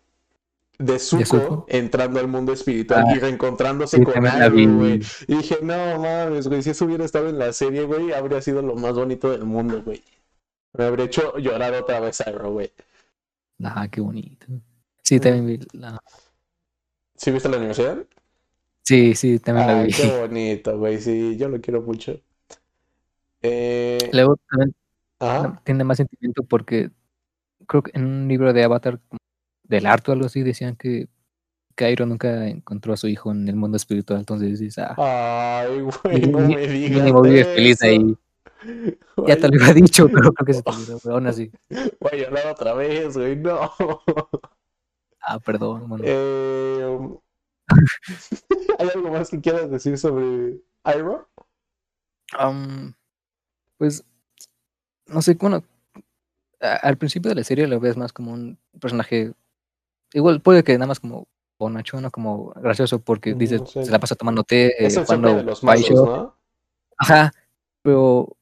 [0.78, 4.14] De Zuko, entrando al mundo espiritual Ah, y reencontrándose sí, con
[4.54, 4.66] vi.
[4.66, 5.02] güey.
[5.28, 8.62] Y dije, no mames, güey, si eso hubiera estado en la serie, güey, habría sido
[8.62, 10.04] lo más bonito del mundo, güey.
[10.74, 12.72] Me habría hecho llorar otra vez a güey.
[13.64, 14.48] Ah, qué bonito.
[15.02, 16.00] Sí, también vi la...
[17.16, 18.06] ¿Sí viste la universidad?
[18.82, 19.94] Sí, sí, también la vi.
[19.94, 21.00] qué bonito, güey.
[21.00, 22.20] Sí, yo lo quiero mucho.
[23.42, 24.76] Eh, Luego también
[25.64, 26.90] tiene más sentimiento porque
[27.68, 29.00] creo que en un libro de Avatar
[29.68, 31.08] del arte o algo así decían que
[31.76, 36.22] Cairo nunca encontró a su hijo en el mundo espiritual, entonces dices, ah, Ay, güey,
[36.28, 38.18] no me digas mínimo vive feliz ahí.
[39.28, 41.52] Ya te lo iba dicho, pero creo que se te olvidó, pero aún así.
[41.70, 43.72] Voy a llorar otra vez, güey, no.
[45.22, 46.04] Ah, perdón, bueno.
[46.08, 47.00] Eh,
[48.80, 51.28] ¿Hay algo más que quieras decir sobre Iroh?
[52.38, 52.94] Am,
[53.78, 54.04] pues,
[55.08, 55.64] no sé, bueno,
[56.60, 59.34] al principio de la serie lo ves más como un personaje,
[60.16, 61.28] igual puede que nada más como
[61.60, 63.86] bonachón o como gracioso porque dices, sí.
[63.86, 66.08] se la pasa tomando té, eh, Es el sombra de los Bioshock.
[66.08, 66.36] ¿no?
[66.98, 67.32] Ajá,
[67.82, 68.36] pero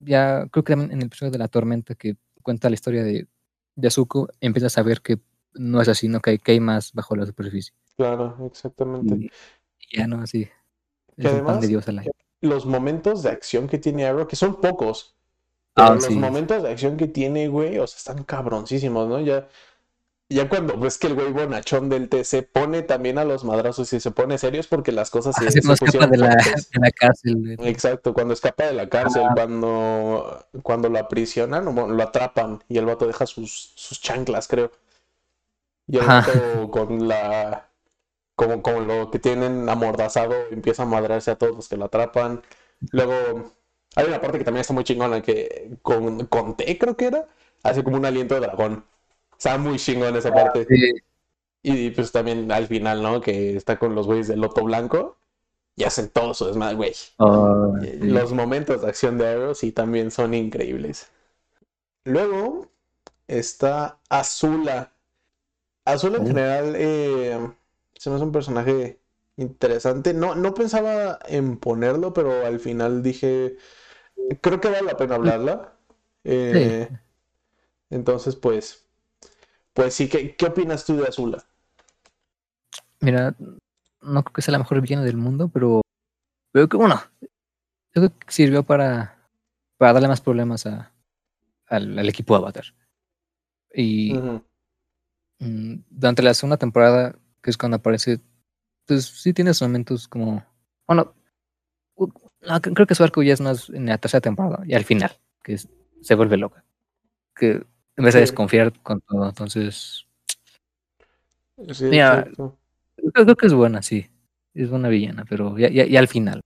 [0.00, 3.26] ya creo que en el episodio de la tormenta que cuenta la historia de,
[3.74, 5.18] de Zuko, empiezas a ver que
[5.54, 7.74] no es así, no que hay, que hay más bajo la superficie.
[7.96, 9.14] Claro, exactamente.
[9.14, 10.44] Y, ya no así.
[11.16, 11.84] Que Es de además- Dios
[12.40, 15.16] los momentos de acción que tiene Arrow, que son pocos,
[15.74, 16.14] Ah, pero los sí.
[16.14, 19.20] momentos de acción que tiene, güey, o sea, están cabroncísimos, ¿no?
[19.20, 19.48] Ya,
[20.30, 23.92] ya cuando ves que el güey bonachón del T se pone también a los madrazos
[23.92, 26.32] y se pone serio es porque las cosas se, Así se no escapa de la,
[26.32, 26.70] fuertes.
[26.72, 27.56] de la cárcel.
[27.56, 27.68] güey.
[27.70, 29.32] Exacto, cuando escapa de la cárcel, Ah.
[29.34, 34.48] cuando, cuando lo aprisionan, o bueno, lo atrapan y el vato deja sus, sus chanclas,
[34.48, 34.70] creo.
[35.86, 36.20] Y el Ajá.
[36.30, 37.64] vato con la...
[38.36, 42.42] Como, como lo que tienen amordazado, empieza a madrarse a todos los que lo atrapan.
[42.92, 43.52] Luego,
[43.96, 47.26] hay una parte que también está muy chingona, que con, con té, creo que era,
[47.64, 48.84] hace como un aliento de dragón.
[49.38, 50.68] Está muy chingón esa parte.
[50.68, 51.02] Sí,
[51.62, 53.20] Y pues también al final, ¿no?
[53.20, 55.18] Que está con los güeyes del Loto Blanco
[55.76, 56.94] y hacen todo su desmadre, güey.
[57.18, 58.08] oh, Eh, sí.
[58.08, 61.10] Los momentos de acción de Arrow sí también son increíbles.
[62.04, 62.70] Luego
[63.28, 64.92] está Azula.
[65.84, 66.26] Azula en Oh.
[66.26, 67.38] general eh,
[67.96, 69.00] se me hace un personaje
[69.36, 70.14] interesante.
[70.14, 73.56] No, no pensaba en ponerlo, pero al final dije,
[74.42, 75.74] creo que vale la pena hablarla.
[76.24, 76.90] Eh,
[77.90, 78.86] Entonces, pues,
[79.78, 81.44] pues sí, ¿qué, qué opinas tú de Azula?
[83.00, 83.36] Mira,
[84.02, 85.82] no creo que sea la mejor villana del mundo, pero
[86.52, 87.00] veo que, bueno,
[87.92, 89.30] creo que sirvió para,
[89.76, 90.92] para darle más problemas a,
[91.68, 92.64] al, al equipo de Avatar.
[93.72, 94.14] Y
[95.38, 98.18] mm, durante la segunda temporada, que es cuando aparece,
[98.84, 100.44] pues sí tienes momentos como,
[100.88, 101.14] bueno,
[102.40, 105.16] no, creo que su arco ya es más en la tercera temporada y al final,
[105.44, 105.68] que es-
[106.00, 106.64] se vuelve loca.
[107.36, 107.64] Que
[107.98, 108.22] empieza a Sí.
[108.22, 110.06] desconfiar con todo, entonces
[111.72, 112.58] Sí, Mira, exacto.
[113.14, 114.06] creo, que es buena, sí.
[114.54, 116.40] Es buena villana, pero ya, ya, ya al final.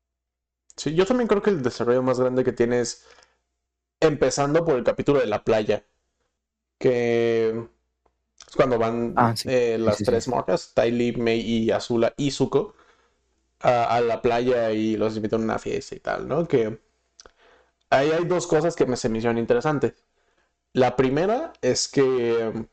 [0.76, 3.04] Sí, yo también creo que el desarrollo más grande que tiene es
[4.00, 5.84] empezando por el capítulo de la playa,
[6.78, 9.48] que es cuando van Ah, sí.
[9.50, 10.30] eh, las sí, sí, tres sí.
[10.30, 12.74] morras, Ty Lee, Mei y Azula y Zuko,
[13.60, 16.48] a, a la playa y los invitó a una fiesta y tal, ¿no?
[16.48, 16.80] Que
[17.90, 19.94] ahí hay dos cosas que me se me hicieron interesantes.
[20.74, 22.66] La primera es que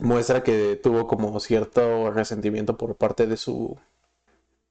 [0.00, 3.78] muestra que tuvo como cierto resentimiento por parte de su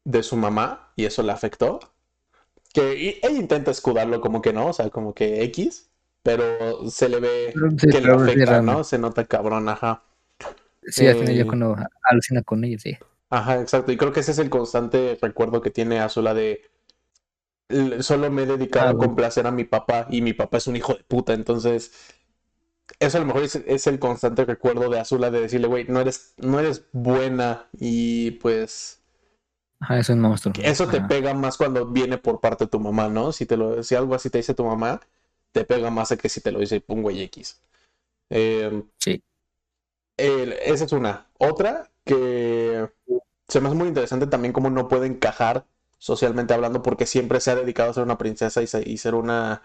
[0.04, 1.80] de su mamá y eso le afectó.
[2.74, 5.90] Que ella intenta escudarlo como que no, o sea, como que X,
[6.24, 8.84] pero se le ve Sí, que le afecta, ¿no?
[8.84, 10.04] Se nota cabrón, ajá.
[10.84, 12.98] Sí, al final Eh, ya cuando alucina con ella, sí.
[13.32, 13.92] Ajá, exacto.
[13.92, 16.62] Y creo que ese es el constante recuerdo que tiene Azula de
[17.70, 18.98] "L- solo me he dedicado Ah, a bueno.
[18.98, 21.34] complacer a mi papá y mi papá es un hijo de puta.
[21.34, 21.92] Entonces,
[23.00, 26.00] eso a lo mejor es, es el constante recuerdo de Azula de decirle, güey, no
[26.02, 29.02] eres, no eres buena y pues
[29.82, 30.54] Ajá, es un monstruo.
[30.62, 33.32] eso te pega más cuando viene por parte de tu mamá, ¿no?
[33.32, 35.00] Si te lo, si algo así te dice tu mamá,
[35.54, 37.62] te pega más a que si te lo dice un güey X.
[38.30, 39.24] Eh, Sí.
[40.18, 41.28] el- esa es una.
[41.38, 42.90] Otra que
[43.48, 45.66] se me hace muy interesante también cómo no puede encajar
[45.98, 49.16] socialmente hablando porque siempre se ha dedicado a ser una princesa y, se- y ser
[49.16, 49.62] una...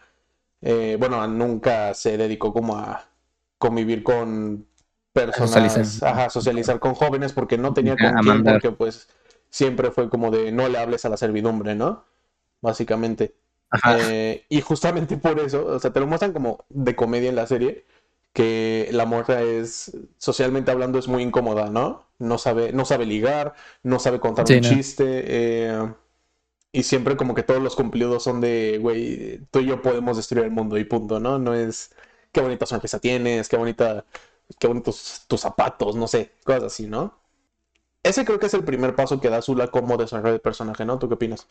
[0.63, 3.09] eh, bueno, nunca se dedicó como a
[3.65, 4.67] convivir con
[5.15, 6.11] personas, socializar.
[6.13, 9.09] ajá, socializar con jóvenes porque no tenía con quién, porque pues
[9.49, 12.05] siempre fue como de no le hables a la servidumbre, ¿no?
[12.61, 13.35] Básicamente.
[13.71, 13.97] Ajá.
[14.01, 17.47] Eh, y justamente por eso, o sea, te lo muestran como de comedia en la
[17.47, 17.87] serie,
[18.35, 22.07] que la morra es, socialmente hablando, es muy incómoda, ¿no?
[22.19, 24.69] No sabe, no sabe ligar, no sabe contar Sí, un no.
[24.69, 25.95] chiste, eh,
[26.73, 30.47] y siempre como que todos los cumplidos son de, güey, tú y yo podemos destruir
[30.47, 31.39] el mundo y punto, ¿no?
[31.39, 31.95] No es,
[32.35, 34.05] qué bonita sonrisa tienes, qué bonita,
[34.59, 37.17] qué bonitos tus zapatos, no sé, cosas así, ¿no?
[38.03, 40.99] Ese creo que es el primer paso que da Zula como desarrollo de personaje, ¿no?
[40.99, 41.47] ¿Tú qué opinas?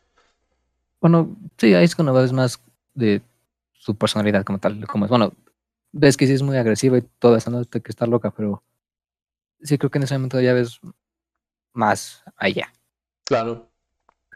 [1.01, 2.61] Bueno, sí, ahí es cuando ves más
[2.93, 3.21] de
[3.73, 4.85] su personalidad como tal.
[4.85, 5.09] Como es.
[5.09, 5.33] Bueno,
[5.91, 7.63] ves que sí es muy agresiva y todo eso, ¿no?
[7.65, 8.61] Que está loca, pero
[9.61, 10.79] sí creo que en ese momento ya ves
[11.73, 12.71] más allá.
[13.23, 13.69] Claro.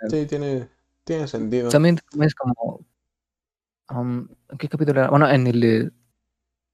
[0.09, 0.69] Sí, tiene,
[1.03, 1.69] tiene sentido.
[1.69, 2.85] También es como.
[3.89, 5.09] um, ¿en ¿Qué capítulo era?
[5.09, 5.91] Bueno, en el de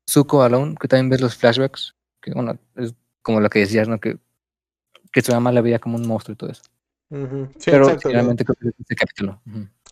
[0.09, 1.95] Zuko Alone, que también ves los flashbacks.
[2.21, 3.99] Que bueno, es como lo que decías, ¿no?
[3.99, 4.17] Que,
[5.11, 6.63] que su mamá la veía como un monstruo y todo eso.
[7.59, 9.39] Sí, Pero realmente creo que es este capítulo.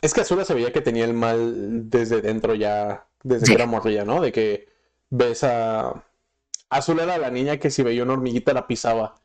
[0.01, 3.51] Es que Azula se veía que tenía el mal desde dentro ya, desde Sí.
[3.51, 4.21] que era morrilla, ¿no?
[4.21, 4.67] De que
[5.11, 6.03] ves a...
[6.69, 9.15] Azula era la niña que si veía una hormiguita la pisaba.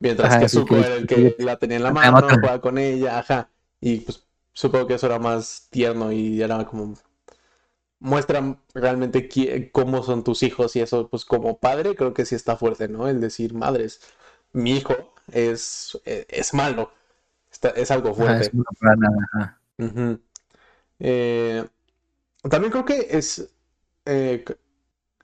[0.00, 3.18] Mientras Ajá, que Zuko era el que- la tenía en la mano, jugaba con ella,
[3.18, 3.50] ajá.
[3.80, 4.22] Y pues
[4.52, 6.94] supongo que eso era más tierno y era como...
[8.00, 9.28] Muestran realmente
[9.72, 13.08] cómo son tus hijos y eso, pues como padre creo que sí está fuerte, ¿no?
[13.08, 14.00] El decir, madres,
[14.52, 14.94] mi hijo
[15.32, 16.92] es, es, es malo,
[17.52, 18.44] Está- es algo fuerte.
[18.44, 18.50] es
[19.34, 19.60] ajá.
[19.78, 20.20] Ujú.
[21.00, 21.64] Eh,
[22.50, 23.50] también creo que es
[24.06, 24.44] eh,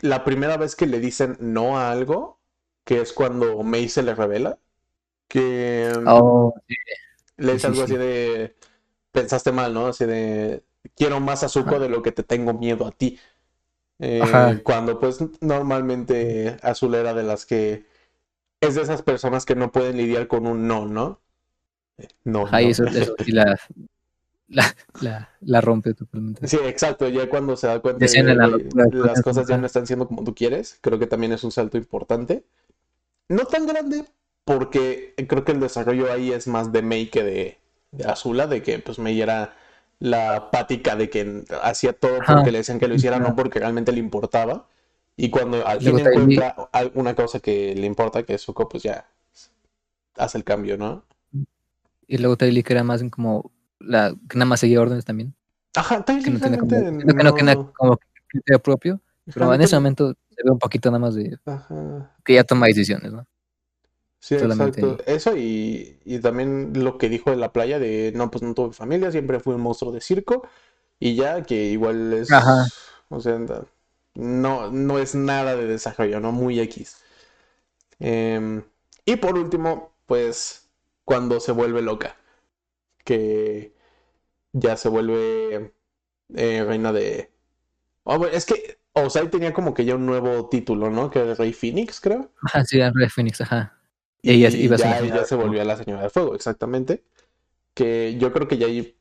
[0.00, 2.40] la primera vez que le dicen no a algo,
[2.84, 4.58] que es cuando Mei se le revela,
[5.28, 6.74] que Oh, sí,
[7.36, 7.84] le dice sí, algo sí.
[7.84, 8.56] así de,
[9.12, 9.88] pensaste mal, ¿no?
[9.88, 10.64] Así de,
[10.96, 11.80] quiero más a Zuko Ajá.
[11.80, 13.18] de lo que te tengo miedo a ti.
[14.00, 17.86] Eh, cuando pues normalmente Azul era de las que
[18.60, 21.20] es de esas personas que no pueden lidiar con un no, ¿no?
[21.98, 22.58] Eh, No, no.
[22.58, 23.56] eso, eso sí la,
[24.48, 26.46] la, la, la rompe totalmente.
[26.46, 27.08] Sí, exacto.
[27.08, 28.48] Ya cuando se da cuenta de, en la
[28.90, 31.76] las cosas ya no están siendo como tú quieres, creo que también es un salto
[31.78, 32.44] importante.
[33.28, 34.04] No tan grande,
[34.44, 37.58] porque creo que el desarrollo ahí es más de Mei que de,
[37.92, 39.56] de Azula, de que pues Mei era
[40.04, 42.34] la pática de que hacía todo Ajá.
[42.34, 44.66] porque le decían que lo hiciera, no porque realmente le importaba.
[45.16, 49.08] Y cuando al fin encuentra alguna cosa que le importa, que es Zuko, pues ya
[50.16, 51.04] hace el cambio, ¿no?
[52.06, 55.34] Y luego Tylee que era más como la que nada más seguía órdenes también.
[55.74, 56.90] Ajá, Que no tiene como, que
[57.24, 59.00] no tiene no- como criterio propio.
[59.32, 62.14] Pero ajá, en ese momento se ve un poquito nada más de Ajá.
[62.22, 63.26] que ya toma decisiones, ¿no?
[64.24, 65.04] Sí, Solamente exacto.
[65.06, 68.72] Eso y, y también lo que dijo de la playa de no, pues no tuve
[68.72, 70.48] familia, siempre fui un monstruo de circo
[70.98, 72.66] y ya que igual es, Ajá.
[73.10, 73.38] o sea,
[74.14, 76.32] no, no es nada de desarrollo, ¿no?
[76.32, 76.96] Muy X.
[77.98, 78.62] Em,
[79.04, 80.70] y por último, pues
[81.04, 82.16] cuando se vuelve loca,
[83.04, 83.74] que
[84.54, 85.74] ya se vuelve
[86.34, 87.30] eh, reina de...
[88.04, 91.10] Oh, bueno, es que Osai tenía como que ya un nuevo título, ¿no?
[91.10, 92.30] Que era Rey Phoenix, creo.
[92.40, 93.83] Ajá, sí, era Red Phoenix, ajá.
[94.24, 97.04] Y Y ella iba a ya, se volvió la señora de fuego, exactamente.
[97.74, 98.96] Que yo creo que ya ahí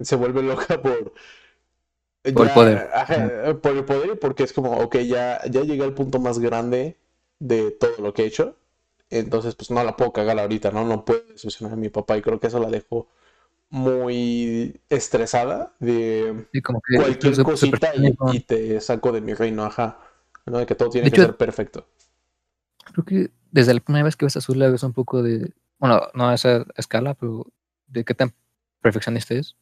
[0.00, 1.12] se vuelve loca por...
[2.34, 2.90] Por el poder.
[2.92, 6.40] ajá, por el poder y porque es como, ok, ya, ya llegué al punto más
[6.40, 6.96] grande
[7.38, 8.56] de todo lo que he hecho.
[9.10, 10.84] Entonces, pues no la puedo cagar ahorita, ¿no?
[10.84, 13.06] No puedo decepcionar a mi papá y creo que eso la dejó
[13.70, 17.92] muy estresada de Sí, como que cualquier cosita
[18.32, 19.98] y, te saco de mi reino, ajá.
[20.46, 20.58] ¿no?
[20.58, 21.86] De que todo tiene De que hecho- ser perfecto.
[22.92, 25.52] Creo que desde la primera vez que ves Azul la ves un poco de.
[25.78, 27.46] Bueno, no a esa escala, pero
[27.86, 28.34] de qué tan
[28.82, 29.56] perfeccionista es.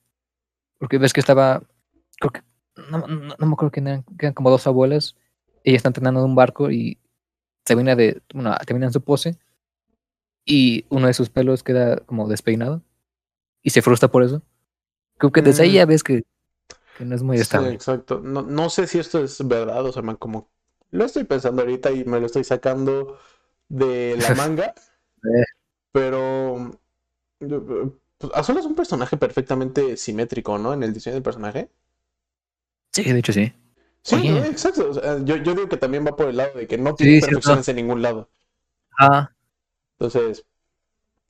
[0.79, 1.63] Porque ves que estaba,
[2.19, 2.43] creo que,
[2.91, 5.17] no, no, no me acuerdo que eran, eran como dos abuelas,
[5.63, 6.99] ella está entrenando en un barco y
[7.63, 9.39] termina de, bueno, termina en su pose
[10.45, 12.83] y uno de sus pelos queda como despeinado
[13.63, 14.43] y se frustra por eso.
[15.19, 15.75] Creo que desde ahí Mm.
[15.75, 16.25] ya ves que,
[16.99, 17.71] que no es muy Sí, estable.
[17.73, 18.21] exacto.
[18.21, 20.51] No, no sé si esto es verdad, o sea, man, como
[20.91, 23.19] lo estoy pensando ahorita y me lo estoy sacando
[23.69, 24.75] de la manga,
[25.25, 25.45] Eh.
[25.93, 26.71] pero
[27.39, 30.73] pues, Azula es un personaje perfectamente simétrico, ¿no?
[30.75, 31.71] En el diseño del personaje.
[32.93, 33.53] Sí, de hecho sí.
[34.03, 34.91] Sí, exacto.
[34.91, 37.05] O sea, yo, yo digo que también va por el lado de que no Sí,
[37.05, 37.25] tiene cierto.
[37.27, 38.31] imperfecciones en ningún lado.
[38.99, 39.31] Ah,
[39.99, 40.45] Entonces,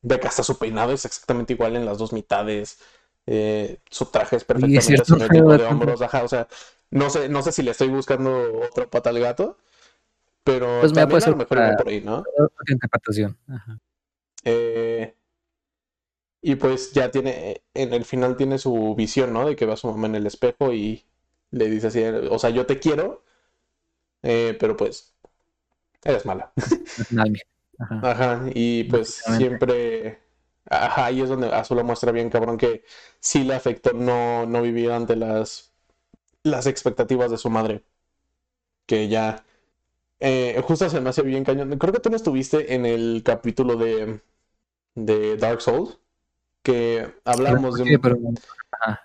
[0.02, 2.78] ve que hasta su peinado es exactamente igual en las dos mitades.
[3.26, 6.02] eh, su traje es perfectamente cierto, simétrico me de hombros.
[6.02, 6.48] Ajá, o sea,
[6.90, 9.58] no sé, no sé si le estoy buscando otra pata al gato,
[10.44, 12.22] pero Pues también puede a lo mejor para- por ahí, ¿no?
[12.68, 13.36] interpretación.
[13.48, 13.78] Ajá.
[14.44, 15.14] Eh,
[16.42, 19.48] y pues ya tiene, en el final tiene su visión, ¿no?
[19.48, 21.04] De que ve a su mamá en el espejo y
[21.50, 23.24] le dice así, o sea, yo te quiero,
[24.22, 25.14] eh, pero pues
[26.04, 26.52] eres mala.
[27.78, 28.00] Ajá.
[28.02, 30.20] Ajá, y pues siempre,
[30.66, 32.84] ajá, ahí es donde Azula muestra bien, cabrón, que
[33.18, 35.72] sí le afectó no, no vivir ante las,
[36.44, 37.84] las expectativas de su madre,
[38.86, 39.44] que ya,
[40.20, 43.76] eh, justo se me hace bien cañón, creo que tú no estuviste en el capítulo
[43.76, 44.20] de,
[44.94, 45.98] de Dark Souls,
[46.62, 48.18] que hablamos de un, pero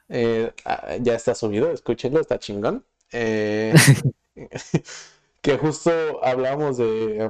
[0.10, 2.86] eh, ah, ya está subido, escúchenlo, está chingón.
[3.12, 3.74] Eh,
[5.42, 5.92] que justo
[6.24, 7.30] hablamos de,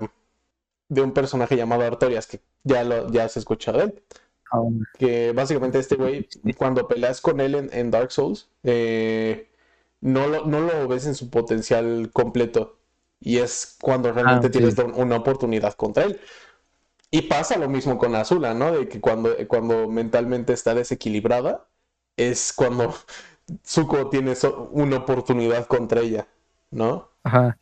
[0.90, 4.04] de un personaje llamado Artorias, que ya, lo, ya has escuchado de él.
[4.52, 6.28] aún- Que básicamente este güey,
[6.58, 9.50] cuando peleas con él en, en Dark Souls, eh,
[10.02, 12.79] no, lo, no lo ves en su potencial completo.
[13.20, 14.82] Y es cuando realmente Ah, tienes sí.
[14.96, 16.20] una oportunidad contra él.
[17.12, 18.72] Y pasa lo mismo con Azula, ¿no?
[18.74, 21.68] De que cuando, cuando mentalmente está desequilibrada,
[22.18, 22.94] es cuando
[23.66, 26.28] Zuko tiene so- una oportunidad contra ella,
[26.72, 27.10] ¿no?
[27.24, 27.58] Ajá.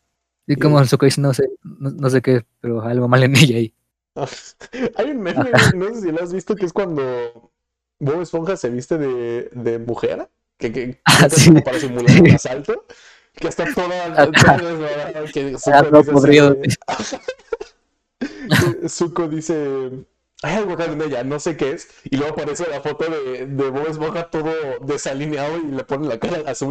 [0.47, 3.57] Y como Zuko dice, no sé, no, no sé qué, pero algo mal en ella
[3.57, 3.75] ahí.
[4.95, 7.51] Hay un meme, no sé si lo has visto, que es cuando
[7.99, 11.51] Bob Esponja se viste de, de mujer, que, que Ah, sí.
[11.63, 12.85] para simular un asalto,
[13.39, 14.31] que está toda,
[15.34, 16.77] que Ah, Zuko todo dice
[18.81, 20.05] que Zuko dice,
[20.43, 23.45] hay algo raro en ella, no sé qué es, y luego aparece la foto de,
[23.45, 24.51] de Bob Esponja todo
[24.81, 26.69] desalineado y le pone la cara azul.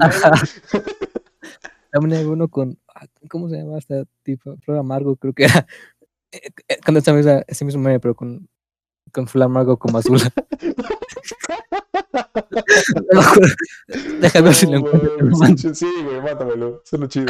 [1.90, 4.56] También hay uno con, ah, ¿cómo se llama esta tipo?
[4.58, 5.66] Flor Amargo, creo que era.
[6.32, 8.48] eh, eh, misma, ese mismo meme, pero con,
[9.16, 10.20] con Flor Amargo como azul.
[14.20, 15.16] Déjame ver si lo No, encuentro.
[15.16, 15.74] te lo mando.
[15.74, 16.82] Sí, güey, mátamelo.
[16.84, 17.26] Suena chido.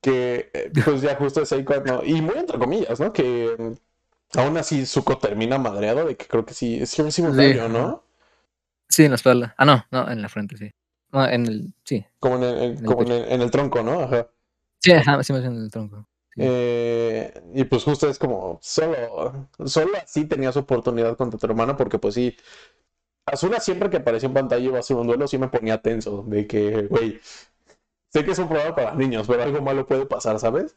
[0.00, 2.02] Que, eh, pues ya justo es ahí cuando.
[2.04, 3.12] Y muy entre comillas, ¿no?
[3.12, 6.80] Que mm, aún así Zuko termina madreado de que creo que sí.
[6.82, 8.04] Es que simultáneo, Sí, ¿no?
[8.88, 9.54] Sí, en la espalda.
[9.56, 10.70] Ah, no, no, en la frente, sí.
[11.12, 12.04] No, en el, sí.
[12.20, 14.00] Como en el, en- como en el, en el tronco, ¿no?
[14.02, 14.28] Ajá.
[14.80, 16.06] Sí, ajá, sí me hacen el tronco.
[16.36, 18.58] Eh, y pues justo es como.
[18.62, 22.36] Solo, solo así tenías oportunidad contra tu hermano, porque pues sí.
[23.26, 26.24] Azula siempre que aparecía en pantalla iba a hacer un duelo, sí me ponía tenso.
[26.26, 27.20] De que, güey.
[28.08, 30.76] Sé que es un programa para niños, pero algo malo puede pasar, ¿sabes?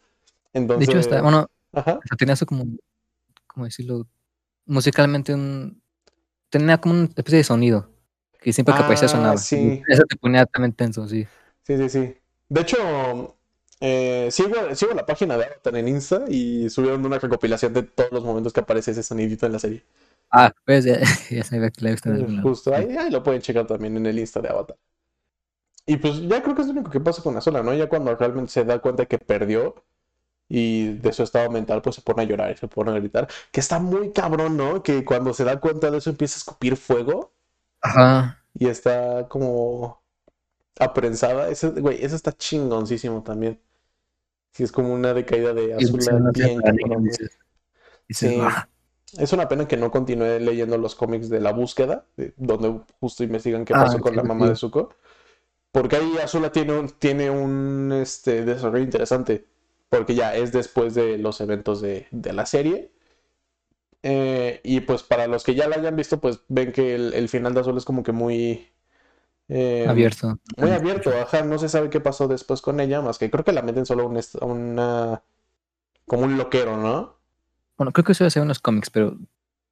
[0.53, 0.88] De Entonces.
[0.88, 1.99] hecho, está, bueno, Ajá.
[2.02, 2.64] hasta tenía eso como,
[3.48, 4.07] ¿cómo decirlo?
[4.65, 5.82] Musicalmente un,
[6.49, 7.90] tenía como una especie de sonido,
[8.40, 9.38] que siempre que aparecía Ah, sonaba.
[9.38, 9.84] sí.
[9.88, 11.27] Eso te ponía también tenso, sí.
[11.64, 12.18] Sí, sí, sí.
[12.48, 13.38] De hecho,
[13.81, 18.11] eh, sigo, sigo la página de Avatar en Insta y subieron una recopilación de todos
[18.11, 19.84] los momentos que aparece ese sonidito en la serie.
[20.31, 20.99] Ah, pues ya,
[21.30, 22.49] ya sabía que la he visto en algún lado.
[22.49, 24.77] Justo ahí, ahí lo pueden checar también en el Insta de Avatar.
[25.85, 27.73] Y pues ya creo que es lo único que pasa con Azula, ¿no?
[27.73, 29.76] Ya cuando realmente se da cuenta que perdió
[30.49, 33.27] y de su estado mental, pues se pone a llorar y se pone a gritar.
[33.52, 34.81] Que está muy cabrón, ¿no?
[34.84, 37.34] Que cuando se da cuenta de eso empieza a escupir fuego
[37.81, 38.43] Ajá.
[38.53, 40.03] y está como
[40.80, 41.49] aprensada.
[41.49, 43.60] Eso, güey, eso está chingoncísimo también.
[44.56, 46.61] Sí, es como una decaída de Azula bien
[48.10, 48.38] Sí.
[48.40, 48.69] "Ah".
[49.18, 53.23] Es una pena que no continúe leyendo los cómics de La Búsqueda, de- donde justo
[53.23, 54.49] investigan qué Ah, pasó con la mamá sí.
[54.52, 54.90] de Zuko.
[55.73, 59.45] Porque ahí Azula tiene un, tiene un este, desarrollo interesante.
[59.90, 62.91] Porque ya es después de los eventos de, de la serie.
[64.03, 67.27] Eh, y pues para los que ya la hayan visto, pues ven que el, el
[67.27, 68.69] final de Azula es como que muy...
[69.47, 70.39] eh, abierto.
[70.57, 73.51] Muy abierto, ajá, no se sabe qué pasó después con ella, más que creo que
[73.51, 75.22] la meten solo a un una...
[76.05, 77.15] como un loquero, ¿no?
[77.77, 79.17] Bueno, creo que eso va a ser unos cómics, pero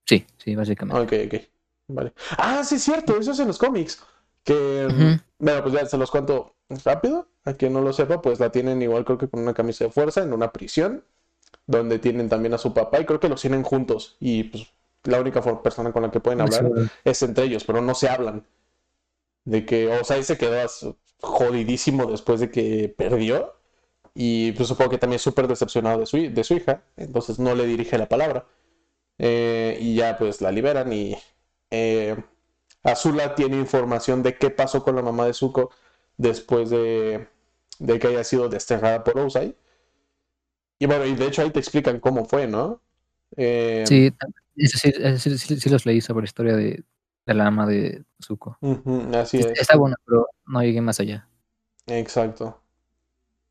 [0.06, 1.02] sí, sí, básicamente.
[1.02, 1.42] Ok, ok.
[1.88, 2.14] Vale.
[2.38, 4.02] Ah, sí, es cierto, eso es en los cómics.
[4.44, 5.22] Que, Ujú.
[5.40, 7.28] bueno, pues ya se los cuento rápido.
[7.46, 9.92] A quien no lo sepa, pues la tienen igual, creo que con una camisa de
[9.92, 11.04] fuerza en una prisión,
[11.68, 14.16] donde tienen también a su papá y creo que los tienen juntos.
[14.20, 14.68] Y pues
[15.04, 16.72] la única persona con la que pueden hablar
[17.04, 18.46] es entre ellos, pero no se hablan.
[19.46, 20.56] De que Osai se quedó
[21.22, 23.54] jodidísimo después de que perdió.
[24.16, 26.84] Y pues supongo que también súper decepcionado de su, de su hija.
[26.98, 28.46] Entonces no le dirige la palabra.
[29.18, 31.16] Eh, y ya pues la liberan y
[31.72, 32.16] eh,
[32.84, 35.72] Azula tiene información de qué pasó con la mamá de Zuko
[36.18, 37.28] después de,
[37.80, 39.56] de que haya sido desterrada por Osai.
[40.80, 42.82] Y bueno, y de hecho ahí te explican cómo fue, ¿no?
[43.38, 44.12] Eh, sí,
[44.58, 46.84] sí, sí, los leí sobre la historia de,
[47.26, 48.58] la ama de Zuko.
[49.14, 49.46] así es.
[49.60, 51.28] Está bueno, pero no llegué más allá.
[51.88, 52.60] Exacto.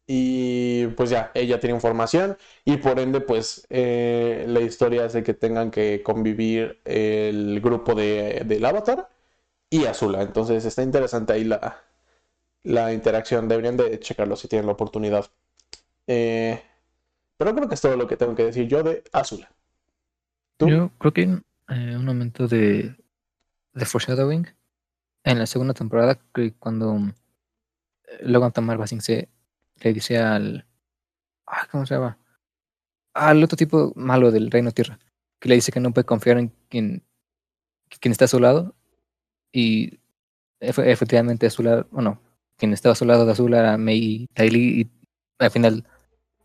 [0.06, 5.32] Y pues ya, ella tiene información y por ende pues eh, la historia hace que
[5.32, 9.08] tengan que convivir el grupo de, del avatar
[9.70, 10.22] y Azula.
[10.22, 11.82] Entonces está interesante ahí la,
[12.64, 13.48] la interacción.
[13.48, 15.26] Deberían de checarlo si tienen la oportunidad.
[16.06, 16.60] Eh,
[17.36, 19.50] pero creo que es todo lo que tengo que decir yo de Azula.
[20.58, 22.94] Yo creo que eh, un momento de,
[23.74, 24.46] de foreshadowing
[25.24, 26.96] en la segunda temporada que cuando
[28.04, 29.28] eh, Logan Tamar Basing se
[29.80, 30.66] le dice al
[31.46, 32.18] ah, ¿cómo se llama?
[33.14, 34.98] al otro tipo malo del Reino Tierra
[35.38, 37.02] que le dice que no puede confiar en quien,
[38.00, 38.74] quien está a su lado
[39.50, 39.98] y
[40.60, 42.20] efectivamente a su lado, bueno,
[42.56, 44.90] quien estaba a su lado de Azul era May y Tylee y
[45.40, 45.84] al final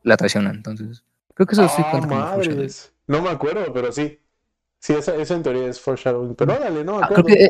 [0.02, 1.04] la traiciona, entonces
[1.36, 2.38] creo que eso sí ah, cuenta
[3.06, 4.20] No me acuerdo, pero sí.
[4.80, 6.36] Sí, esa, en teoría es foreshadowing.
[6.36, 7.50] Pero órale, no ah, creo, que,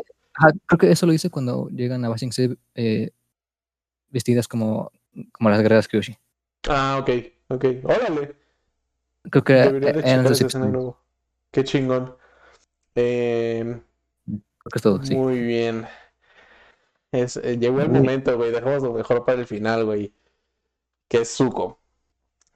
[0.66, 2.30] creo que eso lo dice cuando llegan a Basing
[2.74, 3.10] eh,
[4.10, 4.90] vestidas como,
[5.32, 6.16] como las guerreras Kyoshi.
[6.68, 7.10] Ah, ok,
[7.48, 7.64] ok.
[7.84, 8.36] Órale.
[9.30, 10.94] Creo que de
[11.50, 12.14] Qué chingón.
[12.94, 13.80] Eh,
[14.24, 15.14] creo que es todo, sí.
[15.14, 15.86] Muy bien.
[17.12, 18.50] Es, eh, llegó el momento, güey.
[18.50, 20.12] Dejamos lo mejor para el final, güey.
[21.08, 21.78] Que es Zuko.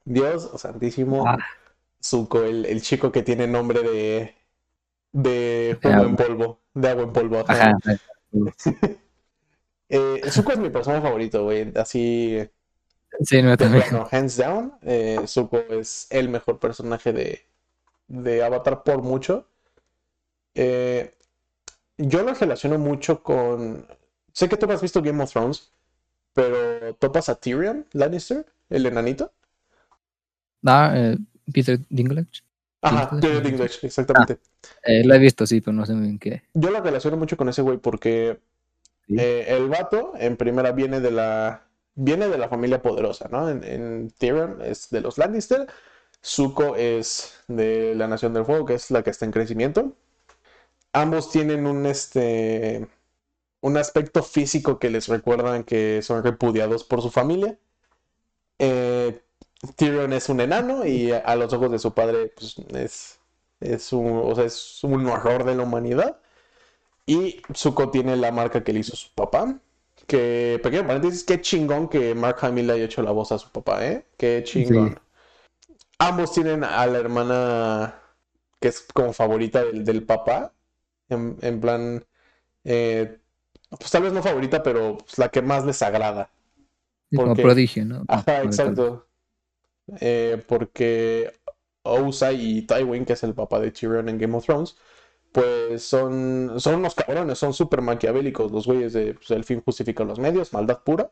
[0.05, 1.27] Dios santísimo.
[1.27, 1.39] Ah.
[2.03, 4.35] Zuko, el, el, chico que tiene nombre de
[5.13, 7.45] de agua en polvo, de agua en polvo.
[7.47, 7.73] Ajá.
[9.89, 11.73] eh, Zuko es mi personaje favorito, güey.
[11.77, 12.39] Así.
[13.21, 13.85] Sí, no también.
[13.91, 17.47] Bueno, hands down, eh, Zuko es el mejor personaje de,
[18.09, 19.49] de Avatar por mucho.
[20.55, 21.15] Eh,
[21.99, 23.87] yo lo relaciono mucho con.
[24.33, 25.73] Sé que tú has visto Game of Thrones,
[26.33, 29.33] pero ¿topas a Tyrion Lannister, el enanito?
[30.65, 31.19] Ah, eh,
[31.53, 32.43] Peter Dinklage.
[32.83, 34.39] Ajá, Peter Dinklage, exactamente.
[34.43, 36.43] Ah, eh, la he visto, sí, pero no sé bien qué.
[36.55, 38.41] Yo lo relaciono mucho con ese güey porque
[39.09, 41.63] eh, el vato, en primera, viene de la
[41.95, 43.49] viene de la familia poderosa, ¿no?
[43.49, 45.67] En, en Tyrion es de los Lannister,
[46.25, 49.95] Zuko es de la Nación del Fuego, que es la que está en crecimiento.
[50.93, 52.89] Ambos tienen un este
[53.61, 57.59] un aspecto físico que les recuerdan que son repudiados por su familia.
[58.59, 59.22] Eh,
[59.77, 63.19] Tyrion es un enano y a los ojos de su padre pues, es
[63.63, 66.19] es un, o sea, es un horror de la humanidad.
[67.07, 69.59] Y Zuko tiene la marca que le hizo su papá.
[70.07, 73.51] Que, pequeño paréntesis, qué chingón que Mark Hamill le haya hecho la voz a su
[73.51, 74.07] papá, ¿eh?
[74.17, 74.99] Qué chingón.
[75.99, 78.03] Ambos tienen a la hermana
[78.61, 80.53] que es como favorita del, del papá.
[81.09, 82.03] En, plan,
[82.65, 83.19] eh,
[83.69, 86.31] pues tal vez no favorita, pero pues, la que más les agrada.
[87.15, 88.05] Como prodigio, ¿no?
[88.09, 89.07] Ajá, exacto.
[90.01, 91.33] Eh, porque
[91.83, 94.77] Osai y Tywin, que es el papá de Tyrion en Game of Thrones,
[95.33, 100.05] pues son, son unos cabrones, son súper maquiavélicos los güeyes de pues, el fin justifica
[100.05, 101.11] los medios, maldad pura.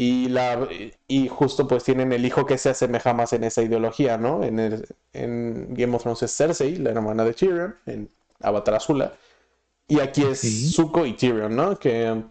[0.00, 0.68] Y, la,
[1.08, 4.44] y justo pues tienen el hijo que se asemeja más en esa ideología, ¿no?
[4.44, 4.58] En,
[5.12, 8.08] en Game of Thrones es Cersei, la hermana de Tyrion, en
[8.40, 9.14] Avatar Azula.
[9.88, 11.78] Y aquí es Zuko y Tyrion, ¿no?
[11.78, 12.22] Que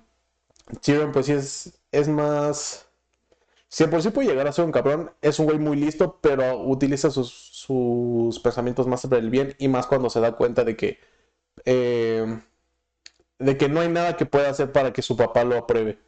[0.81, 2.86] Tyrion pues sí es, es más
[3.69, 6.61] si por sí puede llegar a ser un cabrón, es un güey muy listo, pero
[6.63, 10.99] utiliza sus, pensamientos más sobre el bien y más cuando se da cuenta de que.
[11.65, 12.41] Eh,
[13.39, 15.99] de que no hay nada que pueda hacer para que su papá lo apruebe.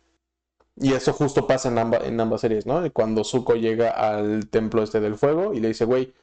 [0.78, 2.82] Y eso justo pasa en, en ambas series, ¿no?
[2.94, 6.14] Cuando Zuko llega al templo este del fuego y le dice, güey,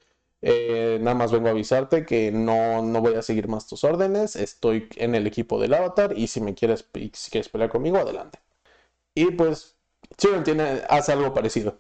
[0.43, 4.37] eh, nada más vengo a avisarte que no, no voy a seguir más tus órdenes,
[4.37, 8.41] estoy en el equipo del avatar y si me quieres, si quieres pelear conmigo, adelante.
[9.15, 9.76] Y pues
[10.17, 11.79] Tyrion tiene, hace algo parecido.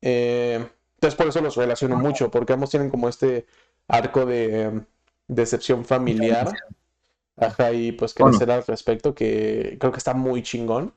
[0.00, 3.46] Eh, entonces por eso los relaciono mucho, porque ambos tienen como este
[3.88, 4.84] arco de em,
[5.28, 6.52] decepción familiar.
[7.36, 10.92] Ajá, y pues qué decir al respecto, que creo que está muy chingón.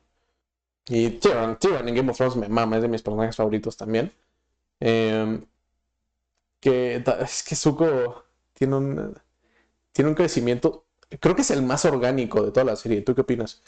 [0.87, 4.11] Y Tyrion, Tyrion en Game of Thrones me mama, es de mis personajes favoritos también.
[4.79, 5.45] Em,
[6.59, 9.15] que es que Zuko tiene un,
[9.93, 10.85] tiene un crecimiento,
[11.19, 13.01] creo que es el más orgánico de toda la serie.
[13.01, 13.61] ¿Tú qué opinas?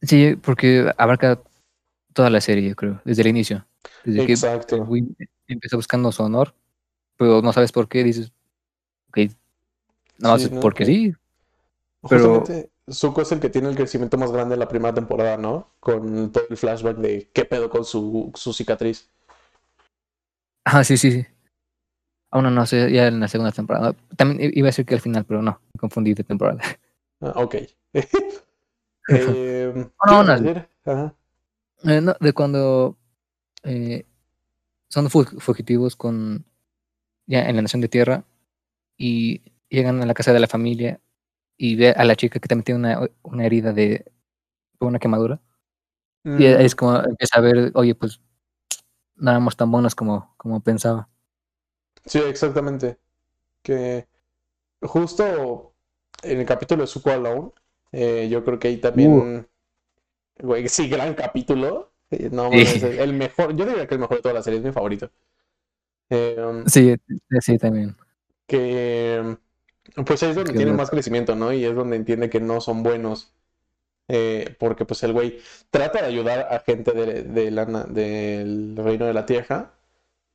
[0.00, 1.40] Sí, porque abarca
[2.12, 3.66] toda la serie, yo creo, desde el inicio.
[4.04, 4.88] Desde Exacto.
[4.88, 5.16] que
[5.48, 6.54] empezó buscando su honor,
[7.16, 8.32] pero no sabes por qué, dices,
[9.08, 9.18] ok,
[10.18, 11.12] No, Sí, no, porque eh, sí.
[12.08, 15.36] Pero- Justamente, Zuko es el que tiene el crecimiento más grande en la primera temporada,
[15.36, 15.70] ¿no?
[15.80, 19.08] Con todo el flashback de qué pedo con su, su cicatriz.
[20.64, 21.26] Ah, sí, sí, sí.
[22.30, 23.94] Aún no, no sé, ya en la segunda temporada.
[24.16, 26.60] También iba a decir que al final, pero no, me confundí de temporada.
[27.20, 27.56] Ah, ok.
[29.08, 30.40] Eh, ¿qué no, no.
[30.40, 30.68] decir?
[30.84, 31.12] Ajá.
[31.84, 32.96] Eh, no, de cuando
[33.64, 34.06] eh,
[34.88, 36.46] son fu- fugitivos con
[37.26, 38.24] ya en la nación de tierra
[38.98, 41.00] y llegan a la casa de la familia
[41.58, 44.06] y ve a la chica que también tiene una, una herida de
[44.80, 45.40] una quemadura.
[46.24, 48.20] Y Mm, es como empieza a ver, oye, pues
[49.16, 51.08] no éramos tan buenos como, como pensaba.
[52.04, 52.98] Sí, exactamente.
[53.62, 54.08] Que
[54.82, 55.74] justo
[56.22, 57.52] en el capítulo de Zuko Alone,
[57.92, 59.48] eh, yo creo que ahí también,
[60.42, 61.92] güey, sí, gran capítulo.
[62.10, 62.56] Eh, No, Sí.
[62.58, 65.10] mames, el mejor, yo diría que el mejor de toda la serie es mi favorito.
[66.10, 66.94] Eh, um, Sí,
[67.40, 67.96] sí, también.
[68.46, 69.36] que
[70.06, 71.52] pues ahí es donde Qué tiene más crecimiento, ¿no?
[71.52, 73.32] Y es donde entiende que no son buenos.
[74.08, 75.38] Eh, porque pues el güey
[75.70, 79.74] trata de ayudar a gente de, de la na- del reino de la tierra,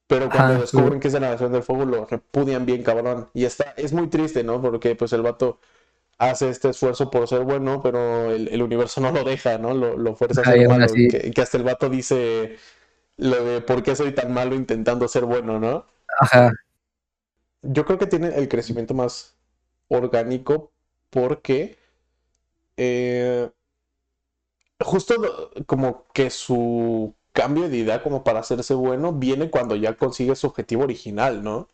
[0.08, 3.30] pero cuando descubren que es de la Nación del Fuego lo repudian bien cabrón.
[3.34, 4.62] Y está, es muy triste, ¿no?
[4.62, 5.60] Porque pues el vato
[6.18, 9.74] hace este esfuerzo por ser bueno, pero el, el universo no lo deja, ¿no?
[9.74, 11.02] Lo, lo fuerza a ser malo.
[11.08, 12.58] Que, que hasta el vato dice
[13.18, 15.86] lo de por qué soy tan malo intentando ser bueno, ¿no?
[16.22, 16.52] Ajá,
[17.62, 19.36] Yo creo que tiene el crecimiento más
[19.90, 20.72] orgánico
[21.10, 21.78] porque
[22.78, 23.50] eh,
[24.80, 25.16] justo
[25.66, 30.48] como que su cambio de idea como para hacerse bueno viene cuando ya consigue su
[30.48, 31.70] objetivo original, ¿no?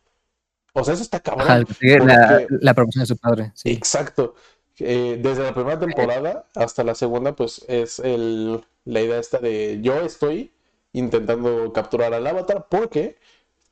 [0.76, 1.46] O sea, eso está cabrón.
[1.48, 3.70] ajá, sí, la, porque- la promoción de su padre, sí.
[3.70, 4.34] Exacto.
[4.80, 9.78] Eh, desde la primera temporada hasta la segunda, pues es el, la idea esta de
[9.82, 10.52] yo estoy
[10.92, 13.16] intentando capturar al avatar porque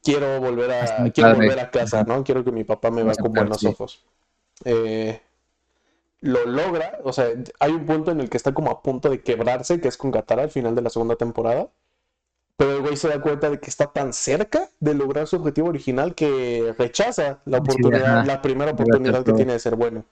[0.03, 2.23] quiero volver a, quiero volver a casa, ¿no?
[2.25, 4.05] Quiero que mi papá me vea con buenos ojos.
[4.65, 5.21] Eh,
[6.21, 7.27] lo logra, o sea,
[7.59, 10.13] hay un punto en el que está como a punto de quebrarse, que es con
[10.13, 11.69] Katara al final de la segunda temporada.
[12.63, 15.69] Pero el güey se da cuenta de que está tan cerca de lograr su objetivo
[15.69, 20.05] original que rechaza la oportunidad, la primera oportunidad que tiene de ser bueno.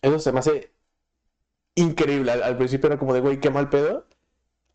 [0.00, 0.70] Eso se me hace
[1.74, 2.30] increíble.
[2.30, 4.06] Al, al principio era como de, güey, qué mal pedo.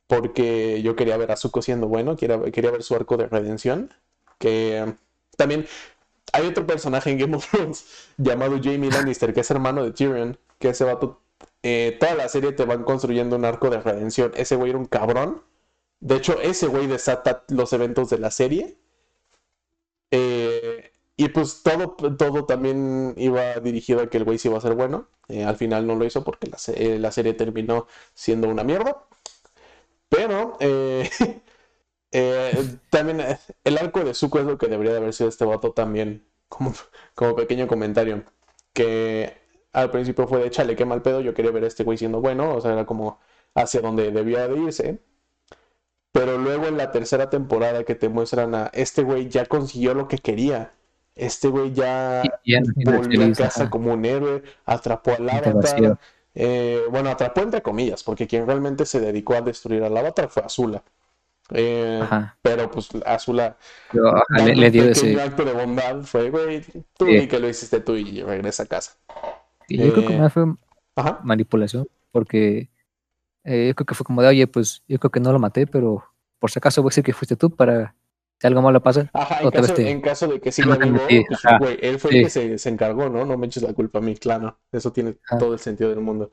[0.07, 3.93] Porque yo quería ver a Zuko siendo bueno, quería, quería ver su arco de redención.
[4.37, 4.95] Que
[5.37, 5.67] también
[6.33, 7.85] hay otro personaje en Game of Thrones
[8.17, 10.37] llamado Jaime Lannister, que es hermano de Tyrion.
[10.59, 11.21] Que ese vato,
[11.63, 14.33] eh, toda la serie te van construyendo un arco de redención.
[14.35, 15.41] Ese güey era un cabrón.
[16.05, 18.77] De hecho, ese güey desata los eventos de la serie.
[20.11, 24.61] Eh, y pues todo, todo también iba dirigido a que el güey sí iba a
[24.61, 25.09] ser bueno.
[25.29, 29.03] Eh, al final no lo hizo porque la, eh, serie terminó siendo una mierda.
[30.09, 30.57] Pero
[32.91, 33.21] también
[33.63, 36.27] el arco de Zuko es lo que debería de haber sido este vato también.
[36.49, 36.73] Como,
[37.15, 38.23] como pequeño comentario.
[38.73, 39.33] Que
[39.73, 41.21] al principio fue de chale, qué mal pedo.
[41.21, 42.53] Yo quería ver a este güey siendo bueno.
[42.55, 43.19] O sea, era como
[43.55, 44.99] hacia donde debía de irse.
[46.15, 50.07] Pero luego en la tercera temporada que te muestran a este güey ya consiguió lo
[50.07, 50.71] que quería.
[51.13, 55.99] Este güey ya siendo volvió a casa como un héroe, atrapó al avatar.
[56.33, 60.43] eh, bueno, atrapó entre comillas, porque quien realmente se dedicó a destruir al avatar fue
[60.43, 60.83] Azula.
[61.51, 62.01] Eh,
[62.41, 63.57] pero pues Azula
[63.93, 65.21] ajá, dando le, dio ese.
[65.21, 66.61] acto de bondad fue, güey,
[66.97, 67.17] tú Sí.
[67.17, 68.97] y que lo hiciste tú y regresa a casa.
[69.67, 70.45] y yo creo que eh, más fue
[70.95, 71.19] Ajá.
[71.23, 72.69] manipulación, porque
[73.45, 75.65] eh, yo creo que fue como de, oye, pues yo creo que no lo maté,
[75.67, 76.03] pero
[76.39, 77.95] por si acaso voy a decir que fuiste tú para
[78.39, 79.09] si algo malo pasa.
[79.13, 82.11] Ajá, en caso, te- en caso de que siga vivo, ti, pues, güey, él fue
[82.11, 82.17] sí.
[82.17, 83.25] el que se, se encargó, ¿no?
[83.25, 84.59] No me eches la culpa a mí, claro.
[84.73, 85.37] Eso tiene Ajá.
[85.37, 86.31] todo el sentido del mundo.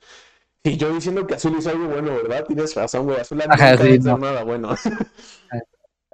[0.64, 2.44] Y yo diciendo que Azul hizo algo bueno, ¿verdad?
[2.46, 3.20] Tienes razón, güey.
[3.20, 4.18] Azul Ajá, sí, no.
[4.18, 4.74] nada bueno.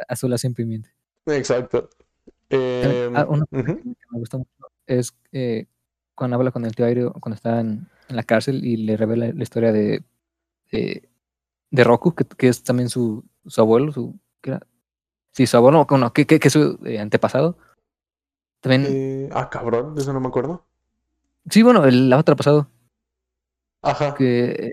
[0.09, 0.91] Azul siempre miente.
[1.27, 1.91] Exacto.
[2.51, 3.77] Eh, Ah, una cosa ujú.
[3.79, 4.51] que me gusta mucho
[4.87, 5.67] es eh,
[6.15, 9.31] cuando habla con el tío Airo, cuando está en, en la cárcel y le revela
[9.35, 10.03] la historia de,
[10.71, 11.09] de,
[11.71, 14.67] de Roku, que, que es también su, su abuelo, su, ¿qué era?
[15.33, 17.59] Sí, su abuelo, no, que, que, que es su eh, antepasado.
[18.61, 20.65] También, Eh, ah, cabrón, de eso no me acuerdo.
[21.49, 22.69] sí, bueno, el pasado,
[23.83, 24.15] Ajá.
[24.15, 24.73] que,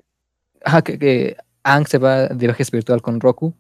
[0.64, 3.54] ajá, que, que Aang se va de viaje espiritual con Roku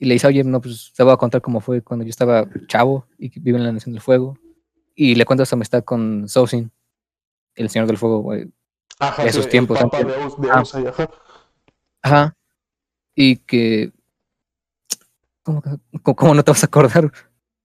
[0.00, 2.46] y le dice, oye, no, pues te voy a contar cómo fue cuando yo estaba
[2.66, 4.38] chavo y vive en la Nación del Fuego.
[4.94, 6.72] Y le cuenta su amistad con Sosin,
[7.54, 8.52] el Señor del Fuego, güey.
[8.98, 10.62] Ajá, esos sí, el tiempos papá de, de Ah.
[10.88, 11.10] Ajá.
[12.02, 12.36] Ajá.
[13.14, 13.92] Y que.
[15.42, 15.62] ¿Cómo,
[16.02, 17.12] cómo- no te vas a acordar?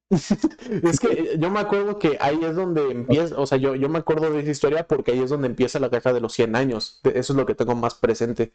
[0.83, 3.99] Es que yo me acuerdo que ahí es donde empieza, o sea, yo, yo me
[3.99, 6.99] acuerdo de esa historia porque ahí es donde empieza la caja de los 100 años.
[7.03, 8.53] Eso es lo que tengo más presente.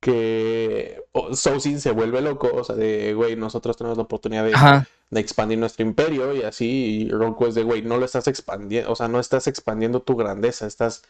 [0.00, 1.02] que
[1.34, 4.44] Sosin se vuelve loco, o sea, de, güey, nosotros tenemos la oportunidad
[5.10, 8.90] de, expandir nuestro imperio y así, y Roku es de, güey, no lo estás expandiendo,
[8.92, 11.02] o sea, no estás expandiendo tu grandeza, estás,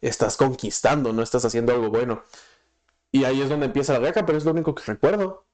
[0.00, 2.22] estás conquistando, no estás haciendo algo bueno.
[3.12, 5.44] Y ahí es donde empieza la guerra, pero es lo único que recuerdo.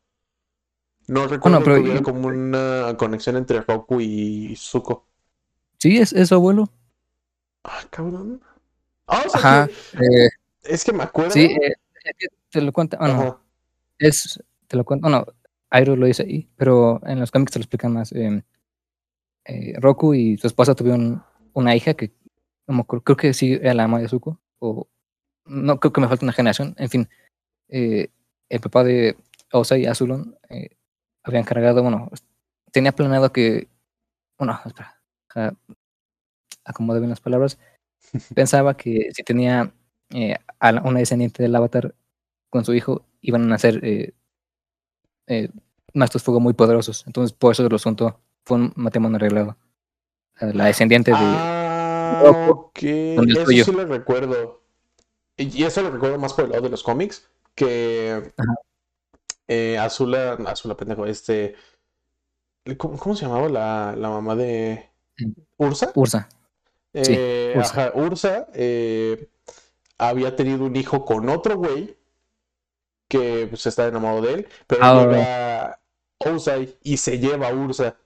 [1.08, 5.06] No recuerdo pero- que hubiera como una conexión entre Roku y Zuko.
[5.78, 6.68] Sí, es, es su abuelo.
[7.64, 8.40] Ah, cabrón.
[9.06, 9.66] Ah, o sea Ajá.
[9.92, 10.28] que- eh,
[10.64, 11.30] es que me acuerdo.
[11.30, 11.74] sí, eh,
[12.50, 13.38] te lo Ajá.
[13.98, 14.40] es.
[14.66, 15.02] Te lo cuento.
[15.08, 15.24] Bueno,
[15.70, 18.12] Airo lo dice ahí, pero en los cómics te lo explican más.
[18.12, 18.42] eh,
[19.44, 21.22] eh, Roku y su esposa tuvieron
[21.52, 22.12] una hija que.
[22.66, 24.40] no acuerdo, creo que sí era la ama de Zuko.
[24.58, 24.88] O.
[25.44, 26.74] No, creo que me falta una generación.
[26.78, 27.08] En fin.
[27.68, 28.08] Eh,
[28.48, 29.16] el papá de
[29.52, 30.70] Osa y Azulon eh,
[31.22, 31.82] habían cargado.
[31.82, 32.10] Bueno,
[32.72, 33.68] tenía planeado que.
[34.38, 35.00] Bueno, espera.
[35.28, 35.54] ja,
[36.64, 37.58] Acomodo bien las palabras.
[38.34, 39.72] Pensaba que si tenía
[40.10, 41.94] eh, a la- una descendiente del avatar
[42.50, 44.12] con su hijo, iban a nacer eh,
[45.26, 45.48] eh,
[45.94, 47.04] maestros fuego muy poderosos.
[47.06, 48.20] Entonces, por eso lo juntó.
[48.44, 49.56] Fue un matrimonio arreglado.
[50.40, 51.16] La descendiente de.
[51.18, 52.82] Ah, Roku ok.
[52.82, 54.62] Eso sí lo recuerdo.
[55.38, 57.28] Y eso lo recuerdo más por el lado de los cómics.
[57.56, 58.32] Que
[59.48, 61.56] eh, Azula, Azula, pendejo, este.
[62.76, 64.90] ¿Cómo, cómo se llamaba la, la mamá de.
[65.56, 65.92] Ursa?
[65.94, 66.28] Ursa.
[66.92, 67.70] sí, Eh, Ursa.
[67.88, 69.28] Ajá, Ursa eh,
[69.98, 71.96] había tenido un hijo con otro güey
[73.08, 75.80] que pues está enamorado de él, pero Ah, llega
[76.34, 77.96] Ozai y se lleva a Ursa,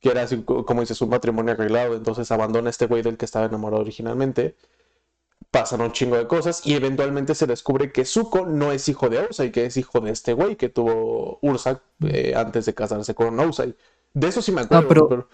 [0.00, 3.16] que era así, co- como dices, un matrimonio arreglado, entonces abandona a este güey del
[3.16, 4.56] que estaba enamorado originalmente.
[5.50, 9.18] Pasan un chingo de cosas y eventualmente se descubre que Zuko no es hijo de
[9.18, 13.38] Ozai, que es hijo de este güey que tuvo Ursa eh, antes de casarse con
[13.40, 13.74] Ozai.
[14.14, 14.88] De eso sí me acuerdo.
[14.88, 15.28] pero- pero-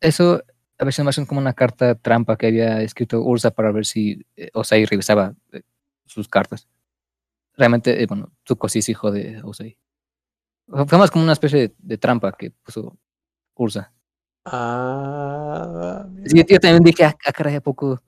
[0.00, 0.42] Eso
[0.78, 4.26] a veces me hacen como una carta trampa que había escrito Ursa para ver si
[4.34, 5.62] eh, Osai revisaba eh,
[6.04, 6.66] sus cartas.
[7.56, 9.78] Realmente, eh, bueno, Zuko sí es hijo de Osai.
[10.66, 12.96] O sea, Fue más como una especie de, de trampa que puso
[13.54, 13.92] Ursa.
[14.44, 16.28] Ah, mira.
[16.28, 18.00] Sí, yo también dije, ah, ah, caray, ¿a poco?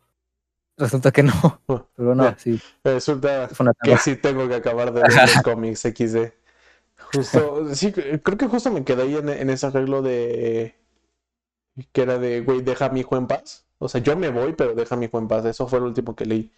[0.76, 1.32] Resulta que no.
[1.96, 3.48] Pero no, sí, Resulta
[3.82, 6.32] que sí tengo que acabar de ver los cómics XD.
[7.12, 10.76] Justo, sí, creo que justo me quedé ahí en, en ese arreglo de
[11.92, 13.66] que era de, güey, deja a mi hijo en paz.
[13.78, 15.44] O sea, yo me voy, pero deja a mi hijo en paz.
[15.44, 16.52] Eso fue el último que leí.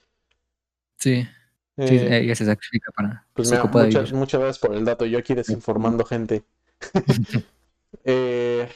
[0.99, 1.29] Sí, sí,
[1.77, 5.07] Eh, ella se sacrifica para pues mira, muchas, muchas gracias por el dato.
[5.07, 6.45] Yo aquí desinformando gente.
[8.05, 8.69] Eh,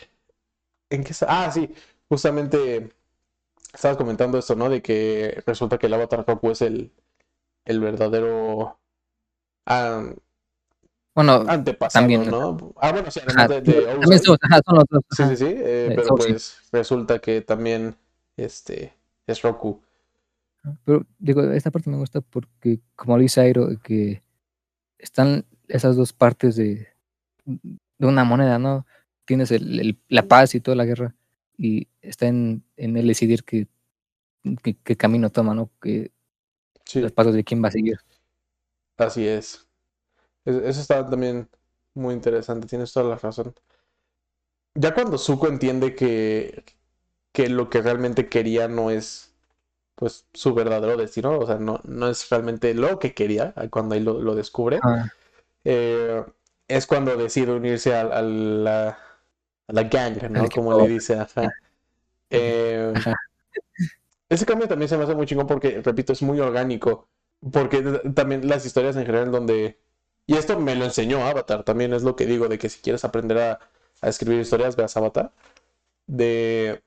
[0.88, 1.14] ¿en qué?
[1.28, 1.72] Ah, sí,
[2.08, 2.90] justamente
[3.72, 4.68] estabas comentando esto, ¿no?
[4.68, 6.92] De que resulta que el Avatar Roku es el,
[7.64, 8.78] el verdadero
[9.66, 10.04] ah,
[11.14, 12.74] Bueno, antepasado, También, ¿no?
[12.80, 14.18] Ah, bueno, sí, ajá, de, de también Ozai.
[14.20, 15.02] son, ajá, son los dos.
[15.10, 17.96] Sí, sí, sí, eh, Eh, pero pues resulta que también
[18.36, 18.94] este
[19.26, 19.80] es Roku.
[20.84, 24.22] Pero digo, esta parte me gusta porque, como dice Airo, que
[24.98, 26.88] están esas dos partes de,
[27.44, 28.86] de una moneda, ¿no?
[29.24, 31.14] Tienes el, el- la paz y toda la guerra,
[31.60, 33.68] y está en, en el decidir qué,
[34.62, 35.70] qué, qué camino toma, ¿no?
[35.82, 36.12] Que
[36.84, 37.98] Sí, los pasos de quién va a seguir.
[38.98, 39.66] así es.
[40.46, 41.48] Es- Eso está también
[41.94, 43.54] muy interesante, tienes toda la razón.
[44.74, 46.64] Ya cuando Zuko entiende que,
[47.32, 49.34] que lo que realmente quería no es
[49.96, 54.00] pues su verdadero destino, o sea, no, no es realmente lo que quería, cuando ahí
[54.02, 55.10] lo, lo descubre, Ah,
[55.64, 56.24] eh,
[56.68, 58.98] es cuando decide unirse a, a la,
[59.70, 60.48] a la gang, ¿no?
[60.50, 61.50] Como le dice, ajá.
[62.30, 63.14] Eh, Ajá.
[64.28, 67.08] ese cambio también se me hace muy chingón porque, repito, es muy orgánico.
[67.52, 67.82] Porque
[68.14, 69.78] también las historias en general donde...
[70.26, 73.04] Y esto me lo enseñó Avatar, también es lo que digo, de que si quieres
[73.04, 73.58] aprender a,
[74.00, 75.32] a escribir historias, veas Avatar.
[76.06, 76.82] De...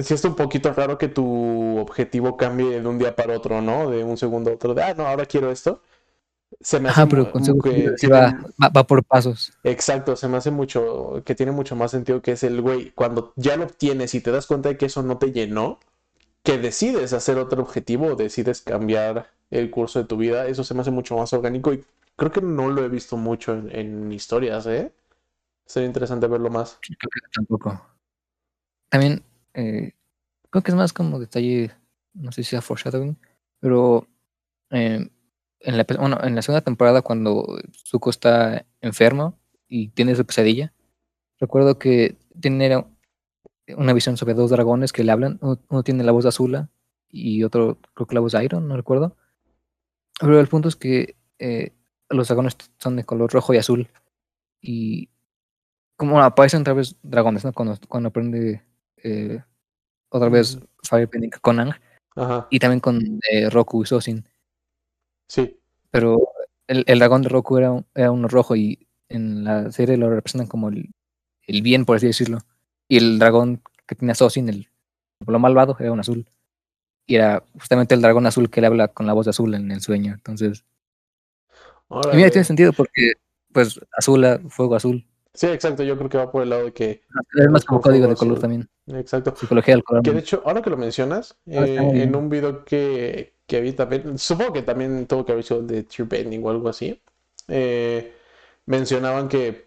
[0.00, 3.90] Si es un poquito raro que tu objetivo cambie de un día para otro, ¿no?
[3.90, 5.82] De un segundo a otro, de, ah, no, ahora quiero esto.
[6.60, 9.52] Se me hace Ajá, pero que va, va, va por pasos.
[9.64, 13.32] Exacto, se me hace mucho, que tiene mucho más sentido que es el güey, cuando
[13.36, 15.78] ya lo obtienes y te das cuenta de que eso no te llenó,
[16.42, 20.74] que decides hacer otro objetivo o decides cambiar el curso de tu vida, eso se
[20.74, 21.84] me hace mucho más orgánico y
[22.16, 24.92] creo que no lo he visto mucho en, en historias, ¿eh?
[25.66, 26.78] Sería interesante verlo más.
[26.82, 27.80] Creo que tampoco.
[28.90, 29.22] También,
[29.54, 29.92] eh,
[30.50, 31.72] creo que es más como detalle,
[32.12, 33.16] no sé si sea foreshadowing,
[33.60, 34.06] pero
[34.70, 35.08] eh,
[35.64, 39.38] en, la, bueno, en la segunda temporada cuando Zuko está enfermo
[39.68, 40.72] y tiene su pesadilla,
[41.38, 42.84] recuerdo que tiene
[43.76, 45.38] una visión sobre dos dragones que le hablan.
[45.40, 46.70] Uno, uno tiene la voz de Azula
[47.08, 49.16] y otro creo que la voz de Iron, no recuerdo.
[50.20, 51.72] Pero el punto es que eh,
[52.08, 53.88] los dragones son de color rojo y azul
[54.60, 55.08] y
[55.96, 57.52] como aparecen otra vez dragones, ¿no?
[57.52, 58.62] Cuando, cuando aprende
[58.98, 59.42] eh,
[60.08, 61.74] otra vez Firebending con Ang
[62.16, 64.24] Ajá, y también con eh, Roku y Sosin.
[65.28, 65.58] Sí.
[65.90, 66.28] Pero
[66.66, 70.10] el, el dragón de Roku era, un- era uno rojo y en la serie lo
[70.10, 70.90] representan como el,
[71.46, 72.38] el bien, por así decirlo.
[72.88, 74.68] Y el dragón que tenía Sosin, el
[75.26, 76.26] lo malvado, era un azul.
[77.06, 79.70] Y era justamente el dragón azul que le habla con la voz de azul en
[79.70, 80.14] el sueño.
[80.14, 80.64] Entonces,
[81.90, 82.30] y mira, Órale.
[82.30, 83.12] tiene sentido porque,
[83.52, 85.06] pues, azul, a- fuego azul.
[85.34, 87.02] Sí, exacto, yo creo que va por el lado de que...
[87.36, 88.68] Es más como código de color también.
[88.86, 89.34] Exacto.
[89.36, 90.02] Psicología del color.
[90.02, 93.72] Que de hecho, ahora que lo mencionas, Ah, eh, en un video que, que vi
[93.72, 97.00] también, supongo que también tuvo que haber sido de True Bending o algo así,
[97.48, 98.14] eh,
[98.66, 99.66] mencionaban que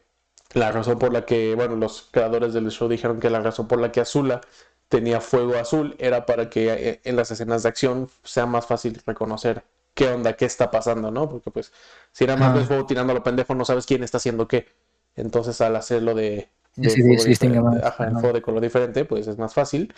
[0.54, 3.80] la razón por la que, bueno, los creadores del show dijeron que la razón por
[3.80, 4.42] la que Azula
[4.90, 9.02] tenía fuego azul era para que eh, en las escenas de acción sea más fácil
[9.06, 9.64] reconocer
[9.94, 11.30] qué onda, qué está pasando, ¿no?
[11.30, 11.74] Porque pues
[12.12, 14.68] si nada más ves fuego tirando a lo pendejo no sabes quién está haciendo qué.
[15.16, 18.20] Entonces al hacerlo de, de sí, más, ajá, ajá.
[18.20, 19.94] fuego de color diferente, pues es más fácil.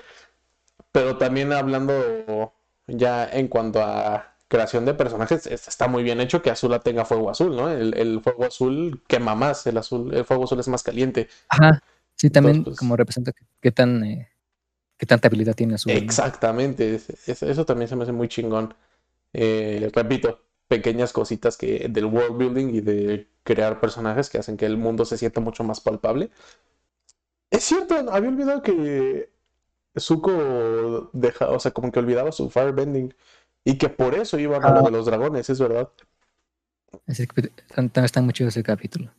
[0.92, 2.54] Pero también hablando
[2.90, 7.06] ya en cuanto a creación de personajes, es- está muy bien hecho que Azula tenga
[7.06, 7.70] fuego azul, ¿no?
[7.70, 11.28] El, el fuego azul quema más, el azul, el fuego azul es más caliente.
[11.50, 11.82] Ajá.
[12.16, 14.28] Sí, también Entonces, pues- como representa qué, tan eh,
[14.98, 15.94] qué tanta habilidad tiene azul.
[15.94, 16.00] ¿no?
[16.00, 18.74] Exactamente, es- es- eso también se me hace muy chingón.
[19.34, 24.66] Eh, repito, pequeñas cositas que del world building y de crear personajes que hacen que
[24.66, 26.30] el mundo se sienta mucho más palpable.
[27.52, 29.30] Es cierto, había olvidado que
[29.98, 33.14] Zuko deja, o sea, como que olvidaba su firebending
[33.64, 34.84] y que por eso iban a lo Ah.
[34.84, 35.90] de los dragones, es verdad.
[37.74, 39.12] Tan- también está muy chido ese capítulo.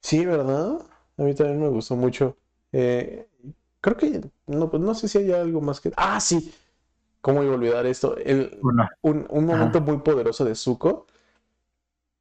[0.00, 0.78] Sí, ¿verdad?
[1.16, 2.36] A mí también me gustó mucho.
[2.72, 3.28] Eh,
[3.80, 5.92] creo que no, pues no sé si hay algo más que.
[5.96, 6.52] Ah, sí.
[7.20, 8.16] ¿Cómo iba a olvidar esto?
[8.16, 9.58] El, Bueno, un, un Ajá.
[9.58, 11.06] momento muy poderoso de Zuko.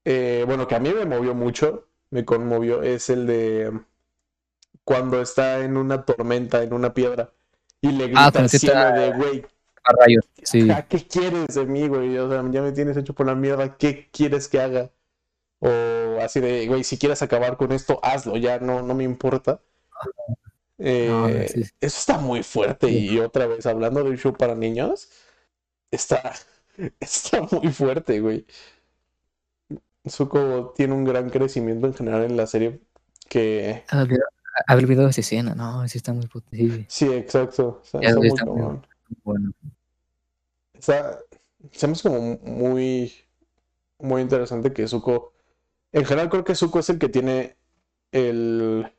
[0.06, 3.72] eh, bueno, que a mí me movió mucho, me conmovió, es el de
[4.84, 7.32] cuando está en una tormenta, en una piedra,
[7.82, 9.46] y le grita Ah, al cielo de, güey,
[9.84, 10.26] a rayos.
[10.44, 10.68] Sí.
[10.90, 12.18] ¿qué quieres de mí, güey?
[12.18, 14.92] O sea, ya me tienes hecho por la mierda, ¿qué quieres que haga?
[15.60, 19.62] O así de, güey, si quieres acabar con esto, hazlo, ya no, no me importa.
[20.78, 21.62] Eh, No, sí.
[21.80, 22.88] Eso está muy fuerte.
[22.88, 23.10] Sí.
[23.12, 25.10] Y otra vez, hablando de un show para niños,
[25.92, 26.34] está,
[27.00, 28.46] está muy fuerte, güey.
[30.10, 32.82] Zuko tiene un gran crecimiento en general en la serie
[33.30, 33.84] que...
[33.90, 34.18] Había
[34.68, 36.86] había olvidado esa escena, no, sí está muy potente.
[36.90, 37.82] Sí, Sí, exacto.
[37.84, 38.86] Está está muy cabrón.
[39.24, 39.52] bueno.
[40.74, 41.20] Está,
[41.72, 43.14] se me hace como muy,
[44.00, 45.34] muy interesante que Zuko...
[45.92, 47.58] En general creo que Zuko es el que tiene
[48.12, 48.92] el,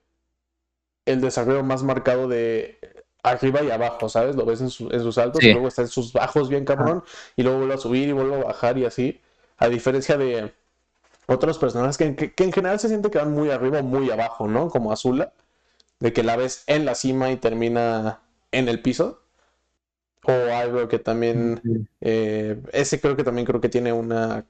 [1.06, 2.78] el desarrollo más marcado de
[3.22, 4.36] arriba y abajo, ¿sabes?
[4.36, 7.02] Lo ves en, su- en sus altos y luego está en sus bajos bien cabrón
[7.36, 9.20] y luego vuelve a subir y vuelve a bajar y así.
[9.56, 10.52] A diferencia de
[11.26, 14.10] otros personajes que, que- que en general se siente que van muy arriba o muy
[14.10, 14.68] abajo, ¿no?
[14.68, 15.32] Como Azula,
[16.02, 19.22] de que la ves en la cima y termina en el piso.
[20.24, 21.60] O algo que también...
[21.62, 21.86] Sí.
[22.00, 24.44] Eh, ese creo que también creo que tiene una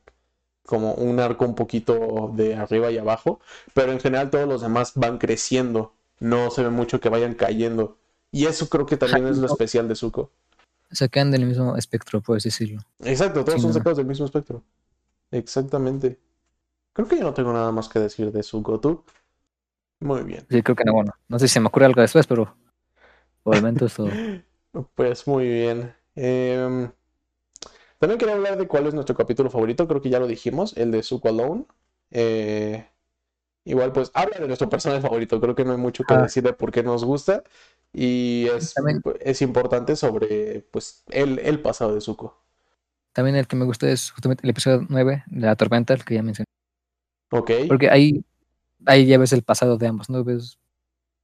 [0.64, 3.40] como un arco un poquito de arriba y abajo,
[3.74, 7.98] pero en general todos los demás van creciendo, no se ve mucho que vayan cayendo.
[8.30, 10.30] Y eso creo que también es lo especial de Zuko.
[10.90, 12.80] Se quedan del mismo espectro, puedes decirlo.
[13.00, 13.74] Exacto, todos Sí, son no.
[13.74, 14.62] sacados del mismo espectro.
[15.32, 16.18] Exactamente.
[16.92, 19.04] Creo que yo no tengo nada más que decir de Zuko, ¿tú?
[20.02, 20.44] Muy bien.
[20.50, 21.12] Sí, creo que no, bueno.
[21.28, 22.54] No sé si se me ocurre algo después, pero
[23.42, 24.06] por el momento esto.
[24.94, 25.94] Pues muy bien.
[26.14, 26.90] Em,
[27.98, 29.86] también quería hablar de cuál es nuestro capítulo favorito.
[29.86, 31.66] Creo que ya lo dijimos, el de Zuko Alone.
[32.10, 32.88] Eh,
[33.64, 35.38] igual, pues habla de nuestro personaje favorito.
[35.42, 36.22] Creo que no hay mucho que Ah.
[36.22, 37.42] decir de por qué nos gusta.
[37.92, 42.42] Y es, También- es importante sobre pues el, el pasado de Zuko.
[43.12, 46.14] También el que me gusta es justamente el episodio 9 de la tormenta, el que
[46.14, 46.46] ya mencioné.
[47.30, 47.50] ¿Ok?
[47.68, 48.24] Porque ahí,
[48.86, 50.22] ahí ya ves el pasado de ambos, ¿no?
[50.24, 50.58] Ves.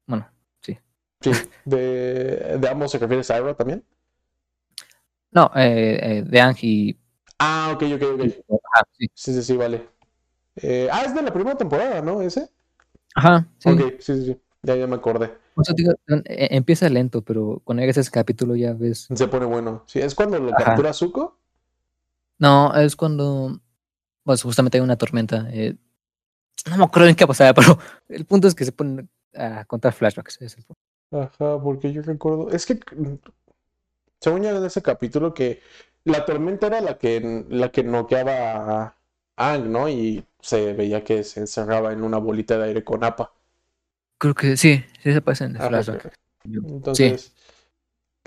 [0.07, 0.29] Bueno,
[0.61, 0.79] sí.
[1.21, 1.33] Sí.
[1.65, 3.85] ¿De, de ambos se refiere a Iroh también?
[5.31, 6.99] No, eh, eh, de Ang y.
[7.39, 8.21] Ah, ok, ok, ok.
[8.75, 9.07] Ajá, sí.
[9.15, 9.89] Sí, sí, sí, vale.
[10.57, 12.23] Eh, ah, es de la primera temporada, ¿no?
[12.23, 12.51] ¿Ese?
[13.15, 13.71] Ajá, sí.
[13.71, 14.41] Ok, sí, sí, sí.
[14.63, 15.33] Ya, ya me acordé.
[15.75, 19.09] Digo, eh, empieza lento, pero cuando llegas a ese capítulo ya ves.
[19.15, 19.85] Se pone bueno.
[19.87, 20.65] Sí, es cuando lo Ajá.
[20.65, 21.39] captura Zuko.
[22.39, 23.61] No, es cuando.
[24.25, 25.49] Pues justamente hay una tormenta.
[25.51, 25.77] eh,
[26.67, 27.79] no me acuerdo en qué pasaba, pero
[28.09, 30.37] el punto es que se ponen a contar flashbacks.
[30.37, 30.83] ese es el punto.
[31.11, 32.51] Ajá, porque yo recuerdo.
[32.51, 32.79] Es que
[34.21, 35.63] según ya en ese capítulo que
[36.05, 38.83] la tormenta era la que la que noqueaba
[39.37, 39.89] a Ang, ¿no?
[39.89, 43.33] Y se veía que se encerraba en una bolita de aire con APA.
[44.19, 46.13] Creo que sí, sí se pasa en el Ajá, flashback.
[46.45, 47.33] Entonces.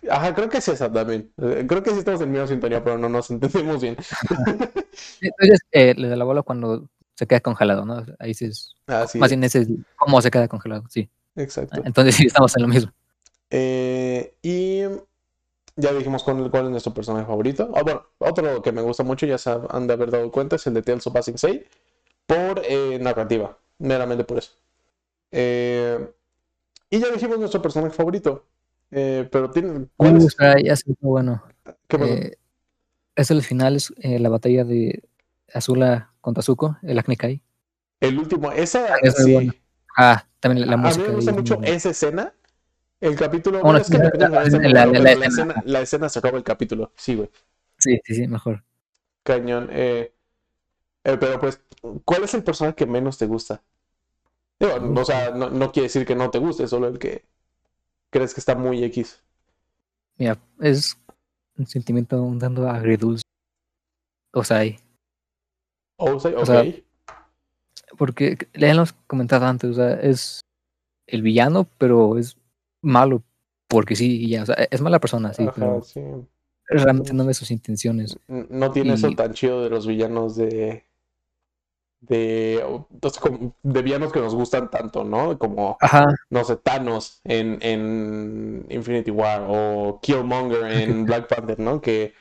[0.09, 1.31] Ajá, creo que es esa también.
[1.37, 3.97] Eh, Creo que sí estamos en misma sintonía, pero no nos entendemos bien.
[5.21, 6.89] Entonces, eh, le da la bola cuando
[7.21, 8.03] se queda congelado, ¿no?
[8.17, 8.73] Ahí sí es.
[8.87, 11.07] Así más es, bien ese es cómo se queda congelado, sí.
[11.35, 11.79] exacto.
[11.85, 12.91] Entonces sí estamos en lo mismo.
[13.51, 14.81] Eh, y
[15.75, 17.71] ya dijimos cuál, cuál es nuestro personaje favorito.
[17.75, 20.65] Ah, bueno, otro que me gusta mucho, ya se han de haber dado cuenta, es
[20.65, 21.63] el de Tales of Passing Say.
[22.25, 24.53] por eh, narrativa, meramente por eso.
[25.29, 26.11] Eh,
[26.89, 28.47] y ya dijimos nuestro personaje favorito.
[28.89, 29.85] Pero tiene.
[29.95, 30.35] ¿cuál es?
[30.63, 31.43] ya se bueno.
[31.87, 32.35] ¿Qué
[33.15, 35.03] es el final, es la batalla de
[35.53, 37.41] Azula contra Zuko, el Acne Kai.
[37.99, 39.33] el último, esa es muy sí.
[39.33, 39.53] bueno.
[39.97, 41.07] Ah, también la a mí música.
[41.07, 42.33] me gusta mucho esa escena.
[42.99, 43.61] El capítulo.
[43.61, 45.25] Bueno, es que la- escena.
[45.25, 46.93] escena, la escena se acaba el capítulo.
[46.95, 47.29] Sí, güey.
[47.79, 48.63] Sí, sí, sí, mejor.
[49.23, 49.69] Cañón.
[49.71, 50.13] Eh,
[51.03, 51.59] eh, pero pues,
[52.05, 53.63] ¿cuál es el personaje que menos te gusta?
[54.59, 57.25] Digo, o sea, no, no quiere decir que no te guste, solo el que
[58.11, 59.21] crees que está muy X.
[60.17, 60.95] Mira, es
[61.57, 63.23] un sentimiento un tanto agridulce.
[64.31, 64.79] O sea, hay-
[66.03, 66.75] O sea, O sea, ok.
[67.97, 70.41] porque ya hemos comentado antes, o sea, es
[71.07, 72.37] el villano, pero es
[72.81, 73.23] malo
[73.67, 76.01] porque sí, ya, o sea, es mala persona, sí, Ajá, pero sí.
[76.67, 78.17] realmente no ve sus intenciones.
[78.27, 80.85] No tiene eso tan chido de los villanos de.
[82.01, 82.63] De,
[83.19, 85.37] como- de villanos que nos gustan tanto, ¿no?
[85.37, 91.79] Como, Ajá, no sé, Thanos en, en Infinity War o Killmonger en Black Panther, ¿no?
[91.79, 92.15] Que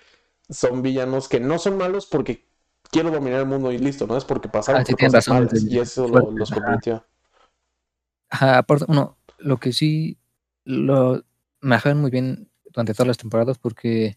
[0.50, 2.44] son villanos que no son malos porque
[2.90, 4.16] quiero dominar el mundo y listo, ¿no?
[4.16, 7.04] Es porque pasaron Ah, sí, por cosas razones malas y eso lo, los convirtió.
[8.28, 10.18] ajá, aparte, bueno, lo que sí
[10.64, 11.22] lo
[11.60, 14.16] manejaron muy bien durante todas las temporadas porque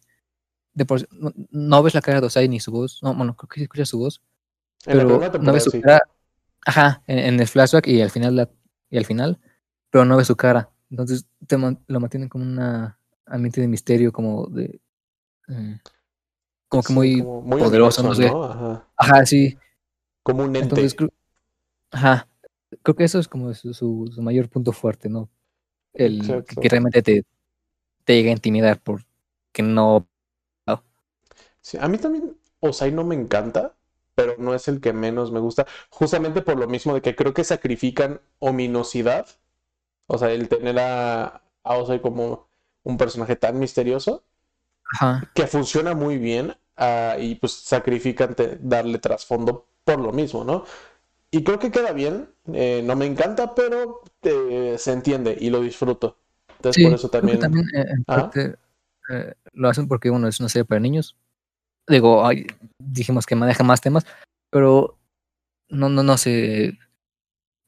[0.73, 3.49] de por no, no ves la cara de Osai ni su voz, no, bueno, creo
[3.49, 4.21] que sí escuchas su voz,
[4.85, 5.81] En la pero primera no ves su sí.
[5.81, 6.01] cara,
[6.65, 8.51] ajá, en, en el flashback y al final la-
[8.91, 9.39] y al final,
[9.91, 10.71] pero no ves su cara.
[10.91, 14.81] Entonces te lo mantienen como una ambiente de misterio, como de
[15.49, 15.79] eh,
[16.81, 18.29] como que Sí, muy como muy poderoso, no odioso, sé.
[18.29, 18.43] ¿no?
[18.45, 18.87] Ajá.
[18.97, 19.57] Ajá, sí.
[20.23, 20.63] Como un ente.
[20.63, 21.09] Entonces creo,
[21.91, 22.27] ajá,
[22.83, 25.29] creo que eso es como su, su, su mayor punto fuerte, ¿no?
[25.93, 26.61] El que- Exacto.
[26.61, 27.23] que realmente te,
[28.05, 30.07] te llega a intimidar porque no
[31.61, 33.75] Sí, a mí también Osai no me encanta,
[34.15, 37.33] pero no es el que menos me gusta, justamente por lo mismo de que creo
[37.33, 39.27] que sacrifican ominosidad,
[40.07, 42.47] o sea, el tener a, a Osai como
[42.83, 44.25] un personaje tan misterioso,
[44.93, 45.31] Ajá.
[45.33, 50.65] que funciona muy bien, ah, y pues sacrifican te- darle trasfondo por lo mismo, ¿no?
[51.31, 55.61] Y creo que queda bien, eh, no me encanta, pero eh, se entiende y lo
[55.61, 56.17] disfruto.
[56.57, 57.39] Entonces Sí, por eso también...
[57.39, 58.55] también eh, en parte
[59.53, 61.17] lo hacen porque uno es una serie para niños.
[61.87, 62.47] Digo, ay,
[62.79, 64.05] dijimos que maneja más temas,
[64.49, 64.97] pero
[65.69, 66.77] no, no, no sé.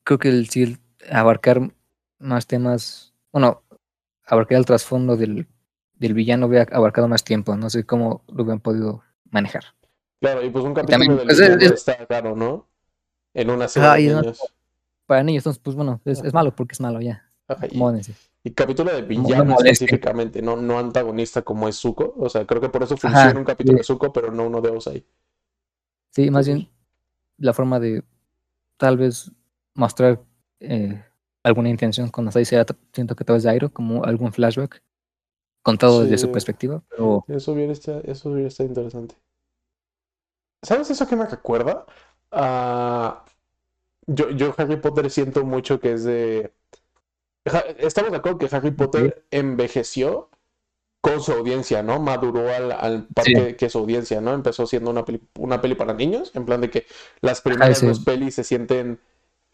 [0.05, 0.79] Creo que el, sí, el
[1.11, 1.73] abarcar
[2.19, 3.63] más temas, bueno,
[4.25, 5.47] abarcar el trasfondo del,
[5.97, 7.55] del villano hubiera abarcado más tiempo.
[7.55, 9.63] No sé cómo lo hubieran podido manejar.
[10.21, 12.67] Claro, y pues un capítulo también, del pues, es- villano es- está caro, ¿no?
[13.33, 14.39] En una serie de no- niños.
[15.05, 17.23] Para niños, entonces, pues bueno, es, es malo porque es malo ya.
[17.47, 17.77] Ajá, y,
[18.55, 22.13] capítulo de no villano específicamente, no, no antagonista como es Zuko.
[22.17, 23.79] O sea, creo que por eso Ajá, funciona un capítulo sí.
[23.79, 25.05] de Zuko, pero no uno de Osai.
[26.11, 26.69] Sí, más bien
[27.37, 28.03] la forma de
[28.77, 29.31] tal vez
[29.73, 30.21] mostrar
[30.59, 31.03] eh,
[31.43, 34.81] alguna intención con Asai sea, t- siento que a través de Airo, como algún flashback
[35.65, 39.15] contado desde su perspectiva, pero Eso hubiera estado, eso hubiera estado interesante.
[40.61, 41.87] ¿Sabes eso que me recuerda?
[42.31, 43.25] Ah,
[44.05, 46.53] yo, yo Harry Potter siento mucho que es de...
[47.79, 50.29] Estamos de acuerdo que Harry Potter envejeció
[51.01, 51.99] con su audiencia, ¿no?
[51.99, 53.33] Maduró al, al par Sí.
[53.57, 54.33] que, su audiencia, ¿no?
[54.33, 56.85] Empezó siendo una peli, una peli para niños, en plan de que
[57.21, 57.87] las primeras sí.
[57.87, 58.99] dos pelis se sienten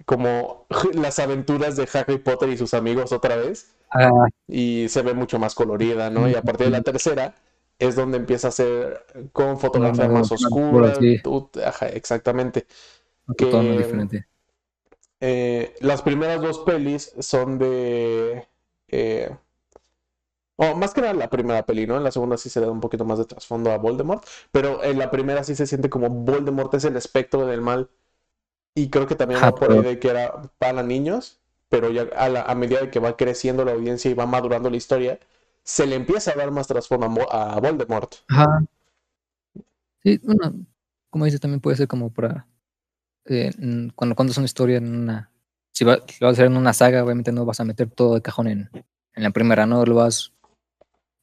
[0.06, 5.14] como las aventuras de Harry Potter y sus amigos otra vez ah, y se ve
[5.14, 6.30] mucho más colorida, ¿no?
[6.30, 7.36] Y a partir de la tercera
[7.80, 10.94] es donde empieza a ser con fotografía no, más más oscura.
[11.24, 12.68] tú- ajá, exactamente.
[13.50, 14.26] tono que- diferente.
[15.20, 18.48] Eh, las primeras dos pelis son de...
[18.90, 19.30] eh,
[20.58, 21.98] o más que nada la primera peli, ¿no?
[21.98, 25.00] En la segunda sí se da un poquito más de trasfondo a Voldemort, pero en
[25.00, 27.90] la primera sí se siente como Voldemort es el espectro del mal.
[28.76, 31.40] Y creo que también va por ahí de que era para niños,
[31.70, 34.70] pero ya a, la- a medida de que va creciendo la audiencia y va madurando
[34.70, 35.20] la historia,
[35.64, 38.16] se le empieza a dar más trasfondo a, Mo- a Voldemort.
[38.30, 38.62] Ajá.
[40.04, 40.54] Sí, bueno,
[41.10, 42.48] como dices, también puede ser como para
[43.26, 43.52] eh,
[43.96, 45.32] cuando cuando es una historia en una
[45.72, 47.90] si va, si lo vas a hacer en una saga, obviamente no vas a meter
[47.90, 48.70] todo de cajón en,
[49.16, 50.34] en la primera, no lo vas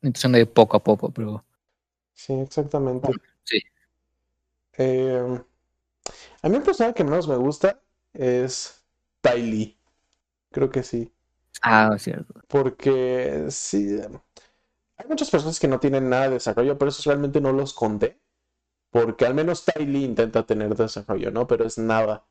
[0.03, 1.45] introduciendo de poco a poco, pero
[2.13, 3.19] Sí, exactamente.
[3.45, 3.61] sí.
[4.79, 5.45] Eh,
[6.43, 7.81] a mí el personaje que menos me gusta
[8.13, 8.85] es
[9.21, 9.79] Ty Lee.
[10.53, 11.13] Creo que sí.
[11.63, 12.43] Ah, cierto.
[12.49, 13.99] Porque sí,
[14.97, 18.21] hay muchas personas que no tienen nada de desarrollo, pero esos realmente no los conté.
[18.91, 21.47] Porque al menos Ty Lee intenta tener desarrollo, ¿no?
[21.49, 22.27] Pero es nada.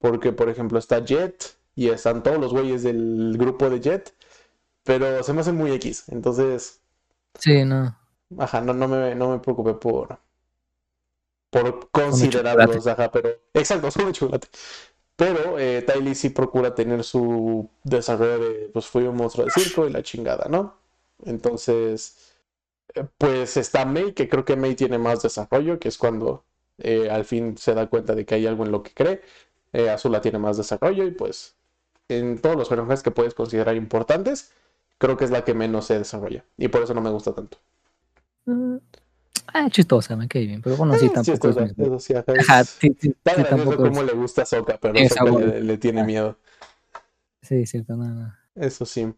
[0.00, 4.14] Porque, por ejemplo, está Jet y están todos los güeyes del grupo de Jet,
[4.84, 6.08] pero se me hacen muy X.
[6.10, 6.82] Entonces,
[7.38, 7.96] Sí, no.
[8.38, 10.18] ajá, no, no me, no me preocupé por,
[11.54, 14.48] por considerarlos, ajá, pero exacto, son de chocolate.
[15.16, 19.86] Pero eh, Tylee sí procura tener su desarrollo de, pues fui un monstruo de circo
[19.86, 20.74] y la chingada, ¿no?
[21.24, 22.34] Entonces,
[22.94, 26.44] eh, pues está May, que creo que May tiene más desarrollo, que es cuando
[26.78, 29.22] eh, al fin se da cuenta de que hay algo en lo que cree.
[29.72, 31.54] Eh, Azula tiene más desarrollo y pues
[32.08, 34.52] en todos los personajes que puedes considerar importantes,
[34.98, 36.44] creo que es la que menos se desarrolla.
[36.58, 37.58] Y por eso no me gusta tanto.
[38.46, 38.78] Mm,
[39.52, 42.64] Ah, chistosa, me cae bien, pero bueno, sí, Eh, tampoco chistosa, eso sí, ajá, Ajá,
[42.64, 44.94] sí, sí, Tan sí, tampoco como es- le gusta a Sokka, pero
[45.30, 45.40] voz.
[45.40, 46.38] le, le tiene miedo.
[47.42, 48.34] Sí, cierto, no, no.
[48.56, 49.14] Eso sí.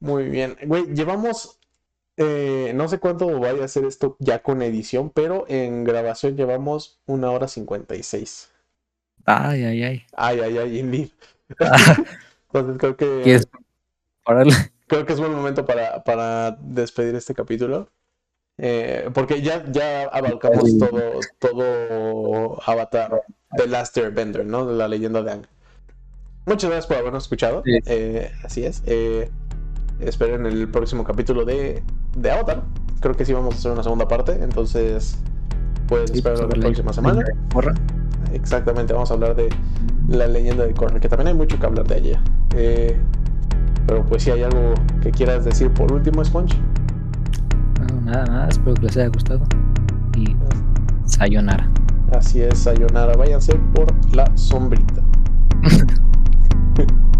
[0.00, 0.56] Muy bien.
[0.66, 1.58] Güey, llevamos.
[2.18, 7.00] eh, no sé cuánto vaya a ser esto ya con edición, pero en grabación llevamos
[7.06, 8.50] una hora cincuenta y seis.
[9.26, 10.06] Ay, ay, ay.
[10.12, 11.10] Ay, ay, ay, indeed.
[11.62, 11.96] Ah,
[12.52, 13.48] Entonces creo que ¿Quieres
[14.24, 14.54] pararle?
[14.86, 17.90] creo que es buen momento para, para despedir este capítulo.
[18.62, 23.22] Eh, porque ya, ya abarcamos todo, todo Avatar
[23.56, 24.70] The Last Airbender, ¿no?
[24.70, 25.46] La leyenda de Aang.
[26.46, 27.62] Muchas gracias por habernos escuchado.
[27.64, 27.78] Sí.
[27.86, 28.82] Eh, así es.
[28.86, 29.30] Eh,
[30.00, 31.82] esperen el próximo capítulo de,
[32.16, 32.62] de Avatar.
[33.00, 34.32] Creo que sí vamos a hacer una segunda parte.
[34.32, 35.18] Entonces,
[35.88, 37.24] pues Sí, espero la próxima semana.
[38.32, 39.48] Exactamente, vamos a hablar de
[40.08, 42.22] la leyenda de Korra, que también hay mucho que hablar de ella.
[42.54, 42.96] Eh,
[43.86, 46.56] pero pues si hay algo que quieras decir por último, Sponge
[48.00, 48.48] nada, nada.
[48.48, 49.44] Espero que les haya gustado.
[50.16, 50.36] Y
[51.06, 51.68] sayonara.
[52.12, 53.14] Así es, sayonara.
[53.16, 55.02] Váyanse por la sombrita.